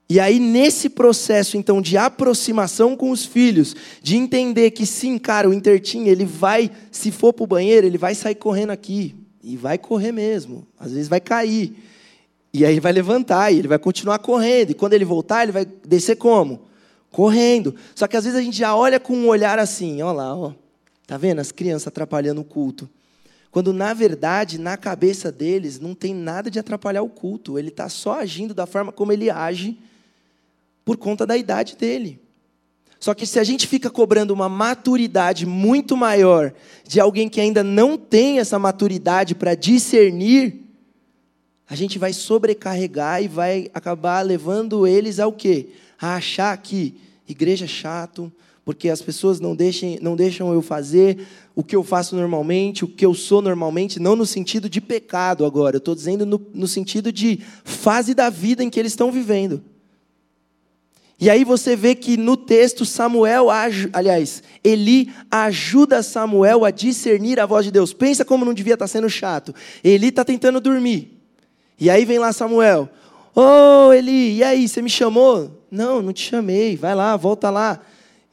E 0.07 0.19
aí, 0.19 0.39
nesse 0.39 0.87
processo, 0.87 1.57
então, 1.57 1.81
de 1.81 1.97
aproximação 1.97 2.95
com 2.95 3.09
os 3.09 3.25
filhos, 3.25 3.75
de 4.03 4.15
entender 4.15 4.69
que 4.71 4.85
sim, 4.85 5.17
cara, 5.17 5.49
o 5.49 5.53
intertim, 5.53 6.05
ele 6.05 6.25
vai, 6.25 6.69
se 6.91 7.11
for 7.11 7.33
para 7.33 7.43
o 7.43 7.47
banheiro, 7.47 7.87
ele 7.87 7.97
vai 7.97 8.13
sair 8.13 8.35
correndo 8.35 8.69
aqui. 8.69 9.15
E 9.43 9.57
vai 9.57 9.79
correr 9.79 10.11
mesmo. 10.11 10.67
Às 10.79 10.91
vezes 10.91 11.07
vai 11.07 11.19
cair. 11.19 11.75
E 12.53 12.63
aí 12.63 12.73
ele 12.73 12.81
vai 12.81 12.91
levantar, 12.91 13.51
e 13.51 13.57
ele 13.57 13.67
vai 13.67 13.79
continuar 13.79 14.19
correndo. 14.19 14.69
E 14.69 14.73
quando 14.75 14.93
ele 14.93 15.05
voltar, 15.05 15.41
ele 15.41 15.51
vai 15.51 15.65
descer 15.65 16.17
como? 16.17 16.61
Correndo. 17.09 17.75
Só 17.95 18.07
que 18.07 18.15
às 18.15 18.25
vezes 18.25 18.39
a 18.39 18.43
gente 18.43 18.57
já 18.57 18.75
olha 18.75 18.99
com 18.99 19.15
um 19.15 19.27
olhar 19.27 19.57
assim, 19.57 20.03
ó 20.03 20.11
lá, 20.11 20.35
ó. 20.35 20.53
Tá 21.07 21.17
vendo? 21.17 21.39
As 21.39 21.51
crianças 21.51 21.87
atrapalhando 21.87 22.41
o 22.41 22.45
culto. 22.45 22.87
Quando, 23.49 23.73
na 23.73 23.93
verdade, 23.93 24.59
na 24.59 24.77
cabeça 24.77 25.31
deles, 25.31 25.79
não 25.79 25.95
tem 25.95 26.13
nada 26.13 26.51
de 26.51 26.59
atrapalhar 26.59 27.01
o 27.01 27.09
culto. 27.09 27.57
Ele 27.57 27.69
está 27.69 27.89
só 27.89 28.19
agindo 28.19 28.53
da 28.53 28.67
forma 28.67 28.91
como 28.91 29.11
ele 29.11 29.29
age 29.29 29.79
por 30.85 30.95
conta 30.95 31.25
da 31.25 31.35
idade 31.35 31.75
dele. 31.75 32.19
Só 32.99 33.13
que 33.13 33.25
se 33.25 33.39
a 33.39 33.43
gente 33.43 33.67
fica 33.67 33.89
cobrando 33.89 34.33
uma 34.33 34.47
maturidade 34.47 35.45
muito 35.45 35.97
maior 35.97 36.53
de 36.87 36.99
alguém 36.99 37.27
que 37.27 37.41
ainda 37.41 37.63
não 37.63 37.97
tem 37.97 38.39
essa 38.39 38.57
maturidade 38.57 39.35
para 39.35 39.55
discernir, 39.55 40.61
a 41.67 41.75
gente 41.75 41.99
vai 41.99 42.13
sobrecarregar 42.13 43.21
e 43.23 43.27
vai 43.27 43.69
acabar 43.73 44.21
levando 44.21 44.87
eles 44.87 45.19
ao 45.19 45.33
quê? 45.33 45.69
A 45.99 46.15
achar 46.15 46.55
que 46.57 46.95
igreja 47.27 47.65
é 47.65 47.67
chato, 47.67 48.31
porque 48.63 48.89
as 48.89 49.01
pessoas 49.01 49.39
não 49.39 49.55
deixam, 49.55 49.97
não 50.01 50.15
deixam 50.15 50.53
eu 50.53 50.61
fazer 50.61 51.27
o 51.55 51.63
que 51.63 51.75
eu 51.75 51.83
faço 51.83 52.15
normalmente, 52.15 52.83
o 52.83 52.87
que 52.87 53.05
eu 53.05 53.13
sou 53.13 53.41
normalmente, 53.41 53.99
não 53.99 54.15
no 54.15 54.25
sentido 54.25 54.69
de 54.69 54.81
pecado 54.81 55.45
agora, 55.45 55.75
eu 55.75 55.79
estou 55.79 55.95
dizendo 55.95 56.25
no, 56.25 56.41
no 56.53 56.67
sentido 56.67 57.11
de 57.11 57.39
fase 57.63 58.13
da 58.13 58.29
vida 58.29 58.63
em 58.63 58.69
que 58.69 58.79
eles 58.79 58.91
estão 58.91 59.11
vivendo. 59.11 59.61
E 61.19 61.29
aí 61.29 61.45
você 61.45 61.75
vê 61.75 61.95
que 61.95 62.17
no 62.17 62.35
texto 62.35 62.85
Samuel, 62.85 63.47
aliás, 63.93 64.43
Eli 64.63 65.13
ajuda 65.31 66.03
Samuel 66.03 66.65
a 66.65 66.71
discernir 66.71 67.39
a 67.39 67.45
voz 67.45 67.65
de 67.65 67.71
Deus. 67.71 67.93
Pensa 67.93 68.25
como 68.25 68.43
não 68.43 68.53
devia 68.53 68.73
estar 68.73 68.87
sendo 68.87 69.09
chato. 69.09 69.55
Eli 69.83 70.09
está 70.09 70.25
tentando 70.25 70.59
dormir. 70.59 71.17
E 71.79 71.89
aí 71.89 72.03
vem 72.03 72.19
lá 72.19 72.33
Samuel. 72.33 72.89
Ô 73.33 73.41
oh, 73.89 73.93
Eli, 73.93 74.37
e 74.37 74.43
aí, 74.43 74.67
você 74.67 74.81
me 74.81 74.89
chamou? 74.89 75.63
Não, 75.71 76.01
não 76.01 76.11
te 76.11 76.29
chamei. 76.29 76.75
Vai 76.75 76.93
lá, 76.93 77.15
volta 77.15 77.49
lá. 77.49 77.81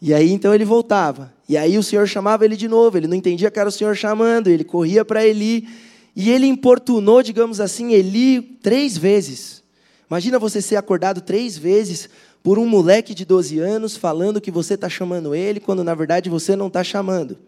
E 0.01 0.13
aí 0.13 0.33
então 0.33 0.53
ele 0.53 0.65
voltava. 0.65 1.33
E 1.49 1.57
aí 1.57 1.79
o 1.79 1.83
Senhor 1.83 2.09
chamava 2.09 2.45
ele 2.45 2.57
de 2.57 2.67
novo. 2.67 2.97
Ele 2.97 3.07
não 3.07 3.17
entendia 3.17 3.51
que 3.51 3.59
era 3.61 3.69
o 3.69 3.73
Senhor 3.73 3.97
chamando. 3.97 4.49
Ele 4.49 4.65
corria 4.65 5.05
para 5.05 5.25
Eli. 5.25 5.69
E 6.15 6.31
ele 6.31 6.47
importunou, 6.47 7.23
digamos 7.23 7.61
assim, 7.61 7.93
Eli 7.93 8.43
três 8.63 8.99
vezes. 8.99 9.63
Imagina 10.11 10.39
você 10.39 10.61
ser 10.61 10.77
acordado 10.77 11.21
três 11.21 11.57
vezes 11.57 12.09
por 12.43 12.59
um 12.59 12.67
moleque 12.67 13.15
de 13.15 13.25
12 13.25 13.59
anos 13.59 13.97
falando 13.97 14.41
que 14.41 14.51
você 14.51 14.75
está 14.75 14.89
chamando 14.89 15.35
ele, 15.35 15.61
quando 15.61 15.85
na 15.85 15.95
verdade 15.95 16.29
você 16.29 16.57
não 16.57 16.67
está 16.67 16.83
chamando. 16.83 17.39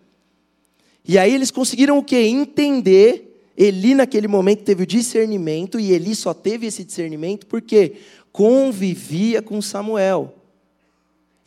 E 1.06 1.18
aí 1.18 1.34
eles 1.34 1.50
conseguiram 1.50 1.98
o 1.98 2.04
quê? 2.04 2.16
Entender. 2.16 3.30
Eli, 3.56 3.94
naquele 3.94 4.26
momento, 4.26 4.64
teve 4.64 4.82
o 4.82 4.86
discernimento, 4.86 5.78
e 5.78 5.92
Eli 5.92 6.16
só 6.16 6.34
teve 6.34 6.66
esse 6.66 6.82
discernimento 6.82 7.46
porque 7.46 7.92
convivia 8.32 9.40
com 9.40 9.62
Samuel. 9.62 10.34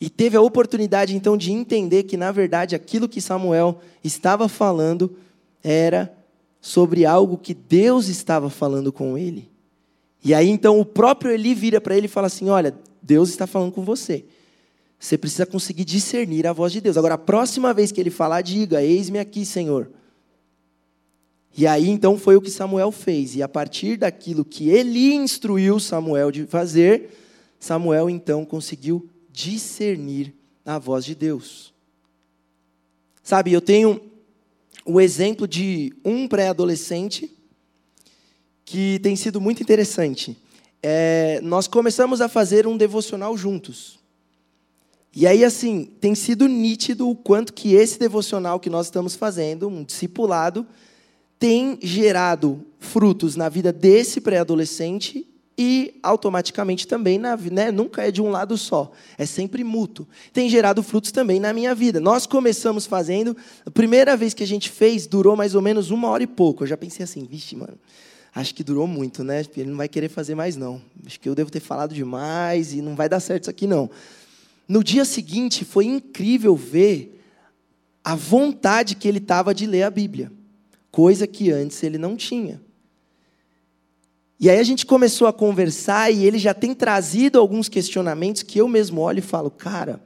E 0.00 0.08
teve 0.08 0.36
a 0.36 0.40
oportunidade, 0.40 1.14
então, 1.14 1.36
de 1.36 1.52
entender 1.52 2.04
que, 2.04 2.16
na 2.16 2.32
verdade, 2.32 2.74
aquilo 2.74 3.08
que 3.08 3.20
Samuel 3.20 3.80
estava 4.02 4.48
falando 4.48 5.14
era 5.62 6.10
sobre 6.62 7.04
algo 7.04 7.36
que 7.36 7.52
Deus 7.52 8.08
estava 8.08 8.48
falando 8.48 8.92
com 8.92 9.18
ele. 9.18 9.50
E 10.24 10.32
aí, 10.32 10.48
então, 10.48 10.80
o 10.80 10.84
próprio 10.84 11.32
Eli 11.32 11.54
vira 11.54 11.80
para 11.80 11.96
ele 11.96 12.06
e 12.06 12.08
fala 12.08 12.28
assim: 12.28 12.48
Olha, 12.48 12.74
Deus 13.02 13.30
está 13.30 13.46
falando 13.46 13.72
com 13.72 13.82
você. 13.82 14.24
Você 14.98 15.16
precisa 15.16 15.46
conseguir 15.46 15.84
discernir 15.84 16.46
a 16.46 16.52
voz 16.52 16.72
de 16.72 16.80
Deus. 16.80 16.96
Agora, 16.96 17.14
a 17.14 17.18
próxima 17.18 17.72
vez 17.72 17.92
que 17.92 18.00
ele 18.00 18.10
falar, 18.10 18.42
diga: 18.42 18.82
Eis-me 18.82 19.18
aqui, 19.18 19.44
Senhor. 19.44 19.90
E 21.56 21.66
aí 21.66 21.88
então 21.88 22.18
foi 22.18 22.36
o 22.36 22.40
que 22.40 22.50
Samuel 22.50 22.92
fez. 22.92 23.34
E 23.36 23.42
a 23.42 23.48
partir 23.48 23.96
daquilo 23.96 24.44
que 24.44 24.68
ele 24.68 25.14
instruiu 25.14 25.80
Samuel 25.80 26.30
de 26.30 26.46
fazer, 26.46 27.10
Samuel 27.58 28.08
então 28.08 28.44
conseguiu 28.44 29.08
discernir 29.30 30.34
a 30.64 30.78
voz 30.78 31.04
de 31.04 31.14
Deus. 31.14 31.72
Sabe, 33.22 33.52
eu 33.52 33.60
tenho 33.60 34.00
o 34.84 35.00
exemplo 35.00 35.46
de 35.46 35.92
um 36.04 36.26
pré-adolescente 36.26 37.30
que 38.64 38.98
tem 39.00 39.16
sido 39.16 39.40
muito 39.40 39.62
interessante 39.62 40.36
é, 40.82 41.40
nós 41.42 41.66
começamos 41.66 42.20
a 42.20 42.28
fazer 42.28 42.66
um 42.66 42.76
devocional 42.76 43.36
juntos. 43.36 43.98
E 45.14 45.26
aí, 45.26 45.44
assim, 45.44 45.84
tem 46.00 46.14
sido 46.14 46.46
nítido 46.46 47.08
o 47.08 47.16
quanto 47.16 47.52
que 47.52 47.74
esse 47.74 47.98
devocional 47.98 48.60
que 48.60 48.70
nós 48.70 48.86
estamos 48.86 49.14
fazendo, 49.14 49.66
um 49.68 49.82
discipulado, 49.82 50.66
tem 51.38 51.78
gerado 51.82 52.64
frutos 52.78 53.34
na 53.34 53.48
vida 53.48 53.72
desse 53.72 54.20
pré-adolescente 54.20 55.26
e 55.56 55.98
automaticamente 56.04 56.86
também 56.86 57.18
na 57.18 57.36
né, 57.36 57.72
nunca 57.72 58.06
é 58.06 58.12
de 58.12 58.22
um 58.22 58.30
lado 58.30 58.56
só, 58.56 58.92
é 59.16 59.26
sempre 59.26 59.64
mútuo. 59.64 60.06
Tem 60.32 60.48
gerado 60.48 60.84
frutos 60.84 61.10
também 61.10 61.40
na 61.40 61.52
minha 61.52 61.74
vida. 61.74 61.98
Nós 61.98 62.26
começamos 62.26 62.86
fazendo, 62.86 63.36
a 63.66 63.70
primeira 63.70 64.16
vez 64.16 64.34
que 64.34 64.44
a 64.44 64.46
gente 64.46 64.70
fez 64.70 65.06
durou 65.06 65.34
mais 65.34 65.56
ou 65.56 65.62
menos 65.62 65.90
uma 65.90 66.08
hora 66.08 66.22
e 66.22 66.28
pouco. 66.28 66.62
Eu 66.62 66.68
já 66.68 66.76
pensei 66.76 67.02
assim, 67.02 67.24
vixe, 67.24 67.56
mano, 67.56 67.76
acho 68.34 68.54
que 68.54 68.62
durou 68.62 68.86
muito, 68.86 69.24
né? 69.24 69.44
Ele 69.56 69.70
não 69.70 69.76
vai 69.76 69.88
querer 69.88 70.08
fazer 70.08 70.34
mais, 70.34 70.56
não. 70.56 70.80
Acho 71.06 71.18
que 71.18 71.28
eu 71.28 71.34
devo 71.34 71.50
ter 71.50 71.60
falado 71.60 71.94
demais 71.94 72.72
e 72.72 72.82
não 72.82 72.94
vai 72.94 73.08
dar 73.08 73.20
certo 73.20 73.44
isso 73.44 73.50
aqui, 73.50 73.66
não. 73.66 73.90
No 74.68 74.84
dia 74.84 75.04
seguinte, 75.04 75.64
foi 75.64 75.86
incrível 75.86 76.54
ver 76.54 77.20
a 78.04 78.14
vontade 78.14 78.94
que 78.94 79.08
ele 79.08 79.18
estava 79.18 79.54
de 79.54 79.66
ler 79.66 79.82
a 79.82 79.90
Bíblia, 79.90 80.30
coisa 80.90 81.26
que 81.26 81.50
antes 81.50 81.82
ele 81.82 81.98
não 81.98 82.16
tinha. 82.16 82.60
E 84.40 84.48
aí 84.48 84.58
a 84.58 84.62
gente 84.62 84.86
começou 84.86 85.26
a 85.26 85.32
conversar 85.32 86.12
e 86.12 86.24
ele 86.24 86.38
já 86.38 86.54
tem 86.54 86.74
trazido 86.74 87.40
alguns 87.40 87.68
questionamentos 87.68 88.42
que 88.42 88.58
eu 88.58 88.68
mesmo 88.68 89.00
olho 89.00 89.18
e 89.18 89.22
falo, 89.22 89.50
cara, 89.50 90.00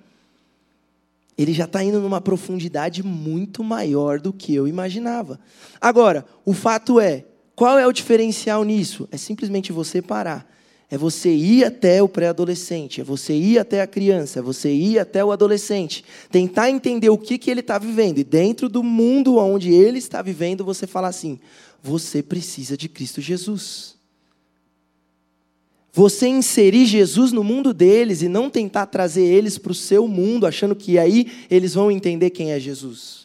ele 1.37 1.53
já 1.53 1.65
está 1.65 1.83
indo 1.85 2.01
numa 2.01 2.21
profundidade 2.21 3.03
muito 3.03 3.63
maior 3.63 4.21
do 4.21 4.33
que 4.33 4.55
eu 4.55 4.67
imaginava. 4.67 5.39
Agora, 5.81 6.25
o 6.45 6.53
fato 6.53 6.99
é, 6.99 7.25
qual 7.55 7.79
é 7.79 7.87
o 7.87 7.93
diferencial 7.93 8.65
nisso? 8.65 9.09
É 9.11 9.17
simplesmente 9.17 9.73
você 9.73 10.01
parar. 10.01 10.51
É 10.91 10.99
você 10.99 11.33
ir 11.33 11.65
até 11.65 12.03
o 12.03 12.09
pré-adolescente, 12.09 13.01
é 13.01 13.05
você 13.05 13.33
ir 13.33 13.59
até 13.59 13.81
a 13.81 13.87
criança, 13.87 14.41
é 14.41 14.43
você 14.43 14.71
ir 14.71 14.99
até 14.99 15.25
o 15.25 15.33
adolescente, 15.33 16.05
tentar 16.31 16.69
entender 16.69 17.09
o 17.09 17.17
que, 17.17 17.39
que 17.39 17.51
ele 17.51 17.61
está 17.61 17.79
vivendo. 17.79 18.19
E 18.19 18.25
dentro 18.25 18.69
do 18.69 18.83
mundo 18.83 19.39
onde 19.39 19.73
ele 19.73 19.97
está 19.97 20.21
vivendo, 20.21 20.67
você 20.67 20.87
falar 20.87 21.09
assim: 21.09 21.41
você 21.83 22.23
precisa 22.23 22.77
de 22.77 22.91
Cristo 22.91 23.23
Jesus. 23.23 23.97
Você 25.95 26.27
inserir 26.27 26.85
Jesus 26.85 27.33
no 27.33 27.43
mundo 27.43 27.73
deles 27.73 28.21
e 28.21 28.29
não 28.29 28.49
tentar 28.51 28.87
trazer 28.87 29.25
eles 29.25 29.57
para 29.57 29.73
o 29.73 29.75
seu 29.75 30.07
mundo, 30.07 30.47
achando 30.47 30.77
que 30.77 30.99
aí 30.99 31.31
eles 31.51 31.73
vão 31.75 31.91
entender 31.91 32.31
quem 32.31 32.53
é 32.53 32.61
Jesus. 32.61 33.22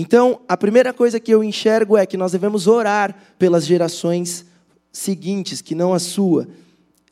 Então, 0.00 0.40
a 0.46 0.56
primeira 0.56 0.92
coisa 0.92 1.18
que 1.18 1.34
eu 1.34 1.42
enxergo 1.42 1.96
é 1.96 2.06
que 2.06 2.16
nós 2.16 2.30
devemos 2.30 2.68
orar 2.68 3.16
pelas 3.36 3.66
gerações 3.66 4.46
seguintes, 4.92 5.60
que 5.60 5.74
não 5.74 5.92
a 5.92 5.98
sua. 5.98 6.46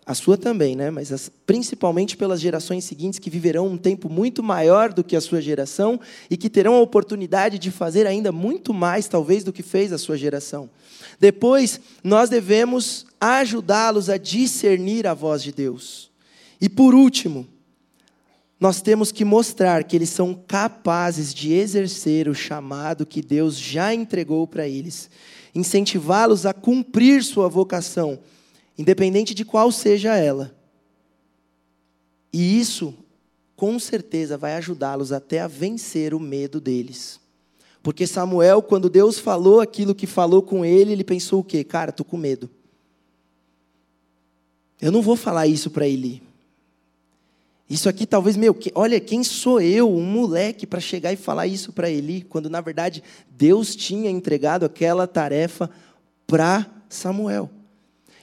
A 0.07 0.15
sua 0.15 0.39
também, 0.39 0.77
né? 0.77 0.89
Mas 0.89 1.11
as, 1.11 1.29
principalmente 1.45 2.17
pelas 2.17 2.41
gerações 2.41 2.85
seguintes 2.85 3.19
que 3.19 3.29
viverão 3.29 3.67
um 3.67 3.77
tempo 3.77 4.09
muito 4.09 4.41
maior 4.41 4.93
do 4.93 5.03
que 5.03 5.17
a 5.17 5.21
sua 5.21 5.41
geração 5.41 5.99
e 6.31 6.37
que 6.37 6.49
terão 6.49 6.77
a 6.77 6.81
oportunidade 6.81 7.59
de 7.59 7.73
fazer 7.73 8.07
ainda 8.07 8.31
muito 8.31 8.73
mais, 8.73 9.09
talvez, 9.09 9.43
do 9.43 9.53
que 9.53 9.65
fez 9.65 9.93
a 9.93 9.99
sua 9.99 10.17
geração. 10.17 10.71
Depois, 11.19 11.81
nós 12.05 12.31
devemos 12.31 13.05
ajudá-los 13.21 14.09
a 14.09 14.17
discernir 14.17 15.09
a 15.09 15.15
voz 15.15 15.43
de 15.43 15.51
Deus. 15.51 16.09
E 16.61 16.69
por 16.69 16.95
último, 16.95 17.49
nós 18.59 18.81
temos 18.81 19.13
que 19.13 19.25
mostrar 19.25 19.85
que 19.85 19.95
eles 19.95 20.09
são 20.09 20.35
capazes 20.35 21.35
de 21.35 21.53
exercer 21.53 22.29
o 22.29 22.35
chamado 22.35 23.05
que 23.05 23.21
Deus 23.21 23.59
já 23.59 23.93
entregou 23.93 24.47
para 24.47 24.67
eles, 24.67 25.11
incentivá-los 25.55 26.47
a 26.47 26.55
cumprir 26.55 27.23
sua 27.23 27.49
vocação, 27.49 28.19
independente 28.79 29.35
de 29.35 29.45
qual 29.45 29.71
seja 29.71 30.17
ela. 30.17 30.57
E 32.33 32.59
isso, 32.59 32.95
com 33.55 33.79
certeza, 33.79 34.39
vai 34.39 34.55
ajudá-los 34.55 35.13
até 35.13 35.41
a 35.41 35.47
vencer 35.47 36.15
o 36.15 36.21
medo 36.21 36.61
deles. 36.61 37.21
Porque 37.83 38.07
Samuel, 38.07 38.63
quando 38.63 38.91
Deus 38.91 39.19
falou 39.19 39.61
aquilo 39.61 39.95
que 39.95 40.07
falou 40.07 40.43
com 40.43 40.65
ele, 40.65 40.93
ele 40.93 41.05
pensou 41.05 41.41
o 41.41 41.45
quê? 41.45 41.63
Cara, 41.63 41.91
estou 41.91 42.05
com 42.05 42.17
medo. 42.17 42.51
Eu 44.81 44.91
não 44.91 45.01
vou 45.01 45.15
falar 45.15 45.47
isso 45.47 45.71
para 45.71 45.87
Eli. 45.87 46.26
Isso 47.69 47.89
aqui 47.89 48.07
talvez, 48.07 48.37
meu, 48.37 48.55
que, 48.55 48.71
olha, 48.75 49.01
quem 49.01 49.25
sou 49.25 49.61
eu, 49.61 49.91
um 49.93 50.05
moleque, 50.05 50.67
para 50.67 50.79
chegar 50.79 51.13
e 51.13 51.17
falar 51.17 51.49
isso 51.49 51.73
para 51.73 51.91
Eli, 51.91 52.23
quando 52.23 52.49
na 52.49 52.61
verdade 52.61 53.03
Deus 53.29 53.75
tinha 53.75 54.09
entregado 54.09 54.65
aquela 54.65 55.07
tarefa 55.07 55.69
para 56.27 56.67
Samuel. 56.89 57.51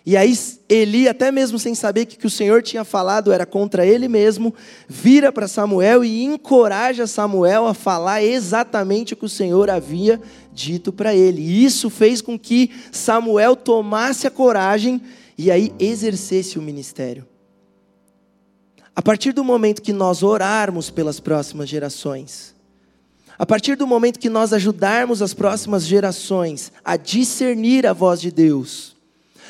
E 0.06 0.18
aí 0.18 0.38
Eli, 0.68 1.08
até 1.08 1.32
mesmo 1.32 1.58
sem 1.58 1.74
saber 1.76 2.06
que, 2.06 2.18
que 2.18 2.28
o 2.28 2.30
Senhor 2.30 2.62
tinha 2.62 2.84
falado 2.84 3.32
era 3.32 3.46
contra 3.46 3.86
ele 3.86 4.08
mesmo, 4.08 4.54
vira 4.88 5.32
para 5.32 5.48
Samuel 5.48 6.04
e 6.04 6.24
encoraja 6.24 7.08
Samuel 7.08 7.68
a 7.68 7.74
falar 7.74 8.22
exatamente 8.22 9.14
o 9.14 9.18
que 9.18 9.26
o 9.26 9.30
Senhor 9.30 9.70
havia 9.70 10.22
dito 10.52 10.92
para 10.92 11.16
ele. 11.16 11.42
E 11.42 11.64
isso 11.64 11.90
fez 11.90 12.22
com 12.22 12.38
que 12.38 12.70
Samuel 12.92 13.56
tomasse 13.56 14.28
a 14.28 14.32
coragem 14.32 15.02
e 15.38 15.50
aí 15.50 15.74
exercesse 15.80 16.60
o 16.60 16.62
ministério. 16.62 17.26
A 18.96 19.02
partir 19.02 19.34
do 19.34 19.44
momento 19.44 19.82
que 19.82 19.92
nós 19.92 20.22
orarmos 20.22 20.90
pelas 20.90 21.20
próximas 21.20 21.68
gerações, 21.68 22.54
a 23.38 23.46
partir 23.46 23.76
do 23.76 23.88
momento 23.88 24.20
que 24.20 24.30
nós 24.30 24.54
ajudarmos 24.54 25.22
as 25.22 25.34
próximas 25.34 25.86
gerações 25.86 26.72
a 26.86 26.96
discernir 26.96 27.88
a 27.88 27.94
voz 27.94 28.22
de 28.22 28.32
Deus, 28.32 28.96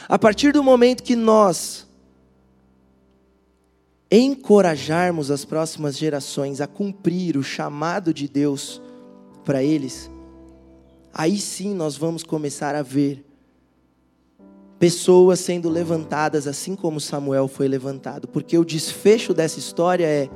a 0.07 0.17
partir 0.17 0.53
do 0.53 0.63
momento 0.63 1.03
que 1.03 1.15
nós 1.15 1.85
encorajarmos 4.09 5.29
as 5.29 5.43
próximas 5.43 5.97
gerações 5.97 6.61
a 6.61 6.67
cumprir 6.67 7.35
o 7.35 7.43
chamado 7.43 8.13
de 8.13 8.27
Deus 8.27 8.81
para 9.43 9.61
eles, 9.61 10.09
aí 11.13 11.37
sim 11.37 11.73
nós 11.73 11.97
vamos 11.97 12.23
começar 12.23 12.75
a 12.75 12.81
ver 12.81 13.25
pessoas 14.83 15.39
sendo 15.39 15.69
levantadas 15.69 16.45
assim 16.45 16.75
como 16.75 16.99
Samuel 16.99 17.47
foi 17.47 17.69
levantado, 17.69 18.27
porque 18.27 18.57
o 18.57 18.65
desfecho 18.65 19.33
dessa 19.33 19.57
história 19.57 20.05
é 20.05 20.29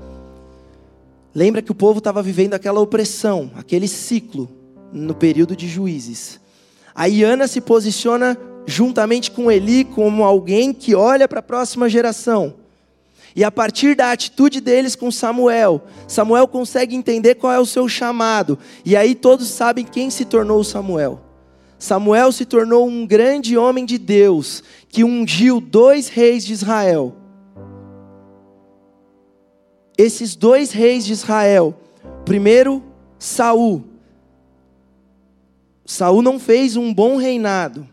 lembra 1.36 1.62
que 1.62 1.70
o 1.70 1.76
povo 1.76 1.98
estava 1.98 2.24
vivendo 2.24 2.54
aquela 2.54 2.80
opressão, 2.80 3.52
aquele 3.58 3.90
ciclo 3.90 4.48
no 4.94 5.14
período 5.14 5.54
de 5.54 5.68
juízes. 5.68 6.40
Aí 6.96 7.26
Ana 7.26 7.46
se 7.46 7.60
posiciona 7.60 8.38
juntamente 8.66 9.32
com 9.32 9.52
Eli 9.52 9.84
como 9.84 10.24
alguém 10.24 10.74
que 10.74 10.96
olha 10.96 11.28
para 11.28 11.40
a 11.40 11.44
próxima 11.44 11.90
geração. 11.90 12.54
E 13.36 13.44
a 13.44 13.52
partir 13.52 13.98
da 13.98 14.14
atitude 14.14 14.62
deles 14.62 14.96
com 14.96 15.12
Samuel, 15.12 15.84
Samuel 16.08 16.48
consegue 16.48 16.96
entender 16.96 17.36
qual 17.36 17.52
é 17.52 17.60
o 17.60 17.66
seu 17.66 17.90
chamado. 17.90 18.58
E 18.86 18.96
aí 18.96 19.14
todos 19.14 19.50
sabem 19.50 19.84
quem 19.84 20.10
se 20.10 20.24
tornou 20.24 20.64
Samuel. 20.64 21.27
Samuel 21.80 22.32
se 22.32 22.46
tornou 22.46 22.88
um 22.88 23.06
grande 23.06 23.56
homem 23.56 23.86
de 23.86 23.98
Deus 23.98 24.64
que 24.90 25.04
ungiu 25.04 25.60
dois 25.60 26.08
reis 26.08 26.44
de 26.46 26.54
Israel. 26.54 27.16
Esses 29.98 30.36
dois 30.36 30.72
reis 30.72 31.06
de 31.06 31.14
Israel, 31.14 31.76
primeiro 32.26 32.84
Saul. 33.20 33.84
Saul 35.86 36.22
não 36.22 36.40
fez 36.40 36.76
um 36.76 36.94
bom 36.94 37.18
reinado, 37.18 37.88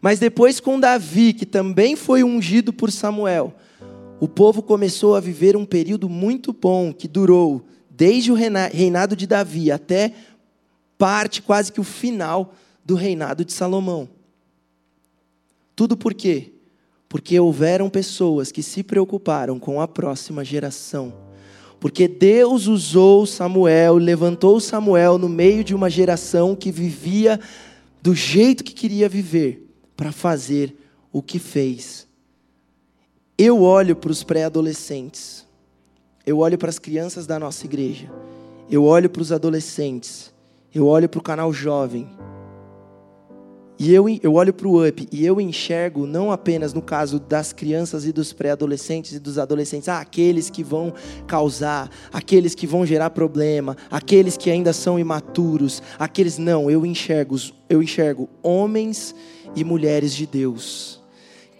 mas 0.00 0.18
depois 0.18 0.58
com 0.58 0.80
Davi, 0.80 1.32
que 1.32 1.46
também 1.46 1.94
foi 1.94 2.24
ungido 2.24 2.72
por 2.72 2.90
Samuel, 2.90 3.54
o 4.18 4.28
povo 4.28 4.62
começou 4.62 5.16
a 5.16 5.20
viver 5.20 5.56
um 5.56 5.64
período 5.64 6.08
muito 6.08 6.52
bom 6.52 6.92
que 6.92 7.08
durou 7.08 7.64
desde 7.90 8.30
o 8.30 8.34
reinado 8.34 9.16
de 9.16 9.26
Davi 9.26 9.70
até 9.70 10.12
parte 10.96 11.42
quase 11.42 11.72
que 11.72 11.80
o 11.80 11.84
final 11.84 12.54
do 12.84 12.94
reinado 12.94 13.44
de 13.44 13.52
Salomão. 13.52 14.08
Tudo 15.74 15.96
por 15.96 16.14
quê? 16.14 16.52
Porque 17.08 17.38
houveram 17.38 17.90
pessoas 17.90 18.50
que 18.50 18.62
se 18.62 18.82
preocuparam 18.82 19.58
com 19.58 19.80
a 19.80 19.88
próxima 19.88 20.44
geração. 20.44 21.12
Porque 21.78 22.06
Deus 22.06 22.66
usou 22.68 23.26
Samuel, 23.26 23.96
levantou 23.96 24.60
Samuel 24.60 25.18
no 25.18 25.28
meio 25.28 25.64
de 25.64 25.74
uma 25.74 25.90
geração 25.90 26.54
que 26.54 26.70
vivia 26.70 27.40
do 28.00 28.14
jeito 28.14 28.64
que 28.64 28.72
queria 28.72 29.08
viver, 29.08 29.68
para 29.96 30.10
fazer 30.10 30.76
o 31.12 31.22
que 31.22 31.38
fez. 31.38 32.06
Eu 33.38 33.62
olho 33.62 33.94
para 33.94 34.10
os 34.10 34.22
pré-adolescentes, 34.22 35.46
eu 36.26 36.38
olho 36.38 36.58
para 36.58 36.68
as 36.68 36.78
crianças 36.78 37.26
da 37.26 37.38
nossa 37.38 37.66
igreja, 37.66 38.10
eu 38.70 38.84
olho 38.84 39.08
para 39.08 39.22
os 39.22 39.32
adolescentes, 39.32 40.32
eu 40.74 40.86
olho 40.86 41.08
para 41.08 41.18
o 41.18 41.22
canal 41.22 41.52
jovem, 41.52 42.08
e 43.84 43.92
eu, 43.92 44.06
eu 44.22 44.34
olho 44.34 44.54
para 44.54 44.68
o 44.68 44.86
UP 44.86 45.08
e 45.10 45.26
eu 45.26 45.40
enxergo, 45.40 46.06
não 46.06 46.30
apenas 46.30 46.72
no 46.72 46.80
caso 46.80 47.18
das 47.18 47.52
crianças 47.52 48.06
e 48.06 48.12
dos 48.12 48.32
pré-adolescentes 48.32 49.10
e 49.12 49.18
dos 49.18 49.38
adolescentes, 49.38 49.88
ah, 49.88 49.98
aqueles 49.98 50.48
que 50.48 50.62
vão 50.62 50.94
causar, 51.26 51.90
aqueles 52.12 52.54
que 52.54 52.64
vão 52.64 52.86
gerar 52.86 53.10
problema, 53.10 53.76
aqueles 53.90 54.36
que 54.36 54.52
ainda 54.52 54.72
são 54.72 55.00
imaturos, 55.00 55.82
aqueles 55.98 56.38
não, 56.38 56.70
eu 56.70 56.86
enxergo, 56.86 57.34
eu 57.68 57.82
enxergo 57.82 58.28
homens 58.40 59.16
e 59.56 59.64
mulheres 59.64 60.14
de 60.14 60.26
Deus 60.26 61.01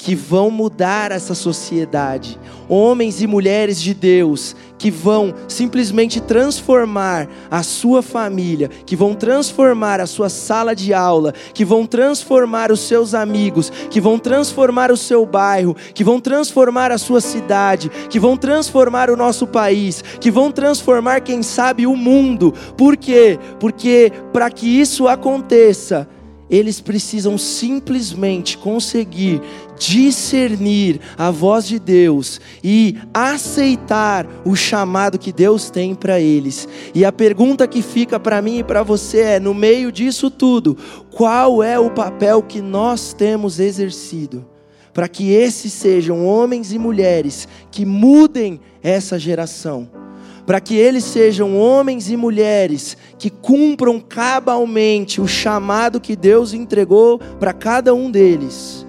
que 0.02 0.16
vão 0.16 0.50
mudar 0.50 1.12
essa 1.12 1.32
sociedade, 1.32 2.36
homens 2.68 3.22
e 3.22 3.26
mulheres 3.28 3.80
de 3.80 3.94
Deus 3.94 4.56
que 4.76 4.90
vão 4.90 5.32
simplesmente 5.46 6.20
transformar 6.20 7.28
a 7.48 7.62
sua 7.62 8.02
família, 8.02 8.68
que 8.84 8.96
vão 8.96 9.14
transformar 9.14 10.00
a 10.00 10.06
sua 10.06 10.28
sala 10.28 10.74
de 10.74 10.92
aula, 10.92 11.32
que 11.54 11.64
vão 11.64 11.86
transformar 11.86 12.72
os 12.72 12.80
seus 12.80 13.14
amigos, 13.14 13.70
que 13.88 14.00
vão 14.00 14.18
transformar 14.18 14.90
o 14.90 14.96
seu 14.96 15.24
bairro, 15.24 15.76
que 15.94 16.02
vão 16.02 16.18
transformar 16.18 16.90
a 16.90 16.98
sua 16.98 17.20
cidade, 17.20 17.88
que 18.10 18.18
vão 18.18 18.36
transformar 18.36 19.08
o 19.08 19.16
nosso 19.16 19.46
país, 19.46 20.02
que 20.18 20.32
vão 20.32 20.50
transformar, 20.50 21.20
quem 21.20 21.44
sabe, 21.44 21.86
o 21.86 21.94
mundo. 21.94 22.52
Por 22.76 22.96
quê? 22.96 23.38
Porque 23.60 24.10
para 24.32 24.50
que 24.50 24.66
isso 24.66 25.06
aconteça, 25.06 26.08
eles 26.52 26.82
precisam 26.82 27.38
simplesmente 27.38 28.58
conseguir 28.58 29.40
discernir 29.78 31.00
a 31.16 31.30
voz 31.30 31.66
de 31.66 31.78
Deus 31.78 32.38
e 32.62 32.98
aceitar 33.14 34.28
o 34.44 34.54
chamado 34.54 35.18
que 35.18 35.32
Deus 35.32 35.70
tem 35.70 35.94
para 35.94 36.20
eles. 36.20 36.68
E 36.94 37.06
a 37.06 37.10
pergunta 37.10 37.66
que 37.66 37.80
fica 37.80 38.20
para 38.20 38.42
mim 38.42 38.58
e 38.58 38.64
para 38.64 38.82
você 38.82 39.20
é: 39.20 39.40
no 39.40 39.54
meio 39.54 39.90
disso 39.90 40.30
tudo, 40.30 40.76
qual 41.10 41.62
é 41.62 41.78
o 41.78 41.90
papel 41.90 42.42
que 42.42 42.60
nós 42.60 43.14
temos 43.14 43.58
exercido? 43.58 44.44
Para 44.92 45.08
que 45.08 45.32
esses 45.32 45.72
sejam 45.72 46.26
homens 46.26 46.70
e 46.70 46.78
mulheres 46.78 47.48
que 47.70 47.86
mudem 47.86 48.60
essa 48.82 49.18
geração 49.18 50.01
para 50.46 50.60
que 50.60 50.74
eles 50.74 51.04
sejam 51.04 51.56
homens 51.56 52.10
e 52.10 52.16
mulheres 52.16 52.96
que 53.18 53.30
cumpram 53.30 54.00
cabalmente 54.00 55.20
o 55.20 55.28
chamado 55.28 56.00
que 56.00 56.16
Deus 56.16 56.52
entregou 56.52 57.18
para 57.18 57.52
cada 57.52 57.94
um 57.94 58.10
deles. 58.10 58.86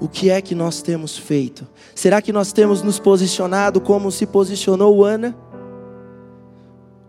O 0.00 0.08
que 0.08 0.30
é 0.30 0.40
que 0.40 0.54
nós 0.54 0.82
temos 0.82 1.16
feito? 1.16 1.66
Será 1.94 2.22
que 2.22 2.32
nós 2.32 2.52
temos 2.52 2.82
nos 2.82 2.98
posicionado 2.98 3.80
como 3.80 4.12
se 4.12 4.26
posicionou 4.26 5.04
Ana? 5.04 5.36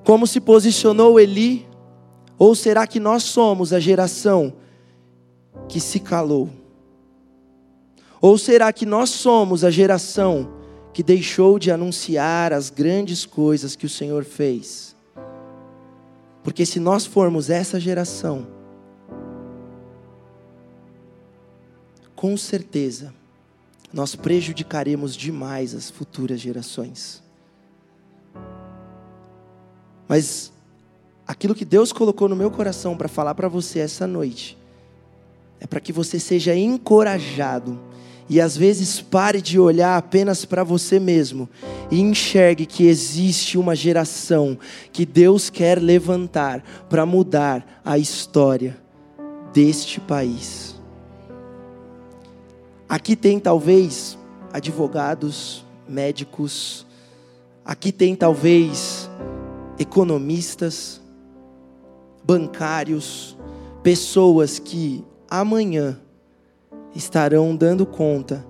Como 0.04 0.26
se 0.26 0.40
posicionou 0.40 1.20
Eli? 1.20 1.68
Ou 2.38 2.56
será 2.56 2.88
que 2.88 3.00
nós 3.00 3.24
somos 3.24 3.74
a 3.74 3.80
geração 3.80 4.54
que 5.68 5.80
se 5.80 6.00
calou? 6.00 6.50
Ou 8.22 8.38
será 8.38 8.74
que 8.74 8.86
nós 8.86 9.10
somos 9.10 9.64
a 9.64 9.70
geração 9.70 10.59
que 10.94 11.04
deixou 11.04 11.60
de 11.60 11.72
anunciar 11.72 12.52
as 12.52 12.70
grandes 12.70 13.26
coisas 13.26 13.76
que 13.76 13.86
o 13.86 13.90
Senhor 13.90 14.24
fez. 14.24 14.96
Porque 16.44 16.66
se 16.66 16.80
nós 16.80 17.06
formos 17.06 17.50
essa 17.50 17.80
geração, 17.80 18.48
com 22.16 22.36
certeza, 22.36 23.14
nós 23.94 24.16
prejudicaremos 24.16 25.16
demais 25.16 25.74
as 25.74 25.90
futuras 25.90 26.40
gerações. 26.40 27.24
Mas 30.08 30.52
aquilo 31.28 31.54
que 31.54 31.66
Deus 31.66 31.94
colocou 31.94 32.28
no 32.28 32.36
meu 32.36 32.50
coração 32.50 32.98
para 32.98 33.08
falar 33.08 33.36
para 33.36 33.48
você 33.48 33.80
essa 33.80 34.08
noite, 34.08 34.58
é 35.60 35.68
para 35.68 35.80
que 35.80 35.94
você 35.94 36.20
seja 36.20 36.56
encorajado 36.56 37.80
e 38.30 38.40
às 38.40 38.56
vezes 38.56 39.02
pare 39.02 39.42
de 39.42 39.60
olhar 39.60 39.98
apenas 39.98 40.46
para 40.46 40.64
você 40.64 41.00
mesmo 41.00 41.50
e 41.90 42.00
enxergue 42.00 42.66
que 42.66 42.86
existe 42.86 43.58
uma 43.58 43.76
geração 43.76 44.58
que 44.94 45.06
Deus 45.06 45.50
quer 45.50 45.82
levantar 45.82 46.64
para 46.88 47.06
mudar 47.08 47.82
a 47.84 47.98
história 47.98 48.78
deste 49.52 50.00
país. 50.00 50.76
Aqui 52.88 53.16
tem 53.16 53.40
talvez 53.40 54.18
advogados, 54.54 55.66
médicos, 55.88 56.86
aqui 57.66 57.92
tem 57.92 58.16
talvez 58.16 59.10
economistas, 59.80 61.02
bancários, 62.24 63.36
pessoas 63.82 64.60
que 64.60 65.04
amanhã 65.30 66.00
estarão 66.96 67.56
dando 67.56 67.86
conta 67.86 68.46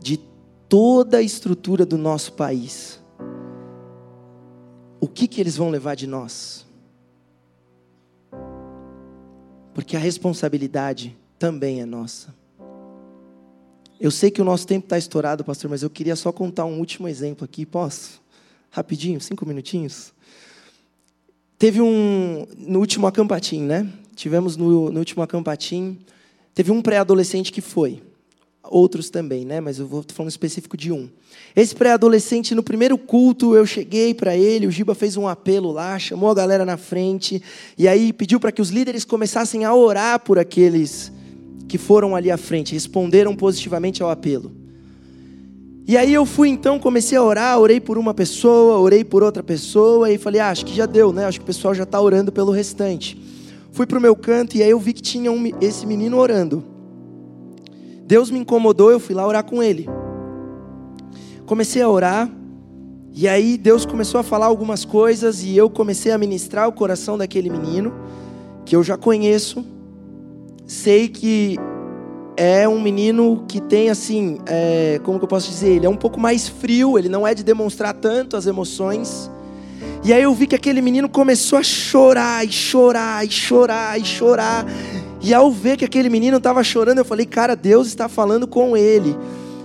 de 0.00 0.18
toda 0.68 1.18
a 1.18 1.22
estrutura 1.22 1.86
do 1.86 1.96
nosso 1.96 2.32
país, 2.32 3.00
o 5.00 5.06
que, 5.06 5.26
que 5.28 5.40
eles 5.40 5.56
vão 5.56 5.70
levar 5.70 5.94
de 5.94 6.06
nós? 6.06 6.66
Porque 9.72 9.96
a 9.96 10.00
responsabilidade 10.00 11.16
também 11.38 11.80
é 11.80 11.86
nossa. 11.86 12.34
Eu 14.00 14.10
sei 14.10 14.30
que 14.30 14.40
o 14.40 14.44
nosso 14.44 14.66
tempo 14.66 14.86
está 14.86 14.98
estourado, 14.98 15.44
pastor, 15.44 15.70
mas 15.70 15.82
eu 15.82 15.90
queria 15.90 16.14
só 16.14 16.30
contar 16.30 16.64
um 16.64 16.78
último 16.78 17.08
exemplo 17.08 17.44
aqui. 17.44 17.66
Posso? 17.66 18.20
Rapidinho, 18.70 19.20
cinco 19.20 19.46
minutinhos. 19.46 20.12
Teve 21.58 21.80
um. 21.80 22.46
No 22.56 22.78
último 22.78 23.06
acampatim, 23.06 23.62
né? 23.62 23.92
Tivemos 24.14 24.56
no, 24.56 24.90
no 24.90 24.98
último 25.00 25.22
acampatim. 25.22 25.98
Teve 26.58 26.72
um 26.72 26.82
pré-adolescente 26.82 27.52
que 27.52 27.60
foi. 27.60 28.02
Outros 28.64 29.10
também, 29.10 29.44
né? 29.44 29.60
Mas 29.60 29.78
eu 29.78 29.86
vou 29.86 30.04
falando 30.08 30.28
específico 30.28 30.76
de 30.76 30.90
um. 30.90 31.08
Esse 31.54 31.72
pré-adolescente, 31.72 32.52
no 32.52 32.64
primeiro 32.64 32.98
culto, 32.98 33.54
eu 33.54 33.64
cheguei 33.64 34.12
para 34.12 34.36
ele, 34.36 34.66
o 34.66 34.70
Giba 34.72 34.92
fez 34.92 35.16
um 35.16 35.28
apelo 35.28 35.70
lá, 35.70 35.96
chamou 36.00 36.28
a 36.28 36.34
galera 36.34 36.64
na 36.64 36.76
frente, 36.76 37.40
e 37.78 37.86
aí 37.86 38.12
pediu 38.12 38.40
para 38.40 38.50
que 38.50 38.60
os 38.60 38.70
líderes 38.70 39.04
começassem 39.04 39.64
a 39.64 39.72
orar 39.72 40.18
por 40.18 40.36
aqueles 40.36 41.12
que 41.68 41.78
foram 41.78 42.16
ali 42.16 42.28
à 42.28 42.36
frente, 42.36 42.74
responderam 42.74 43.36
positivamente 43.36 44.02
ao 44.02 44.10
apelo. 44.10 44.50
E 45.86 45.96
aí 45.96 46.12
eu 46.12 46.26
fui 46.26 46.48
então, 46.48 46.80
comecei 46.80 47.16
a 47.16 47.22
orar, 47.22 47.56
orei 47.60 47.78
por 47.78 47.96
uma 47.96 48.12
pessoa, 48.12 48.78
orei 48.80 49.04
por 49.04 49.22
outra 49.22 49.44
pessoa 49.44 50.10
e 50.10 50.18
falei, 50.18 50.40
ah, 50.40 50.50
acho 50.50 50.66
que 50.66 50.74
já 50.74 50.86
deu, 50.86 51.12
né? 51.12 51.24
Acho 51.24 51.38
que 51.38 51.44
o 51.44 51.46
pessoal 51.46 51.72
já 51.72 51.84
está 51.84 52.00
orando 52.00 52.32
pelo 52.32 52.50
restante. 52.50 53.27
Fui 53.78 53.86
para 53.86 53.96
o 53.96 54.02
meu 54.02 54.16
canto 54.16 54.56
e 54.56 54.62
aí 54.64 54.70
eu 54.70 54.80
vi 54.80 54.92
que 54.92 55.00
tinha 55.00 55.30
um, 55.30 55.40
esse 55.60 55.86
menino 55.86 56.18
orando. 56.18 56.64
Deus 58.04 58.28
me 58.28 58.40
incomodou, 58.40 58.90
eu 58.90 58.98
fui 58.98 59.14
lá 59.14 59.24
orar 59.24 59.44
com 59.44 59.62
ele. 59.62 59.88
Comecei 61.46 61.80
a 61.80 61.88
orar 61.88 62.28
e 63.14 63.28
aí 63.28 63.56
Deus 63.56 63.86
começou 63.86 64.18
a 64.18 64.24
falar 64.24 64.46
algumas 64.46 64.84
coisas 64.84 65.44
e 65.44 65.56
eu 65.56 65.70
comecei 65.70 66.10
a 66.10 66.18
ministrar 66.18 66.66
o 66.66 66.72
coração 66.72 67.16
daquele 67.16 67.48
menino 67.48 67.94
que 68.64 68.74
eu 68.74 68.82
já 68.82 68.96
conheço. 68.96 69.64
Sei 70.66 71.06
que 71.06 71.56
é 72.36 72.68
um 72.68 72.82
menino 72.82 73.44
que 73.46 73.60
tem 73.60 73.90
assim, 73.90 74.40
é, 74.46 75.00
como 75.04 75.20
que 75.20 75.24
eu 75.24 75.28
posso 75.28 75.48
dizer? 75.48 75.76
Ele 75.76 75.86
é 75.86 75.88
um 75.88 75.96
pouco 75.96 76.18
mais 76.18 76.48
frio, 76.48 76.98
ele 76.98 77.08
não 77.08 77.24
é 77.24 77.32
de 77.32 77.44
demonstrar 77.44 77.94
tanto 77.94 78.36
as 78.36 78.44
emoções. 78.44 79.30
E 80.04 80.12
aí 80.12 80.22
eu 80.22 80.34
vi 80.34 80.46
que 80.46 80.54
aquele 80.54 80.80
menino 80.80 81.08
começou 81.08 81.58
a 81.58 81.62
chorar 81.62 82.46
e 82.46 82.52
chorar 82.52 83.26
e 83.26 83.30
chorar 83.30 84.00
e 84.00 84.04
chorar. 84.04 84.66
E 85.20 85.34
ao 85.34 85.50
ver 85.50 85.76
que 85.76 85.84
aquele 85.84 86.08
menino 86.08 86.36
estava 86.36 86.62
chorando, 86.62 86.98
eu 86.98 87.04
falei, 87.04 87.26
cara, 87.26 87.56
Deus 87.56 87.88
está 87.88 88.08
falando 88.08 88.46
com 88.46 88.76
ele. 88.76 89.16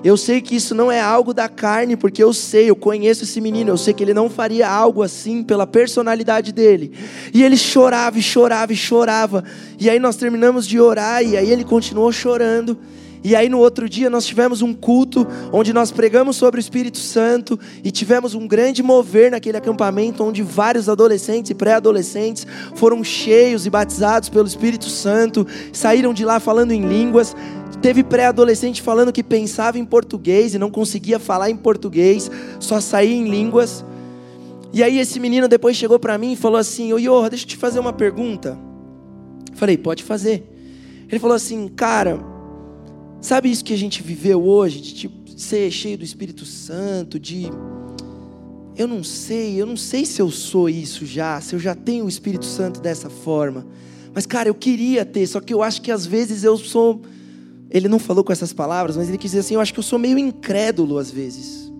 Eu 0.03 0.17
sei 0.17 0.41
que 0.41 0.55
isso 0.55 0.75
não 0.75 0.91
é 0.91 0.99
algo 0.99 1.33
da 1.33 1.47
carne, 1.47 1.95
porque 1.95 2.21
eu 2.21 2.33
sei, 2.33 2.69
eu 2.69 2.75
conheço 2.75 3.23
esse 3.23 3.39
menino, 3.39 3.69
eu 3.69 3.77
sei 3.77 3.93
que 3.93 4.03
ele 4.03 4.13
não 4.13 4.29
faria 4.29 4.67
algo 4.67 5.01
assim 5.01 5.41
pela 5.41 5.65
personalidade 5.65 6.51
dele. 6.51 6.91
E 7.33 7.41
ele 7.41 7.55
chorava 7.55 8.19
e 8.19 8.21
chorava 8.21 8.73
e 8.73 8.75
chorava. 8.75 9.45
E 9.79 9.89
aí 9.89 9.99
nós 9.99 10.17
terminamos 10.17 10.67
de 10.67 10.77
orar 10.77 11.23
e 11.23 11.37
aí 11.37 11.49
ele 11.49 11.63
continuou 11.63 12.11
chorando. 12.11 12.77
E 13.23 13.35
aí 13.35 13.47
no 13.47 13.59
outro 13.59 13.87
dia 13.87 14.09
nós 14.09 14.25
tivemos 14.25 14.61
um 14.61 14.73
culto 14.73 15.25
onde 15.51 15.71
nós 15.71 15.91
pregamos 15.91 16.35
sobre 16.35 16.59
o 16.59 16.61
Espírito 16.61 16.97
Santo 16.97 17.57
e 17.81 17.89
tivemos 17.89 18.35
um 18.35 18.45
grande 18.45 18.83
mover 18.83 19.31
naquele 19.31 19.55
acampamento 19.55 20.23
onde 20.23 20.41
vários 20.41 20.89
adolescentes 20.89 21.49
e 21.49 21.55
pré-adolescentes 21.55 22.45
foram 22.75 23.01
cheios 23.01 23.65
e 23.65 23.69
batizados 23.69 24.27
pelo 24.27 24.47
Espírito 24.47 24.89
Santo, 24.89 25.47
saíram 25.71 26.13
de 26.13 26.25
lá 26.25 26.39
falando 26.39 26.71
em 26.71 26.85
línguas. 26.85 27.33
Teve 27.81 28.03
pré-adolescente 28.03 28.81
falando 28.81 29.11
que 29.11 29.23
pensava 29.23 29.77
em 29.77 29.85
português 29.85 30.53
e 30.53 30.59
não 30.59 30.69
conseguia 30.69 31.19
falar 31.19 31.49
em 31.49 31.55
português, 31.55 32.29
só 32.59 32.79
saía 32.81 33.15
em 33.15 33.29
línguas. 33.29 33.85
E 34.73 34.81
aí 34.83 34.99
esse 34.99 35.19
menino 35.19 35.47
depois 35.47 35.77
chegou 35.77 35.99
para 35.99 36.17
mim 36.17 36.33
e 36.33 36.35
falou 36.35 36.57
assim: 36.57 36.91
"Ô 36.93 37.29
deixa 37.29 37.45
eu 37.45 37.49
te 37.49 37.57
fazer 37.57 37.79
uma 37.79 37.93
pergunta". 37.93 38.57
falei: 39.53 39.77
"Pode 39.77 40.03
fazer". 40.03 40.49
Ele 41.09 41.19
falou 41.19 41.35
assim: 41.35 41.67
"Cara, 41.67 42.32
sabe 43.23 43.49
isso 43.49 43.63
que 43.63 43.73
a 43.73 43.77
gente 43.77 44.03
viveu 44.03 44.45
hoje 44.45 44.81
de 44.81 44.93
tipo, 44.93 45.15
ser 45.39 45.71
cheio 45.71 45.97
do 45.97 46.03
Espírito 46.03 46.45
Santo, 46.45 47.17
de 47.17 47.47
eu 48.75 48.87
não 48.87 49.03
sei, 49.03 49.59
eu 49.59 49.65
não 49.65 49.77
sei 49.77 50.05
se 50.05 50.21
eu 50.21 50.29
sou 50.29 50.67
isso 50.67 51.05
já, 51.05 51.39
se 51.39 51.55
eu 51.55 51.59
já 51.59 51.73
tenho 51.73 52.05
o 52.05 52.09
Espírito 52.09 52.45
Santo 52.45 52.81
dessa 52.81 53.09
forma. 53.09 53.65
Mas 54.13 54.25
cara, 54.25 54.49
eu 54.49 54.53
queria 54.53 55.05
ter, 55.05 55.25
só 55.25 55.39
que 55.39 55.53
eu 55.53 55.63
acho 55.63 55.81
que 55.81 55.91
às 55.91 56.05
vezes 56.05 56.43
eu 56.43 56.57
sou 56.57 57.01
ele 57.71 57.87
não 57.87 57.97
falou 57.97 58.23
com 58.23 58.31
essas 58.31 58.53
palavras, 58.53 58.95
mas 58.95 59.07
ele 59.09 59.17
quis 59.17 59.31
dizer 59.31 59.39
assim: 59.39 59.55
eu 59.55 59.61
acho 59.61 59.73
que 59.73 59.79
eu 59.79 59.83
sou 59.83 59.97
meio 59.97 60.19
incrédulo 60.19 60.97
às 60.97 61.09
vezes. 61.09 61.71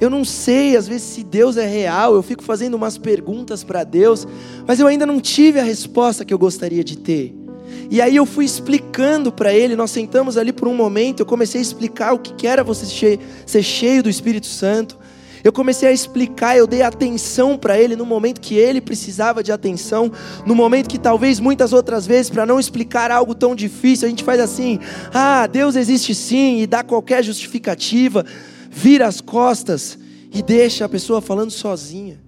Eu 0.00 0.10
não 0.10 0.24
sei, 0.24 0.76
às 0.76 0.88
vezes, 0.88 1.04
se 1.04 1.22
Deus 1.22 1.56
é 1.56 1.66
real, 1.66 2.14
eu 2.14 2.22
fico 2.22 2.42
fazendo 2.42 2.74
umas 2.74 2.98
perguntas 2.98 3.62
para 3.62 3.84
Deus, 3.84 4.26
mas 4.66 4.80
eu 4.80 4.88
ainda 4.88 5.06
não 5.06 5.20
tive 5.20 5.60
a 5.60 5.62
resposta 5.62 6.24
que 6.24 6.34
eu 6.34 6.38
gostaria 6.38 6.82
de 6.82 6.98
ter. 6.98 7.43
E 7.90 8.00
aí 8.00 8.16
eu 8.16 8.26
fui 8.26 8.44
explicando 8.44 9.30
para 9.30 9.52
ele, 9.52 9.76
nós 9.76 9.90
sentamos 9.90 10.36
ali 10.36 10.52
por 10.52 10.68
um 10.68 10.74
momento, 10.74 11.20
eu 11.20 11.26
comecei 11.26 11.60
a 11.60 11.62
explicar 11.62 12.12
o 12.12 12.18
que 12.18 12.46
era 12.46 12.64
você 12.64 13.18
ser 13.46 13.62
cheio 13.62 14.02
do 14.02 14.10
Espírito 14.10 14.46
Santo, 14.46 14.98
eu 15.44 15.52
comecei 15.52 15.86
a 15.86 15.92
explicar, 15.92 16.56
eu 16.56 16.66
dei 16.66 16.80
atenção 16.80 17.58
para 17.58 17.78
ele 17.78 17.94
no 17.94 18.06
momento 18.06 18.40
que 18.40 18.54
ele 18.54 18.80
precisava 18.80 19.42
de 19.42 19.52
atenção, 19.52 20.10
no 20.46 20.54
momento 20.54 20.88
que 20.88 20.98
talvez 20.98 21.38
muitas 21.38 21.74
outras 21.74 22.06
vezes, 22.06 22.30
para 22.30 22.46
não 22.46 22.58
explicar 22.58 23.10
algo 23.10 23.34
tão 23.34 23.54
difícil, 23.54 24.06
a 24.06 24.08
gente 24.08 24.24
faz 24.24 24.40
assim: 24.40 24.80
ah, 25.12 25.46
Deus 25.46 25.76
existe 25.76 26.14
sim, 26.14 26.62
e 26.62 26.66
dá 26.66 26.82
qualquer 26.82 27.22
justificativa, 27.22 28.24
vira 28.70 29.06
as 29.06 29.20
costas 29.20 29.98
e 30.32 30.42
deixa 30.42 30.86
a 30.86 30.88
pessoa 30.88 31.20
falando 31.20 31.50
sozinha. 31.50 32.18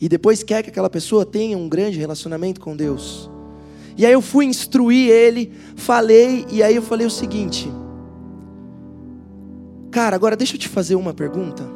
E 0.00 0.08
depois 0.08 0.42
quer 0.42 0.62
que 0.62 0.70
aquela 0.70 0.88
pessoa 0.88 1.26
tenha 1.26 1.58
um 1.58 1.68
grande 1.68 1.98
relacionamento 1.98 2.58
com 2.58 2.74
Deus. 2.74 3.30
E 3.96 4.04
aí 4.04 4.12
eu 4.12 4.20
fui 4.20 4.44
instruir 4.44 5.10
ele, 5.10 5.52
falei, 5.74 6.46
e 6.50 6.62
aí 6.62 6.76
eu 6.76 6.82
falei 6.82 7.06
o 7.06 7.10
seguinte: 7.10 7.70
Cara, 9.90 10.14
agora 10.14 10.36
deixa 10.36 10.56
eu 10.56 10.60
te 10.60 10.68
fazer 10.68 10.94
uma 10.94 11.14
pergunta. 11.14 11.66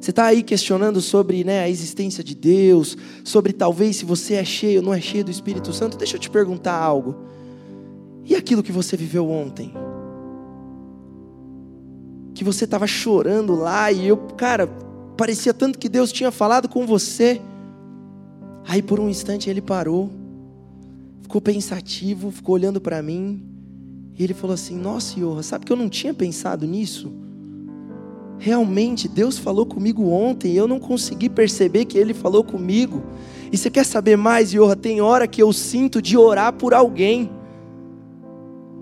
Você 0.00 0.10
está 0.10 0.24
aí 0.24 0.42
questionando 0.42 1.02
sobre 1.02 1.44
né, 1.44 1.60
a 1.60 1.68
existência 1.68 2.24
de 2.24 2.34
Deus, 2.34 2.96
sobre 3.22 3.52
talvez 3.52 3.96
se 3.96 4.06
você 4.06 4.34
é 4.34 4.44
cheio 4.44 4.80
ou 4.80 4.86
não 4.86 4.94
é 4.94 5.00
cheio 5.00 5.22
do 5.22 5.30
Espírito 5.30 5.70
Santo. 5.72 5.98
Deixa 5.98 6.16
eu 6.16 6.20
te 6.20 6.30
perguntar 6.30 6.72
algo. 6.72 7.14
E 8.24 8.34
aquilo 8.34 8.62
que 8.62 8.72
você 8.72 8.96
viveu 8.96 9.28
ontem? 9.28 9.74
Que 12.34 12.42
você 12.42 12.64
estava 12.64 12.86
chorando 12.86 13.54
lá 13.54 13.92
e 13.92 14.06
eu, 14.08 14.16
cara, 14.16 14.66
parecia 15.14 15.52
tanto 15.52 15.78
que 15.78 15.90
Deus 15.90 16.10
tinha 16.10 16.30
falado 16.30 16.70
com 16.70 16.86
você. 16.86 17.38
Aí 18.66 18.80
por 18.80 18.98
um 18.98 19.10
instante 19.10 19.50
ele 19.50 19.60
parou, 19.60 20.10
ficou 21.28 21.42
pensativo, 21.42 22.30
ficou 22.30 22.54
olhando 22.54 22.80
para 22.80 23.02
mim. 23.02 23.42
E 24.18 24.24
ele 24.24 24.32
falou 24.32 24.54
assim: 24.54 24.74
Nossa, 24.74 25.14
Senhor, 25.14 25.44
sabe 25.44 25.66
que 25.66 25.72
eu 25.72 25.76
não 25.76 25.88
tinha 25.88 26.14
pensado 26.14 26.66
nisso? 26.66 27.12
Realmente, 28.38 29.06
Deus 29.06 29.36
falou 29.36 29.66
comigo 29.66 30.08
ontem 30.08 30.52
e 30.52 30.56
eu 30.56 30.66
não 30.66 30.80
consegui 30.80 31.28
perceber 31.28 31.84
que 31.84 31.98
Ele 31.98 32.14
falou 32.14 32.42
comigo. 32.42 33.02
E 33.52 33.58
você 33.58 33.68
quer 33.68 33.84
saber 33.84 34.16
mais, 34.16 34.54
Iorra? 34.54 34.74
Tem 34.74 35.00
hora 35.00 35.26
que 35.26 35.42
eu 35.42 35.52
sinto 35.52 36.00
de 36.00 36.16
orar 36.16 36.52
por 36.52 36.72
alguém. 36.72 37.30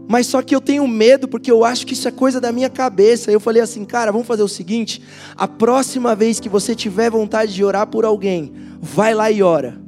Mas 0.07 0.26
só 0.26 0.40
que 0.40 0.55
eu 0.55 0.61
tenho 0.61 0.86
medo 0.86 1.26
porque 1.26 1.51
eu 1.51 1.64
acho 1.64 1.84
que 1.86 1.94
isso 1.94 2.07
é 2.07 2.12
coisa 2.12 2.40
da 2.40 2.53
minha 2.53 2.70
cabeça. 2.70 3.32
Eu 3.32 3.40
falei 3.40 3.61
assim, 3.61 3.84
cara, 3.84 4.12
vamos 4.12 4.26
fazer 4.26 4.42
o 4.42 4.49
seguinte: 4.49 5.03
a 5.34 5.49
próxima 5.49 6.14
vez 6.14 6.38
que 6.38 6.49
você 6.49 6.76
tiver 6.76 7.11
vontade 7.11 7.53
de 7.53 7.64
orar 7.64 7.88
por 7.88 8.05
alguém, 8.05 8.53
vai 8.80 9.14
lá 9.14 9.30
e 9.32 9.42
ora. 9.42 9.86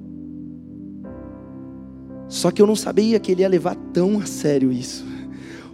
Só 2.29 2.51
que 2.51 2.61
eu 2.61 2.67
não 2.67 2.77
sabia 2.77 3.19
que 3.19 3.33
ele 3.33 3.43
ia 3.43 3.49
levar 3.49 3.75
tão 3.93 4.21
a 4.21 4.27
sério 4.27 4.71
isso. 4.71 5.05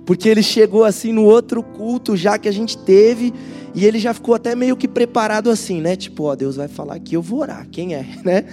Porque 0.07 0.29
ele 0.29 0.43
chegou 0.43 0.85
assim 0.85 1.13
no 1.13 1.25
outro 1.25 1.63
culto 1.63 2.17
já 2.17 2.39
que 2.39 2.49
a 2.49 2.53
gente 2.53 2.77
teve, 2.79 3.33
e 3.75 3.85
ele 3.85 3.99
já 3.99 4.15
ficou 4.15 4.35
até 4.35 4.55
meio 4.55 4.77
que 4.77 4.87
preparado 4.87 5.51
assim, 5.51 5.81
né? 5.81 5.97
Tipo, 5.97 6.25
ó, 6.25 6.37
Deus 6.37 6.57
vai 6.57 6.69
falar 6.69 6.99
que 7.01 7.17
eu 7.17 7.23
vou 7.23 7.41
orar. 7.41 7.67
Quem 7.71 7.95
é, 7.95 8.07
né? 8.25 8.45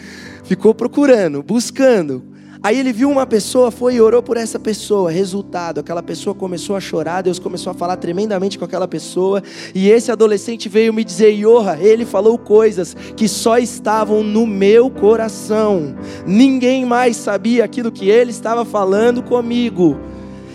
Ficou 0.43 0.74
procurando, 0.74 1.43
buscando. 1.43 2.30
Aí 2.64 2.78
ele 2.78 2.93
viu 2.93 3.09
uma 3.09 3.26
pessoa, 3.26 3.72
foi 3.72 3.95
e 3.95 4.01
orou 4.01 4.22
por 4.22 4.38
essa 4.38 4.59
pessoa. 4.59 5.09
Resultado, 5.09 5.80
aquela 5.80 6.03
pessoa 6.03 6.36
começou 6.36 6.76
a 6.76 6.80
chorar, 6.80 7.24
Deus 7.24 7.39
começou 7.39 7.72
a 7.72 7.74
falar 7.74 7.97
tremendamente 7.97 8.59
com 8.59 8.64
aquela 8.64 8.88
pessoa. 8.88 9.41
E 9.74 9.89
esse 9.89 10.12
adolescente 10.12 10.70
veio 10.70 10.93
me 10.93 11.03
dizer: 11.03 11.32
Iorra, 11.32 11.80
ele 11.82 12.05
falou 12.05 12.38
coisas 12.38 12.95
que 13.18 13.28
só 13.28 13.57
estavam 13.57 14.22
no 14.24 14.45
meu 14.45 14.91
coração. 14.91 15.95
Ninguém 16.28 16.86
mais 16.86 17.18
sabia 17.18 17.66
aquilo 17.66 17.91
que 17.91 18.09
ele 18.09 18.30
estava 18.30 18.64
falando 18.64 19.24
comigo. 19.24 19.99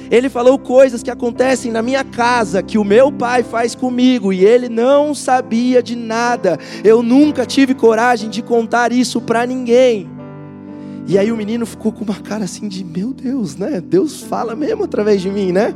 Ele 0.08 0.28
falou 0.28 0.56
coisas 0.56 1.02
que 1.02 1.10
acontecem 1.10 1.72
na 1.72 1.82
minha 1.82 2.04
casa, 2.04 2.62
que 2.62 2.78
o 2.78 2.84
meu 2.84 3.10
pai 3.10 3.42
faz 3.42 3.74
comigo, 3.74 4.32
e 4.32 4.44
ele 4.44 4.68
não 4.68 5.12
sabia 5.12 5.82
de 5.82 5.96
nada. 5.96 6.56
Eu 6.84 7.02
nunca 7.02 7.44
tive 7.44 7.74
coragem 7.74 8.30
de 8.30 8.42
contar 8.42 8.92
isso 8.92 9.20
para 9.20 9.44
ninguém. 9.44 10.15
E 11.06 11.16
aí 11.16 11.30
o 11.30 11.36
menino 11.36 11.64
ficou 11.64 11.92
com 11.92 12.04
uma 12.04 12.16
cara 12.16 12.44
assim 12.44 12.68
de, 12.68 12.84
meu 12.84 13.12
Deus, 13.12 13.56
né? 13.56 13.80
Deus 13.80 14.22
fala 14.22 14.56
mesmo 14.56 14.84
através 14.84 15.22
de 15.22 15.30
mim, 15.30 15.52
né? 15.52 15.72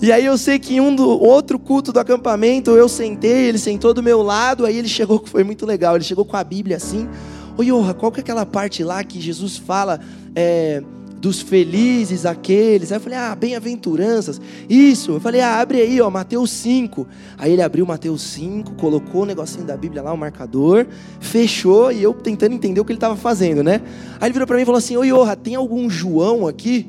E 0.00 0.12
aí 0.12 0.24
eu 0.24 0.36
sei 0.36 0.58
que 0.58 0.76
em 0.76 0.80
um 0.80 0.94
do 0.94 1.08
outro 1.08 1.58
culto 1.58 1.92
do 1.92 2.00
acampamento 2.00 2.70
eu 2.72 2.88
sentei, 2.88 3.46
ele 3.48 3.58
sentou 3.58 3.94
do 3.94 4.02
meu 4.02 4.22
lado, 4.22 4.64
aí 4.64 4.76
ele 4.76 4.88
chegou, 4.88 5.22
foi 5.26 5.44
muito 5.44 5.64
legal, 5.64 5.94
ele 5.94 6.04
chegou 6.04 6.24
com 6.24 6.36
a 6.36 6.42
Bíblia 6.42 6.76
assim, 6.76 7.08
ô 7.56 7.62
Yoha, 7.62 7.94
qual 7.94 8.10
que 8.10 8.20
é 8.20 8.22
aquela 8.22 8.46
parte 8.46 8.82
lá 8.82 9.02
que 9.04 9.20
Jesus 9.20 9.56
fala 9.56 10.00
é, 10.34 10.82
dos 11.20 11.40
felizes 11.40 12.24
aqueles? 12.24 12.92
Aí 12.92 12.96
eu 12.96 13.00
falei, 13.00 13.18
ah, 13.18 13.34
bem-aventuranças, 13.34 14.40
isso, 14.68 15.12
eu 15.12 15.20
falei, 15.20 15.40
ah, 15.40 15.60
abre 15.60 15.80
aí, 15.80 16.00
ó, 16.00 16.10
Mateus 16.10 16.50
5. 16.50 17.06
Aí 17.36 17.52
ele 17.52 17.62
abriu 17.62 17.84
Mateus 17.84 18.22
5, 18.22 18.74
colocou 18.74 19.22
o 19.22 19.26
negocinho 19.26 19.64
da 19.64 19.76
Bíblia 19.76 20.02
lá, 20.02 20.12
o 20.12 20.18
marcador, 20.18 20.86
fechou, 21.20 21.92
e 21.92 22.02
eu 22.02 22.14
tentando 22.14 22.54
entender 22.54 22.80
o 22.80 22.84
que 22.84 22.92
ele 22.92 22.96
estava 22.96 23.16
fazendo, 23.16 23.62
né? 23.62 23.80
Aí 24.20 24.26
ele 24.28 24.32
virou 24.32 24.46
para 24.46 24.56
mim 24.56 24.62
e 24.62 24.66
falou 24.66 24.78
assim, 24.78 24.96
ô 24.96 25.04
Yoha, 25.04 25.36
tem 25.36 25.54
algum 25.54 25.88
João 25.90 26.46
aqui? 26.46 26.86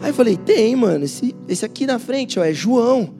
Aí 0.00 0.10
eu 0.10 0.14
falei, 0.14 0.36
tem, 0.36 0.74
mano, 0.74 1.04
esse, 1.04 1.34
esse 1.48 1.64
aqui 1.64 1.86
na 1.86 1.98
frente, 1.98 2.38
ó, 2.38 2.44
é 2.44 2.52
João. 2.52 3.14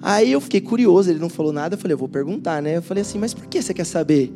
Aí 0.00 0.30
eu 0.32 0.40
fiquei 0.40 0.60
curioso, 0.60 1.10
ele 1.10 1.18
não 1.18 1.30
falou 1.30 1.52
nada, 1.52 1.74
eu 1.74 1.78
falei, 1.78 1.94
eu 1.94 1.98
vou 1.98 2.08
perguntar, 2.08 2.60
né? 2.60 2.76
Eu 2.76 2.82
falei 2.82 3.00
assim, 3.02 3.18
mas 3.18 3.32
por 3.32 3.46
que 3.46 3.60
você 3.60 3.72
quer 3.72 3.84
saber? 3.84 4.32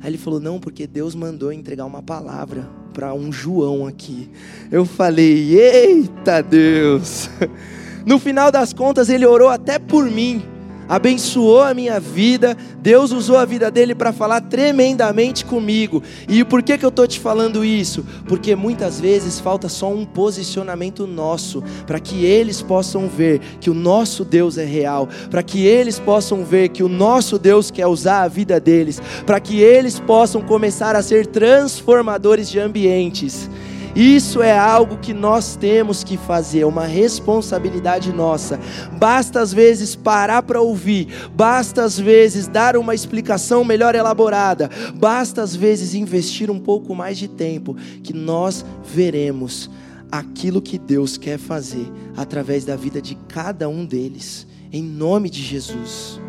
Aí 0.00 0.10
ele 0.10 0.18
falou, 0.18 0.40
não, 0.40 0.60
porque 0.60 0.86
Deus 0.86 1.14
mandou 1.14 1.52
entregar 1.52 1.84
uma 1.84 2.02
palavra 2.02 2.68
para 2.92 3.12
um 3.14 3.32
João 3.32 3.86
aqui. 3.86 4.30
Eu 4.70 4.84
falei, 4.84 5.58
eita 5.58 6.42
Deus! 6.42 7.30
No 8.06 8.18
final 8.18 8.50
das 8.50 8.72
contas, 8.72 9.10
ele 9.10 9.26
orou 9.26 9.50
até 9.50 9.78
por 9.78 10.10
mim 10.10 10.42
abençoou 10.88 11.60
a 11.62 11.74
minha 11.74 12.00
vida, 12.00 12.56
Deus 12.80 13.12
usou 13.12 13.36
a 13.36 13.44
vida 13.44 13.70
dele 13.70 13.94
para 13.94 14.12
falar 14.12 14.40
tremendamente 14.40 15.44
comigo. 15.44 16.02
E 16.28 16.42
por 16.44 16.62
que, 16.62 16.78
que 16.78 16.84
eu 16.84 16.88
estou 16.88 17.06
te 17.06 17.20
falando 17.20 17.64
isso? 17.64 18.04
Porque 18.26 18.56
muitas 18.56 19.00
vezes 19.00 19.38
falta 19.38 19.68
só 19.68 19.90
um 19.92 20.04
posicionamento 20.04 21.06
nosso, 21.06 21.62
para 21.86 22.00
que 22.00 22.24
eles 22.24 22.62
possam 22.62 23.08
ver 23.08 23.40
que 23.60 23.70
o 23.70 23.74
nosso 23.74 24.24
Deus 24.24 24.56
é 24.56 24.64
real, 24.64 25.08
para 25.30 25.42
que 25.42 25.64
eles 25.66 25.98
possam 25.98 26.44
ver 26.44 26.68
que 26.70 26.82
o 26.82 26.88
nosso 26.88 27.38
Deus 27.38 27.70
quer 27.70 27.86
usar 27.86 28.22
a 28.22 28.28
vida 28.28 28.58
deles, 28.58 29.00
para 29.26 29.40
que 29.40 29.60
eles 29.60 30.00
possam 30.00 30.40
começar 30.40 30.96
a 30.96 31.02
ser 31.02 31.26
transformadores 31.26 32.48
de 32.48 32.58
ambientes. 32.58 33.50
Isso 33.94 34.42
é 34.42 34.56
algo 34.56 34.98
que 34.98 35.12
nós 35.12 35.56
temos 35.56 36.04
que 36.04 36.16
fazer, 36.16 36.64
uma 36.64 36.86
responsabilidade 36.86 38.12
nossa. 38.12 38.58
Basta 38.98 39.40
às 39.40 39.52
vezes 39.52 39.94
parar 39.94 40.42
para 40.42 40.60
ouvir, 40.60 41.08
basta 41.34 41.82
às 41.82 41.98
vezes 41.98 42.46
dar 42.46 42.76
uma 42.76 42.94
explicação 42.94 43.64
melhor 43.64 43.94
elaborada, 43.94 44.70
basta 44.94 45.42
às 45.42 45.54
vezes 45.54 45.94
investir 45.94 46.50
um 46.50 46.58
pouco 46.58 46.94
mais 46.94 47.18
de 47.18 47.28
tempo, 47.28 47.76
que 48.02 48.12
nós 48.12 48.64
veremos 48.84 49.70
aquilo 50.10 50.62
que 50.62 50.78
Deus 50.78 51.16
quer 51.16 51.38
fazer 51.38 51.90
através 52.16 52.64
da 52.64 52.76
vida 52.76 53.00
de 53.00 53.14
cada 53.28 53.68
um 53.68 53.84
deles, 53.84 54.46
em 54.72 54.82
nome 54.82 55.28
de 55.28 55.42
Jesus. 55.42 56.20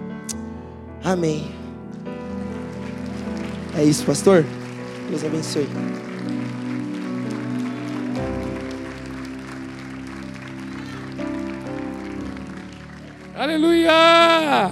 Amém. 1.04 1.50
É 3.78 3.84
isso, 3.84 4.06
pastor? 4.06 4.46
Deus 5.10 5.24
abençoe. 5.24 5.68
Aleluia! 13.40 14.70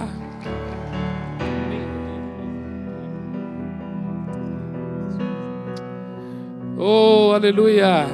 Oh, 6.76 7.32
aleluia! 7.32 8.04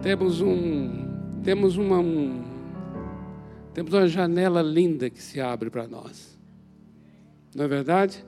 Temos 0.00 0.40
um, 0.40 1.08
temos 1.42 1.76
uma, 1.76 1.98
um, 1.98 2.44
temos 3.74 3.92
uma 3.92 4.06
janela 4.06 4.62
linda 4.62 5.10
que 5.10 5.20
se 5.20 5.40
abre 5.40 5.70
para 5.70 5.88
nós. 5.88 6.38
Não 7.56 7.64
é 7.64 7.68
verdade? 7.68 8.24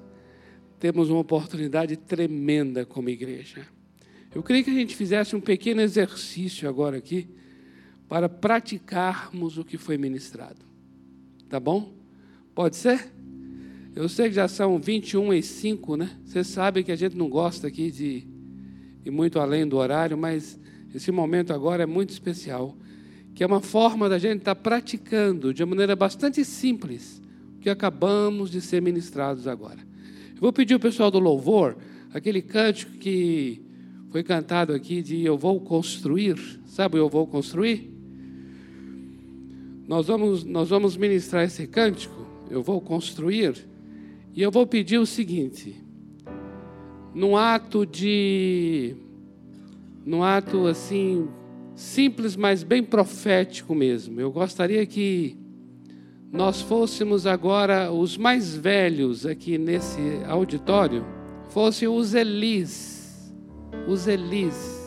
Temos 0.80 1.10
uma 1.10 1.20
oportunidade 1.20 1.96
tremenda 1.96 2.84
como 2.84 3.08
igreja. 3.08 3.68
Eu 4.34 4.42
queria 4.42 4.64
que 4.64 4.70
a 4.70 4.74
gente 4.74 4.96
fizesse 4.96 5.36
um 5.36 5.40
pequeno 5.40 5.80
exercício 5.80 6.68
agora 6.68 6.96
aqui 6.96 7.38
para 8.10 8.28
praticarmos 8.28 9.56
o 9.56 9.64
que 9.64 9.78
foi 9.78 9.96
ministrado. 9.96 10.58
Tá 11.48 11.60
bom? 11.60 11.92
Pode 12.52 12.74
ser? 12.74 13.08
Eu 13.94 14.08
sei 14.08 14.28
que 14.28 14.34
já 14.34 14.48
são 14.48 14.80
21 14.80 15.32
e 15.32 15.40
5, 15.40 15.96
né? 15.96 16.10
Você 16.24 16.42
sabe 16.42 16.82
que 16.82 16.90
a 16.90 16.96
gente 16.96 17.16
não 17.16 17.28
gosta 17.28 17.68
aqui 17.68 17.88
de 17.88 18.26
ir 19.04 19.10
muito 19.12 19.38
além 19.38 19.64
do 19.64 19.76
horário, 19.76 20.18
mas 20.18 20.58
esse 20.92 21.12
momento 21.12 21.52
agora 21.52 21.84
é 21.84 21.86
muito 21.86 22.10
especial, 22.10 22.76
que 23.32 23.44
é 23.44 23.46
uma 23.46 23.60
forma 23.60 24.08
da 24.08 24.18
gente 24.18 24.38
estar 24.38 24.56
praticando 24.56 25.54
de 25.54 25.62
uma 25.62 25.70
maneira 25.70 25.94
bastante 25.94 26.44
simples 26.44 27.22
o 27.56 27.60
que 27.60 27.70
acabamos 27.70 28.50
de 28.50 28.60
ser 28.60 28.82
ministrados 28.82 29.46
agora. 29.46 29.78
Eu 30.34 30.40
vou 30.40 30.52
pedir 30.52 30.74
ao 30.74 30.80
pessoal 30.80 31.12
do 31.12 31.20
louvor, 31.20 31.76
aquele 32.12 32.42
cântico 32.42 32.90
que 32.94 33.62
foi 34.10 34.24
cantado 34.24 34.72
aqui 34.72 35.00
de 35.00 35.24
Eu 35.24 35.38
vou 35.38 35.60
construir, 35.60 36.36
sabe 36.66 36.96
o 36.96 36.98
Eu 36.98 37.08
vou 37.08 37.24
construir? 37.24 37.99
Nós 39.90 40.06
vamos, 40.06 40.44
nós 40.44 40.68
vamos 40.68 40.96
ministrar 40.96 41.42
esse 41.42 41.66
cântico, 41.66 42.24
eu 42.48 42.62
vou 42.62 42.80
construir, 42.80 43.66
e 44.32 44.40
eu 44.40 44.48
vou 44.48 44.64
pedir 44.64 44.98
o 44.98 45.04
seguinte: 45.04 45.74
num 47.12 47.36
ato 47.36 47.84
de. 47.84 48.94
num 50.06 50.22
ato 50.22 50.68
assim, 50.68 51.28
simples, 51.74 52.36
mas 52.36 52.62
bem 52.62 52.84
profético 52.84 53.74
mesmo, 53.74 54.20
eu 54.20 54.30
gostaria 54.30 54.86
que 54.86 55.36
nós 56.30 56.60
fôssemos 56.60 57.26
agora 57.26 57.90
os 57.90 58.16
mais 58.16 58.54
velhos 58.54 59.26
aqui 59.26 59.58
nesse 59.58 60.00
auditório, 60.28 61.04
fossem 61.48 61.88
os 61.88 62.14
Elis, 62.14 63.34
os 63.88 64.06
Elis. 64.06 64.79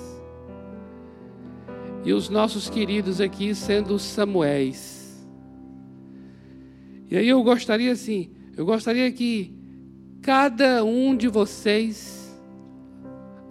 E 2.04 2.12
os 2.12 2.30
nossos 2.30 2.70
queridos 2.70 3.22
aqui 3.22 3.56
sendo 3.56 3.98
Samuéis. 3.98 5.26
E 7.10 7.18
aí 7.18 7.30
eu 7.30 7.42
gostaria 7.44 7.92
assim, 7.92 8.32
eu 8.58 8.66
gostaria 8.66 9.12
que 9.12 9.56
cada 10.22 10.84
um 10.84 11.16
de 11.16 11.28
vocês 11.28 12.24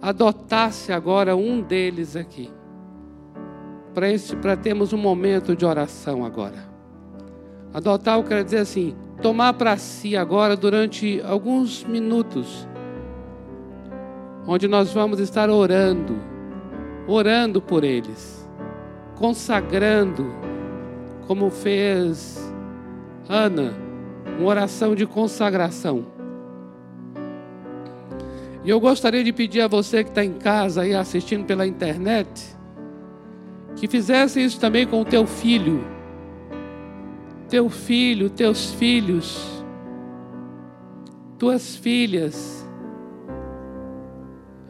adotasse 0.01 0.91
agora 0.91 1.33
um 1.33 1.61
deles 1.61 2.15
aqui. 2.15 2.49
Para 3.93 4.11
esse, 4.11 4.35
para 4.35 4.57
termos 4.57 4.91
um 4.91 4.97
momento 4.97 5.55
de 5.55 5.65
oração 5.65 6.25
agora. 6.25 6.73
Adotar, 7.73 8.17
eu 8.17 8.23
quero 8.23 8.43
dizer 8.43 8.57
assim, 8.57 8.93
tomar 9.21 9.53
para 9.53 9.77
si 9.77 10.17
agora 10.17 10.57
durante 10.57 11.21
alguns 11.21 11.85
minutos, 11.85 12.67
onde 14.45 14.67
nós 14.67 14.91
vamos 14.91 15.19
estar 15.19 15.49
orando, 15.49 16.15
orando 17.07 17.61
por 17.61 17.85
eles, 17.85 18.42
consagrando, 19.15 20.25
como 21.27 21.49
fez 21.49 22.53
Ana, 23.27 23.73
uma 24.37 24.49
oração 24.49 24.95
de 24.95 25.05
consagração. 25.05 26.05
E 28.63 28.69
eu 28.69 28.79
gostaria 28.79 29.23
de 29.23 29.33
pedir 29.33 29.61
a 29.61 29.67
você 29.67 30.03
que 30.03 30.09
está 30.09 30.23
em 30.23 30.33
casa 30.33 30.81
aí 30.81 30.93
assistindo 30.93 31.45
pela 31.45 31.67
internet, 31.67 32.55
que 33.75 33.87
fizesse 33.87 34.43
isso 34.43 34.59
também 34.59 34.85
com 34.87 35.01
o 35.01 35.05
teu 35.05 35.25
filho, 35.27 35.85
teu 37.49 37.69
filho, 37.69 38.29
teus 38.29 38.73
filhos, 38.73 39.63
tuas 41.37 41.75
filhas. 41.75 42.67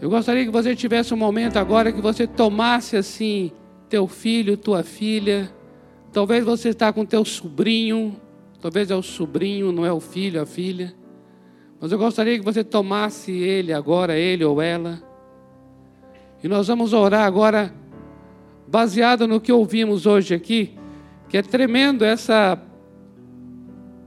Eu 0.02 0.10
gostaria 0.10 0.44
que 0.44 0.52
você 0.52 0.76
tivesse 0.76 1.14
um 1.14 1.18
momento 1.18 1.58
agora 1.58 1.92
que 1.92 2.02
você 2.02 2.28
tomasse 2.28 2.98
assim 2.98 3.52
teu 3.94 4.08
filho, 4.08 4.58
tua 4.58 4.82
filha. 4.82 5.54
Talvez 6.12 6.44
você 6.44 6.70
está 6.70 6.92
com 6.92 7.06
teu 7.06 7.24
sobrinho, 7.24 8.20
Talvez 8.64 8.90
é 8.90 8.96
o 8.96 9.04
sobrinho, 9.04 9.74
não 9.74 9.86
é 9.86 9.92
o 9.92 10.00
filho, 10.00 10.42
a 10.42 10.46
filha. 10.46 10.94
Mas 11.82 11.92
eu 11.92 11.98
gostaria 11.98 12.40
que 12.40 12.46
você 12.46 12.64
tomasse 12.64 13.30
ele 13.30 13.74
agora, 13.74 14.18
ele 14.18 14.46
ou 14.46 14.62
ela. 14.62 15.04
E 16.42 16.48
nós 16.48 16.70
vamos 16.70 16.94
orar 16.94 17.26
agora, 17.26 17.74
baseado 18.66 19.28
no 19.28 19.42
que 19.42 19.52
ouvimos 19.52 20.06
hoje 20.06 20.34
aqui, 20.34 20.78
que 21.28 21.38
é 21.38 21.42
tremendo 21.42 22.06
essa. 22.06 22.58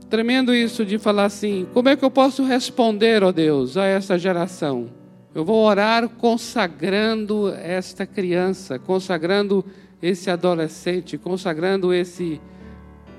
Tremendo 0.09 0.55
isso 0.55 0.83
de 0.83 0.97
falar 0.97 1.25
assim: 1.25 1.67
como 1.71 1.89
é 1.89 1.95
que 1.95 2.03
eu 2.03 2.09
posso 2.09 2.43
responder, 2.43 3.23
ó 3.23 3.31
Deus, 3.31 3.77
a 3.77 3.85
essa 3.85 4.17
geração? 4.17 4.89
Eu 5.37 5.45
vou 5.45 5.63
orar 5.63 6.09
consagrando 6.09 7.49
esta 7.49 8.07
criança, 8.07 8.79
consagrando 8.79 9.63
esse 10.01 10.31
adolescente, 10.31 11.15
consagrando 11.15 11.93
esse 11.93 12.41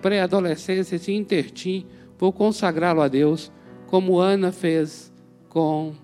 pré-adolescência, 0.02 0.96
esse 0.96 1.12
intertim, 1.12 1.86
vou 2.18 2.32
consagrá-lo 2.32 3.02
a 3.02 3.06
Deus, 3.06 3.52
como 3.86 4.18
Ana 4.18 4.50
fez 4.50 5.12
com 5.48 5.94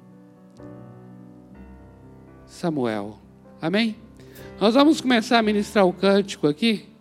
Samuel. 2.46 3.18
Amém? 3.60 3.96
Nós 4.60 4.74
vamos 4.74 5.00
começar 5.00 5.40
a 5.40 5.42
ministrar 5.42 5.84
o 5.84 5.92
cântico 5.92 6.46
aqui, 6.46 6.93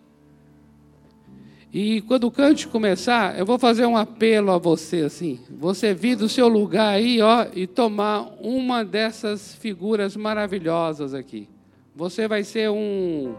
E 1.74 2.02
quando 2.02 2.28
o 2.28 2.30
cante 2.30 2.68
começar, 2.68 3.36
eu 3.36 3.44
vou 3.44 3.58
fazer 3.58 3.84
um 3.84 3.96
apelo 3.96 4.52
a 4.52 4.58
você 4.58 5.00
assim. 5.00 5.40
Você 5.50 5.92
vir 5.92 6.14
do 6.14 6.28
seu 6.28 6.46
lugar 6.46 6.90
aí, 6.90 7.20
ó, 7.20 7.48
e 7.52 7.66
tomar 7.66 8.32
uma 8.40 8.84
dessas 8.84 9.56
figuras 9.56 10.14
maravilhosas 10.14 11.14
aqui. 11.14 11.48
Você 11.92 12.28
vai 12.28 12.44
ser 12.44 12.70
um, 12.70 13.34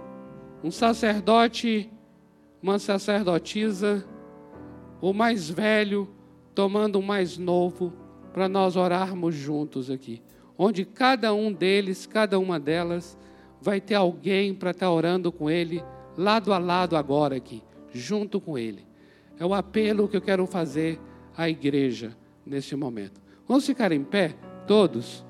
um 0.61 0.69
sacerdote, 0.69 1.89
uma 2.61 2.77
sacerdotisa, 2.77 4.05
o 4.99 5.13
mais 5.13 5.49
velho 5.49 6.09
tomando 6.53 6.99
o 6.99 7.03
mais 7.03 7.37
novo, 7.37 7.93
para 8.33 8.49
nós 8.49 8.75
orarmos 8.75 9.33
juntos 9.33 9.89
aqui. 9.89 10.21
Onde 10.57 10.83
cada 10.83 11.33
um 11.33 11.53
deles, 11.53 12.05
cada 12.05 12.37
uma 12.37 12.59
delas, 12.59 13.17
vai 13.61 13.79
ter 13.79 13.95
alguém 13.95 14.53
para 14.53 14.71
estar 14.71 14.87
tá 14.87 14.91
orando 14.91 15.31
com 15.31 15.49
ele, 15.49 15.81
lado 16.17 16.51
a 16.51 16.57
lado 16.57 16.97
agora 16.97 17.37
aqui 17.37 17.63
junto 17.95 18.41
com 18.41 18.57
Ele. 18.57 18.85
É 19.39 19.45
o 19.45 19.53
apelo 19.53 20.07
que 20.07 20.17
eu 20.17 20.21
quero 20.21 20.45
fazer 20.45 20.99
à 21.35 21.49
igreja 21.49 22.15
neste 22.45 22.75
momento. 22.75 23.21
Vamos 23.47 23.65
ficar 23.65 23.91
em 23.91 24.03
pé, 24.03 24.35
todos? 24.67 25.25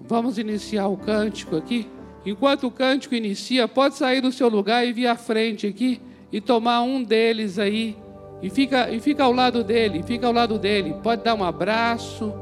Vamos 0.00 0.38
iniciar 0.38 0.88
o 0.88 0.96
cântico 0.96 1.56
aqui. 1.56 1.88
Enquanto 2.26 2.66
o 2.66 2.70
cântico 2.70 3.14
inicia, 3.14 3.66
pode 3.66 3.94
sair 3.94 4.20
do 4.20 4.32
seu 4.32 4.48
lugar 4.48 4.86
e 4.86 4.92
vir 4.92 5.06
à 5.06 5.16
frente 5.16 5.66
aqui 5.66 6.00
e 6.30 6.40
tomar 6.40 6.82
um 6.82 7.02
deles 7.02 7.58
aí 7.58 7.96
e 8.42 8.50
fica, 8.50 8.90
e 8.90 9.00
fica 9.00 9.24
ao 9.24 9.32
lado 9.32 9.62
dele, 9.62 10.02
fica 10.02 10.26
ao 10.26 10.32
lado 10.32 10.58
dele. 10.58 10.94
Pode 11.02 11.22
dar 11.22 11.34
um 11.34 11.44
abraço 11.44 12.34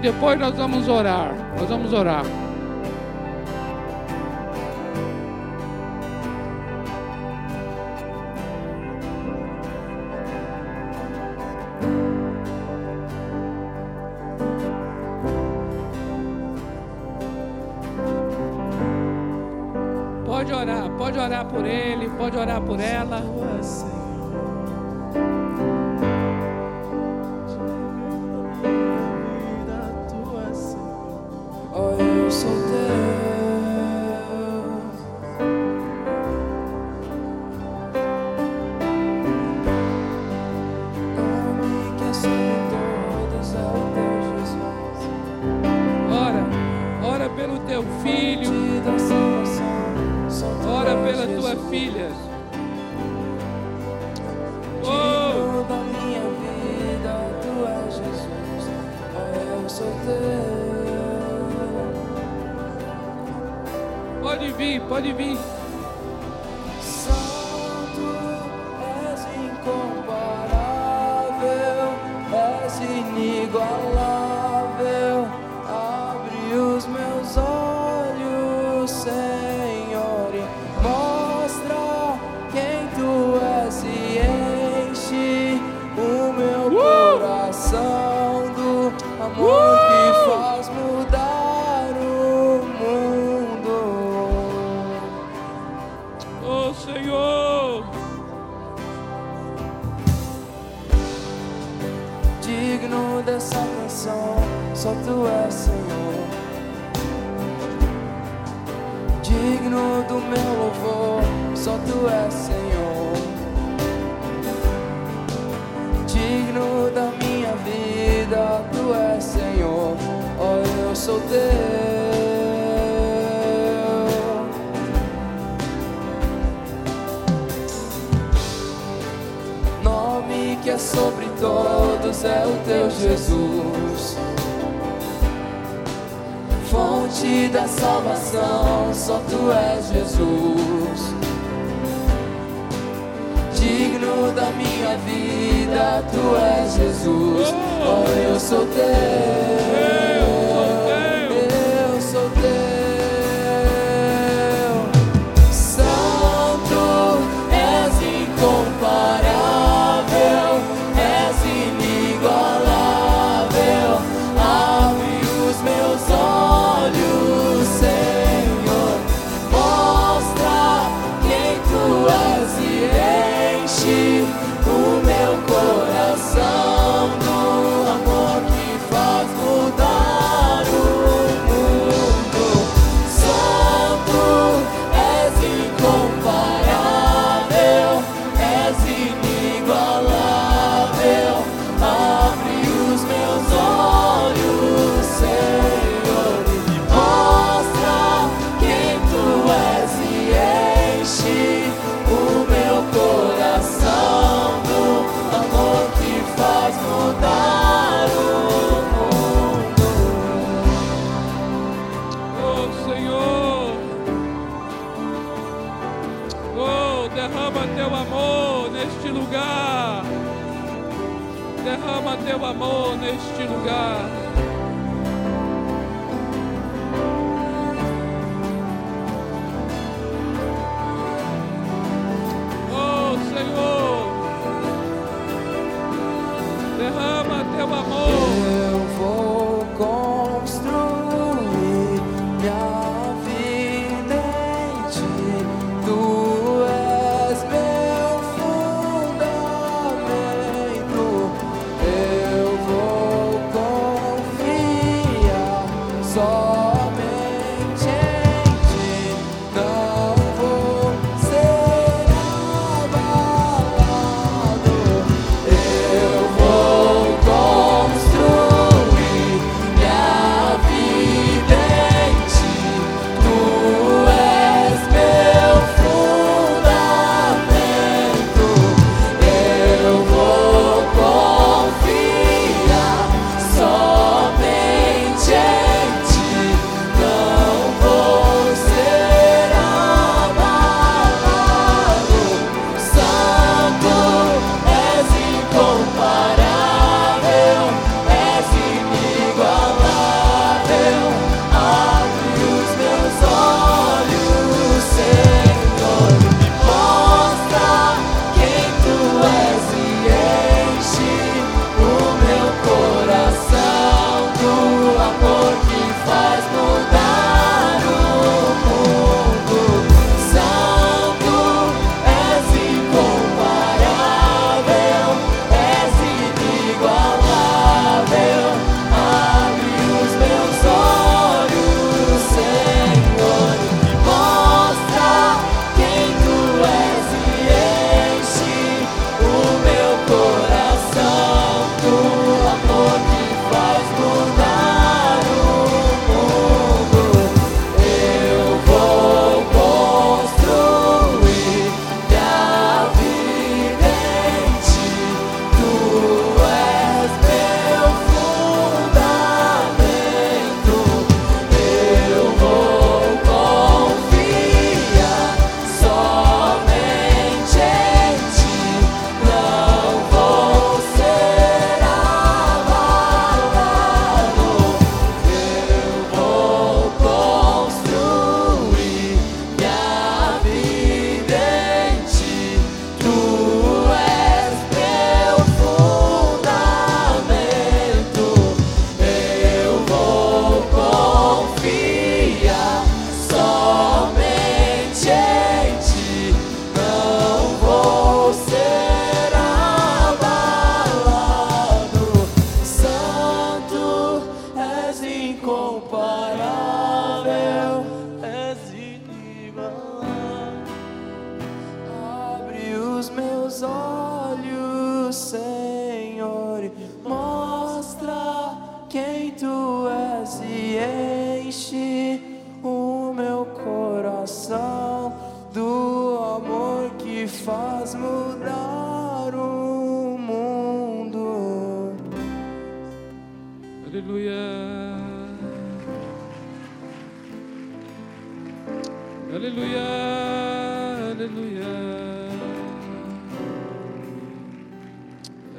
depois 0.00 0.38
nós 0.38 0.54
vamos 0.56 0.88
orar. 0.88 1.34
Nós 1.58 1.68
vamos 1.68 1.92
orar. 1.92 2.24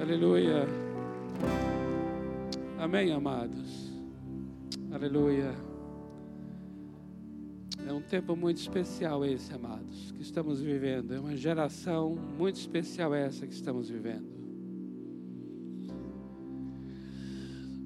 Aleluia. 0.01 0.67
Amém, 2.79 3.11
amados. 3.11 3.91
Aleluia. 4.91 5.53
É 7.87 7.93
um 7.93 8.01
tempo 8.01 8.35
muito 8.35 8.57
especial 8.57 9.23
esse, 9.23 9.53
amados, 9.53 10.11
que 10.13 10.23
estamos 10.23 10.59
vivendo. 10.59 11.13
É 11.13 11.19
uma 11.19 11.35
geração 11.35 12.15
muito 12.35 12.55
especial 12.55 13.13
essa 13.13 13.45
que 13.45 13.53
estamos 13.53 13.91
vivendo. 13.91 14.25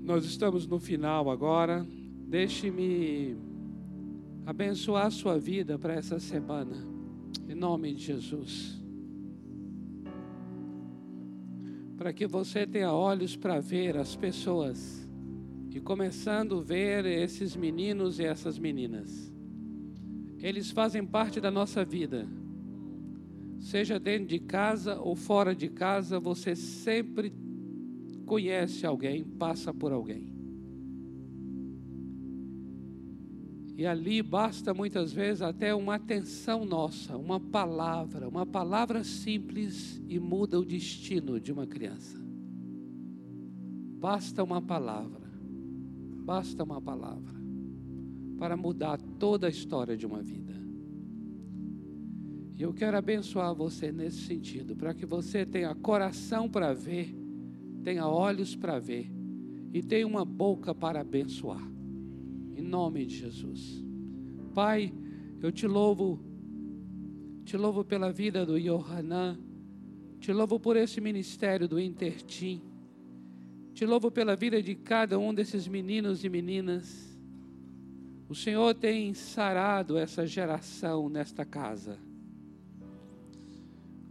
Nós 0.02 0.24
estamos 0.24 0.66
no 0.66 0.80
final 0.80 1.30
agora. 1.30 1.86
Deixe-me 2.30 3.36
abençoar 4.46 5.08
a 5.08 5.12
sua 5.12 5.38
vida 5.38 5.78
para 5.78 5.96
essa 5.96 6.18
semana, 6.18 6.78
em 7.50 7.56
nome 7.56 7.94
de 7.94 8.06
Jesus. 8.06 8.85
Para 12.06 12.14
que 12.14 12.28
você 12.28 12.68
tenha 12.68 12.94
olhos 12.94 13.36
para 13.36 13.60
ver 13.60 13.98
as 13.98 14.16
pessoas 14.16 15.10
e 15.72 15.82
começando 15.82 16.60
a 16.60 16.62
ver 16.62 17.04
esses 17.04 17.56
meninos 17.56 18.20
e 18.20 18.24
essas 18.24 18.60
meninas. 18.60 19.34
Eles 20.38 20.70
fazem 20.70 21.04
parte 21.04 21.42
da 21.42 21.50
nossa 21.50 21.84
vida. 21.84 22.28
Seja 23.60 24.00
dentro 24.00 24.28
de 24.28 24.38
casa 24.38 25.00
ou 25.00 25.16
fora 25.16 25.56
de 25.56 25.68
casa, 25.68 26.20
você 26.20 26.56
sempre 26.56 27.34
conhece 28.24 28.86
alguém, 28.86 29.24
passa 29.24 29.74
por 29.74 29.92
alguém. 29.92 30.35
E 33.78 33.86
ali 33.86 34.24
basta 34.24 34.74
muitas 34.74 35.12
vezes 35.12 35.42
até 35.42 35.76
uma 35.76 35.96
atenção 35.96 36.64
nossa, 36.64 37.18
uma 37.18 37.42
palavra, 37.42 38.28
uma 38.30 38.46
palavra 38.46 39.04
simples 39.04 40.02
e 40.08 40.18
muda 40.18 40.58
o 40.58 40.64
destino 40.64 41.42
de 41.42 41.52
uma 41.52 41.68
criança. 41.68 42.18
Basta 44.00 44.42
uma 44.42 44.62
palavra, 44.62 45.30
basta 46.24 46.64
uma 46.64 46.82
palavra 46.82 47.36
para 48.38 48.56
mudar 48.56 48.98
toda 49.20 49.48
a 49.48 49.50
história 49.50 49.98
de 49.98 50.06
uma 50.06 50.22
vida. 50.22 50.54
E 52.58 52.62
eu 52.62 52.74
quero 52.74 52.96
abençoar 52.96 53.54
você 53.54 53.92
nesse 53.92 54.22
sentido, 54.22 54.74
para 54.74 54.94
que 54.94 55.06
você 55.06 55.46
tenha 55.46 55.76
coração 55.76 56.50
para 56.50 56.74
ver, 56.74 57.14
tenha 57.84 58.08
olhos 58.08 58.56
para 58.56 58.80
ver 58.80 59.12
e 59.74 59.84
tenha 59.84 60.08
uma 60.08 60.24
boca 60.24 60.74
para 60.74 61.02
abençoar 61.02 61.75
em 62.56 62.62
nome 62.62 63.06
de 63.06 63.18
Jesus. 63.18 63.84
Pai, 64.54 64.94
eu 65.42 65.52
te 65.52 65.68
louvo, 65.68 66.20
te 67.44 67.58
louvo 67.58 67.84
pela 67.84 68.12
vida 68.12 68.46
do 68.46 68.58
Yohanan, 68.58 69.38
te 70.20 70.32
louvo 70.32 70.60
por 70.60 70.78
esse 70.78 71.02
ministério 71.02 71.68
do 71.68 71.80
Intertim, 71.80 72.62
te 73.74 73.86
louvo 73.86 74.10
pela 74.10 74.36
vida 74.36 74.62
de 74.62 74.74
cada 74.74 75.20
um 75.20 75.34
desses 75.34 75.68
meninos 75.68 76.24
e 76.24 76.30
meninas. 76.30 77.20
O 78.30 78.34
Senhor 78.34 78.74
tem 78.74 79.14
sarado 79.14 79.98
essa 79.98 80.26
geração 80.26 81.10
nesta 81.10 81.46
casa. 81.46 82.00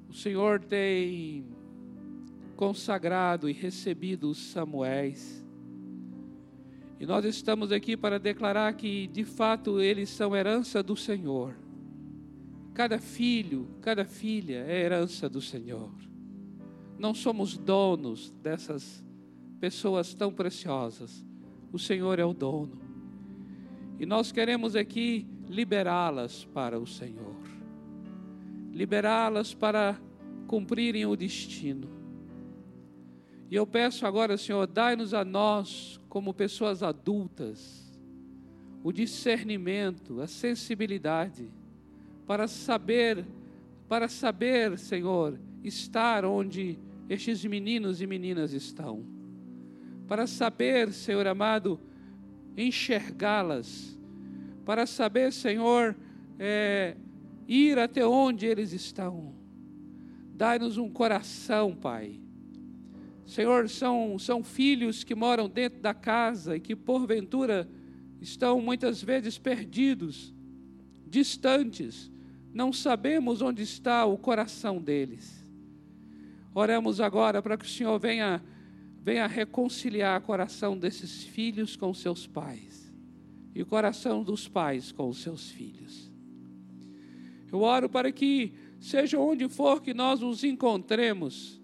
O 0.09 0.13
Senhor 0.13 0.61
tem 0.61 1.47
consagrado 2.55 3.49
e 3.49 3.53
recebido 3.53 4.31
os 4.31 4.39
Samuéis. 4.39 5.44
E 7.05 7.07
nós 7.07 7.23
estamos 7.27 7.71
aqui 7.71 7.99
para 7.99 8.19
declarar 8.19 8.73
que, 8.73 9.07
de 9.09 9.27
fato, 9.27 9.79
eles 9.79 10.09
são 10.09 10.35
herança 10.35 10.83
do 10.83 10.97
Senhor. 10.97 11.55
Cada 12.73 12.99
filho, 12.99 13.69
cada 13.83 14.07
filha 14.07 14.65
é 14.67 14.81
herança 14.81 15.29
do 15.29 15.39
Senhor. 15.39 15.93
Não 16.99 17.13
somos 17.13 17.59
donos 17.59 18.31
dessas 18.43 19.05
pessoas 19.61 20.15
tão 20.15 20.33
preciosas. 20.33 21.27
O 21.71 21.79
Senhor 21.79 22.19
é 22.19 22.25
o 22.25 22.33
dono. 22.33 22.81
E 24.01 24.07
nós 24.07 24.33
queremos 24.33 24.75
aqui 24.75 25.29
liberá-las 25.47 26.47
para 26.55 26.81
o 26.81 26.87
Senhor. 26.87 27.37
Liberá-las 28.73 29.53
para 29.53 30.01
cumprirem 30.47 31.05
o 31.05 31.15
destino. 31.15 31.87
E 33.51 33.55
eu 33.55 33.67
peço 33.67 34.07
agora, 34.07 34.39
Senhor, 34.39 34.67
dai-nos 34.67 35.13
a 35.13 35.23
nós 35.23 36.01
como 36.15 36.33
pessoas 36.33 36.81
adultas, 36.81 37.93
o 38.85 38.93
discernimento, 38.93 40.21
a 40.21 40.29
sensibilidade 40.29 41.51
para 42.25 42.47
saber, 42.47 43.27
para 43.89 44.07
saber, 44.07 44.79
Senhor, 44.79 45.37
estar 45.65 46.25
onde 46.25 46.79
estes 47.09 47.45
meninos 47.45 48.01
e 48.01 48.07
meninas 48.07 48.53
estão. 48.53 49.05
Para 50.07 50.29
saber, 50.29 50.93
Senhor 50.93 51.27
amado, 51.27 51.81
enxergá-las. 52.57 53.99
Para 54.65 54.87
saber, 54.87 55.33
Senhor, 55.33 55.97
é, 56.39 56.97
ir 57.49 57.77
até 57.77 58.07
onde 58.07 58.47
eles 58.47 58.73
estão. 58.73 59.35
Dai-nos 60.33 60.79
um 60.79 60.89
coração, 60.89 61.75
Pai, 61.75 62.21
Senhor, 63.27 63.69
são, 63.69 64.19
são 64.19 64.45
filhos 64.45 65.03
que 65.03 65.15
moram 65.15 65.49
dentro 65.49 65.81
da 65.81 65.95
casa 65.95 66.57
e 66.57 66.61
que 66.61 66.77
porventura 66.77 67.69
estão 68.21 68.61
muitas 68.61 69.03
vezes 69.03 69.39
perdidos, 69.39 70.35
distantes, 71.07 72.11
não 72.53 72.73
sabemos 72.73 73.43
onde 73.43 73.63
está 73.63 74.05
o 74.05 74.17
coração 74.17 74.81
deles. 74.81 75.45
Oramos 76.55 77.01
agora 77.01 77.43
para 77.43 77.57
que 77.57 77.65
o 77.65 77.69
Senhor 77.69 77.99
venha, 77.99 78.43
venha 79.03 79.27
reconciliar 79.27 80.21
o 80.21 80.25
coração 80.25 80.79
desses 80.79 81.25
filhos 81.25 81.77
com 81.77 81.93
seus 81.93 82.27
pais 82.27 82.93
e 83.55 83.63
o 83.63 83.67
coração 83.67 84.23
dos 84.23 84.49
pais 84.49 84.93
com 84.93 85.09
os 85.09 85.19
seus 85.19 85.51
filhos. 85.51 86.13
Eu 87.51 87.61
oro 87.61 87.89
para 87.89 88.11
que, 88.11 88.53
seja 88.81 89.19
onde 89.19 89.49
for 89.49 89.81
que 89.81 89.95
nós 89.95 90.21
nos 90.21 90.43
encontremos, 90.43 91.61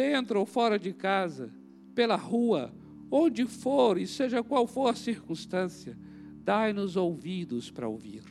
dentro 0.00 0.40
ou 0.40 0.46
fora 0.46 0.78
de 0.78 0.94
casa, 0.94 1.52
pela 1.94 2.16
rua, 2.16 2.72
onde 3.10 3.44
for 3.44 3.98
e 3.98 4.06
seja 4.06 4.42
qual 4.42 4.66
for 4.66 4.88
a 4.88 4.94
circunstância, 4.94 5.94
dai-nos 6.42 6.96
ouvidos 6.96 7.70
para 7.70 7.86
ouvir, 7.86 8.22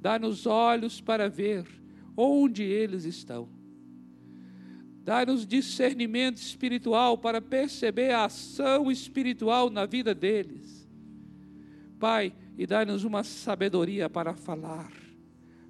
dai-nos 0.00 0.46
olhos 0.46 1.02
para 1.02 1.28
ver 1.28 1.66
onde 2.16 2.62
eles 2.62 3.04
estão, 3.04 3.46
dai-nos 5.02 5.46
discernimento 5.46 6.38
espiritual 6.38 7.18
para 7.18 7.42
perceber 7.42 8.12
a 8.12 8.24
ação 8.24 8.90
espiritual 8.90 9.68
na 9.68 9.84
vida 9.84 10.14
deles, 10.14 10.88
Pai, 12.00 12.32
e 12.56 12.66
dai-nos 12.66 13.04
uma 13.04 13.22
sabedoria 13.22 14.08
para 14.08 14.32
falar, 14.32 14.90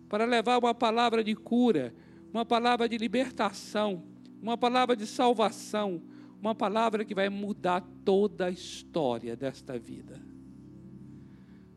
para 0.09 0.25
levar 0.25 0.57
uma 0.59 0.73
palavra 0.73 1.25
de 1.25 1.35
cura, 1.35 1.93
uma 2.33 2.45
palavra 2.45 2.89
de 2.89 2.97
libertação 2.97 4.14
uma 4.45 4.59
palavra 4.59 4.95
de 4.95 5.07
salvação, 5.07 6.03
uma 6.39 6.55
palavra 6.55 7.03
que 7.03 7.15
vai 7.15 7.31
mudar 7.31 7.83
toda 8.05 8.45
a 8.45 8.51
história 8.51 9.35
desta 9.35 9.79
vida. 9.79 10.21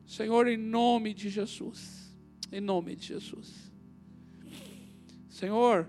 Senhor, 0.05 0.47
em 0.47 0.57
nome 0.57 1.13
de 1.13 1.29
Jesus, 1.29 2.13
em 2.51 2.59
nome 2.59 2.93
de 2.97 3.05
Jesus. 3.05 3.71
Senhor, 5.29 5.87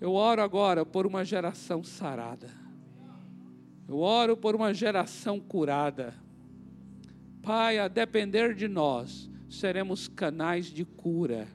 eu 0.00 0.12
oro 0.12 0.42
agora 0.42 0.84
por 0.84 1.06
uma 1.06 1.24
geração 1.24 1.84
sarada. 1.84 2.50
Eu 3.86 3.98
oro 3.98 4.36
por 4.36 4.56
uma 4.56 4.74
geração 4.74 5.38
curada. 5.38 6.14
Pai, 7.42 7.78
a 7.78 7.86
depender 7.86 8.56
de 8.56 8.66
nós, 8.66 9.30
seremos 9.48 10.08
canais 10.08 10.66
de 10.66 10.84
cura 10.84 11.46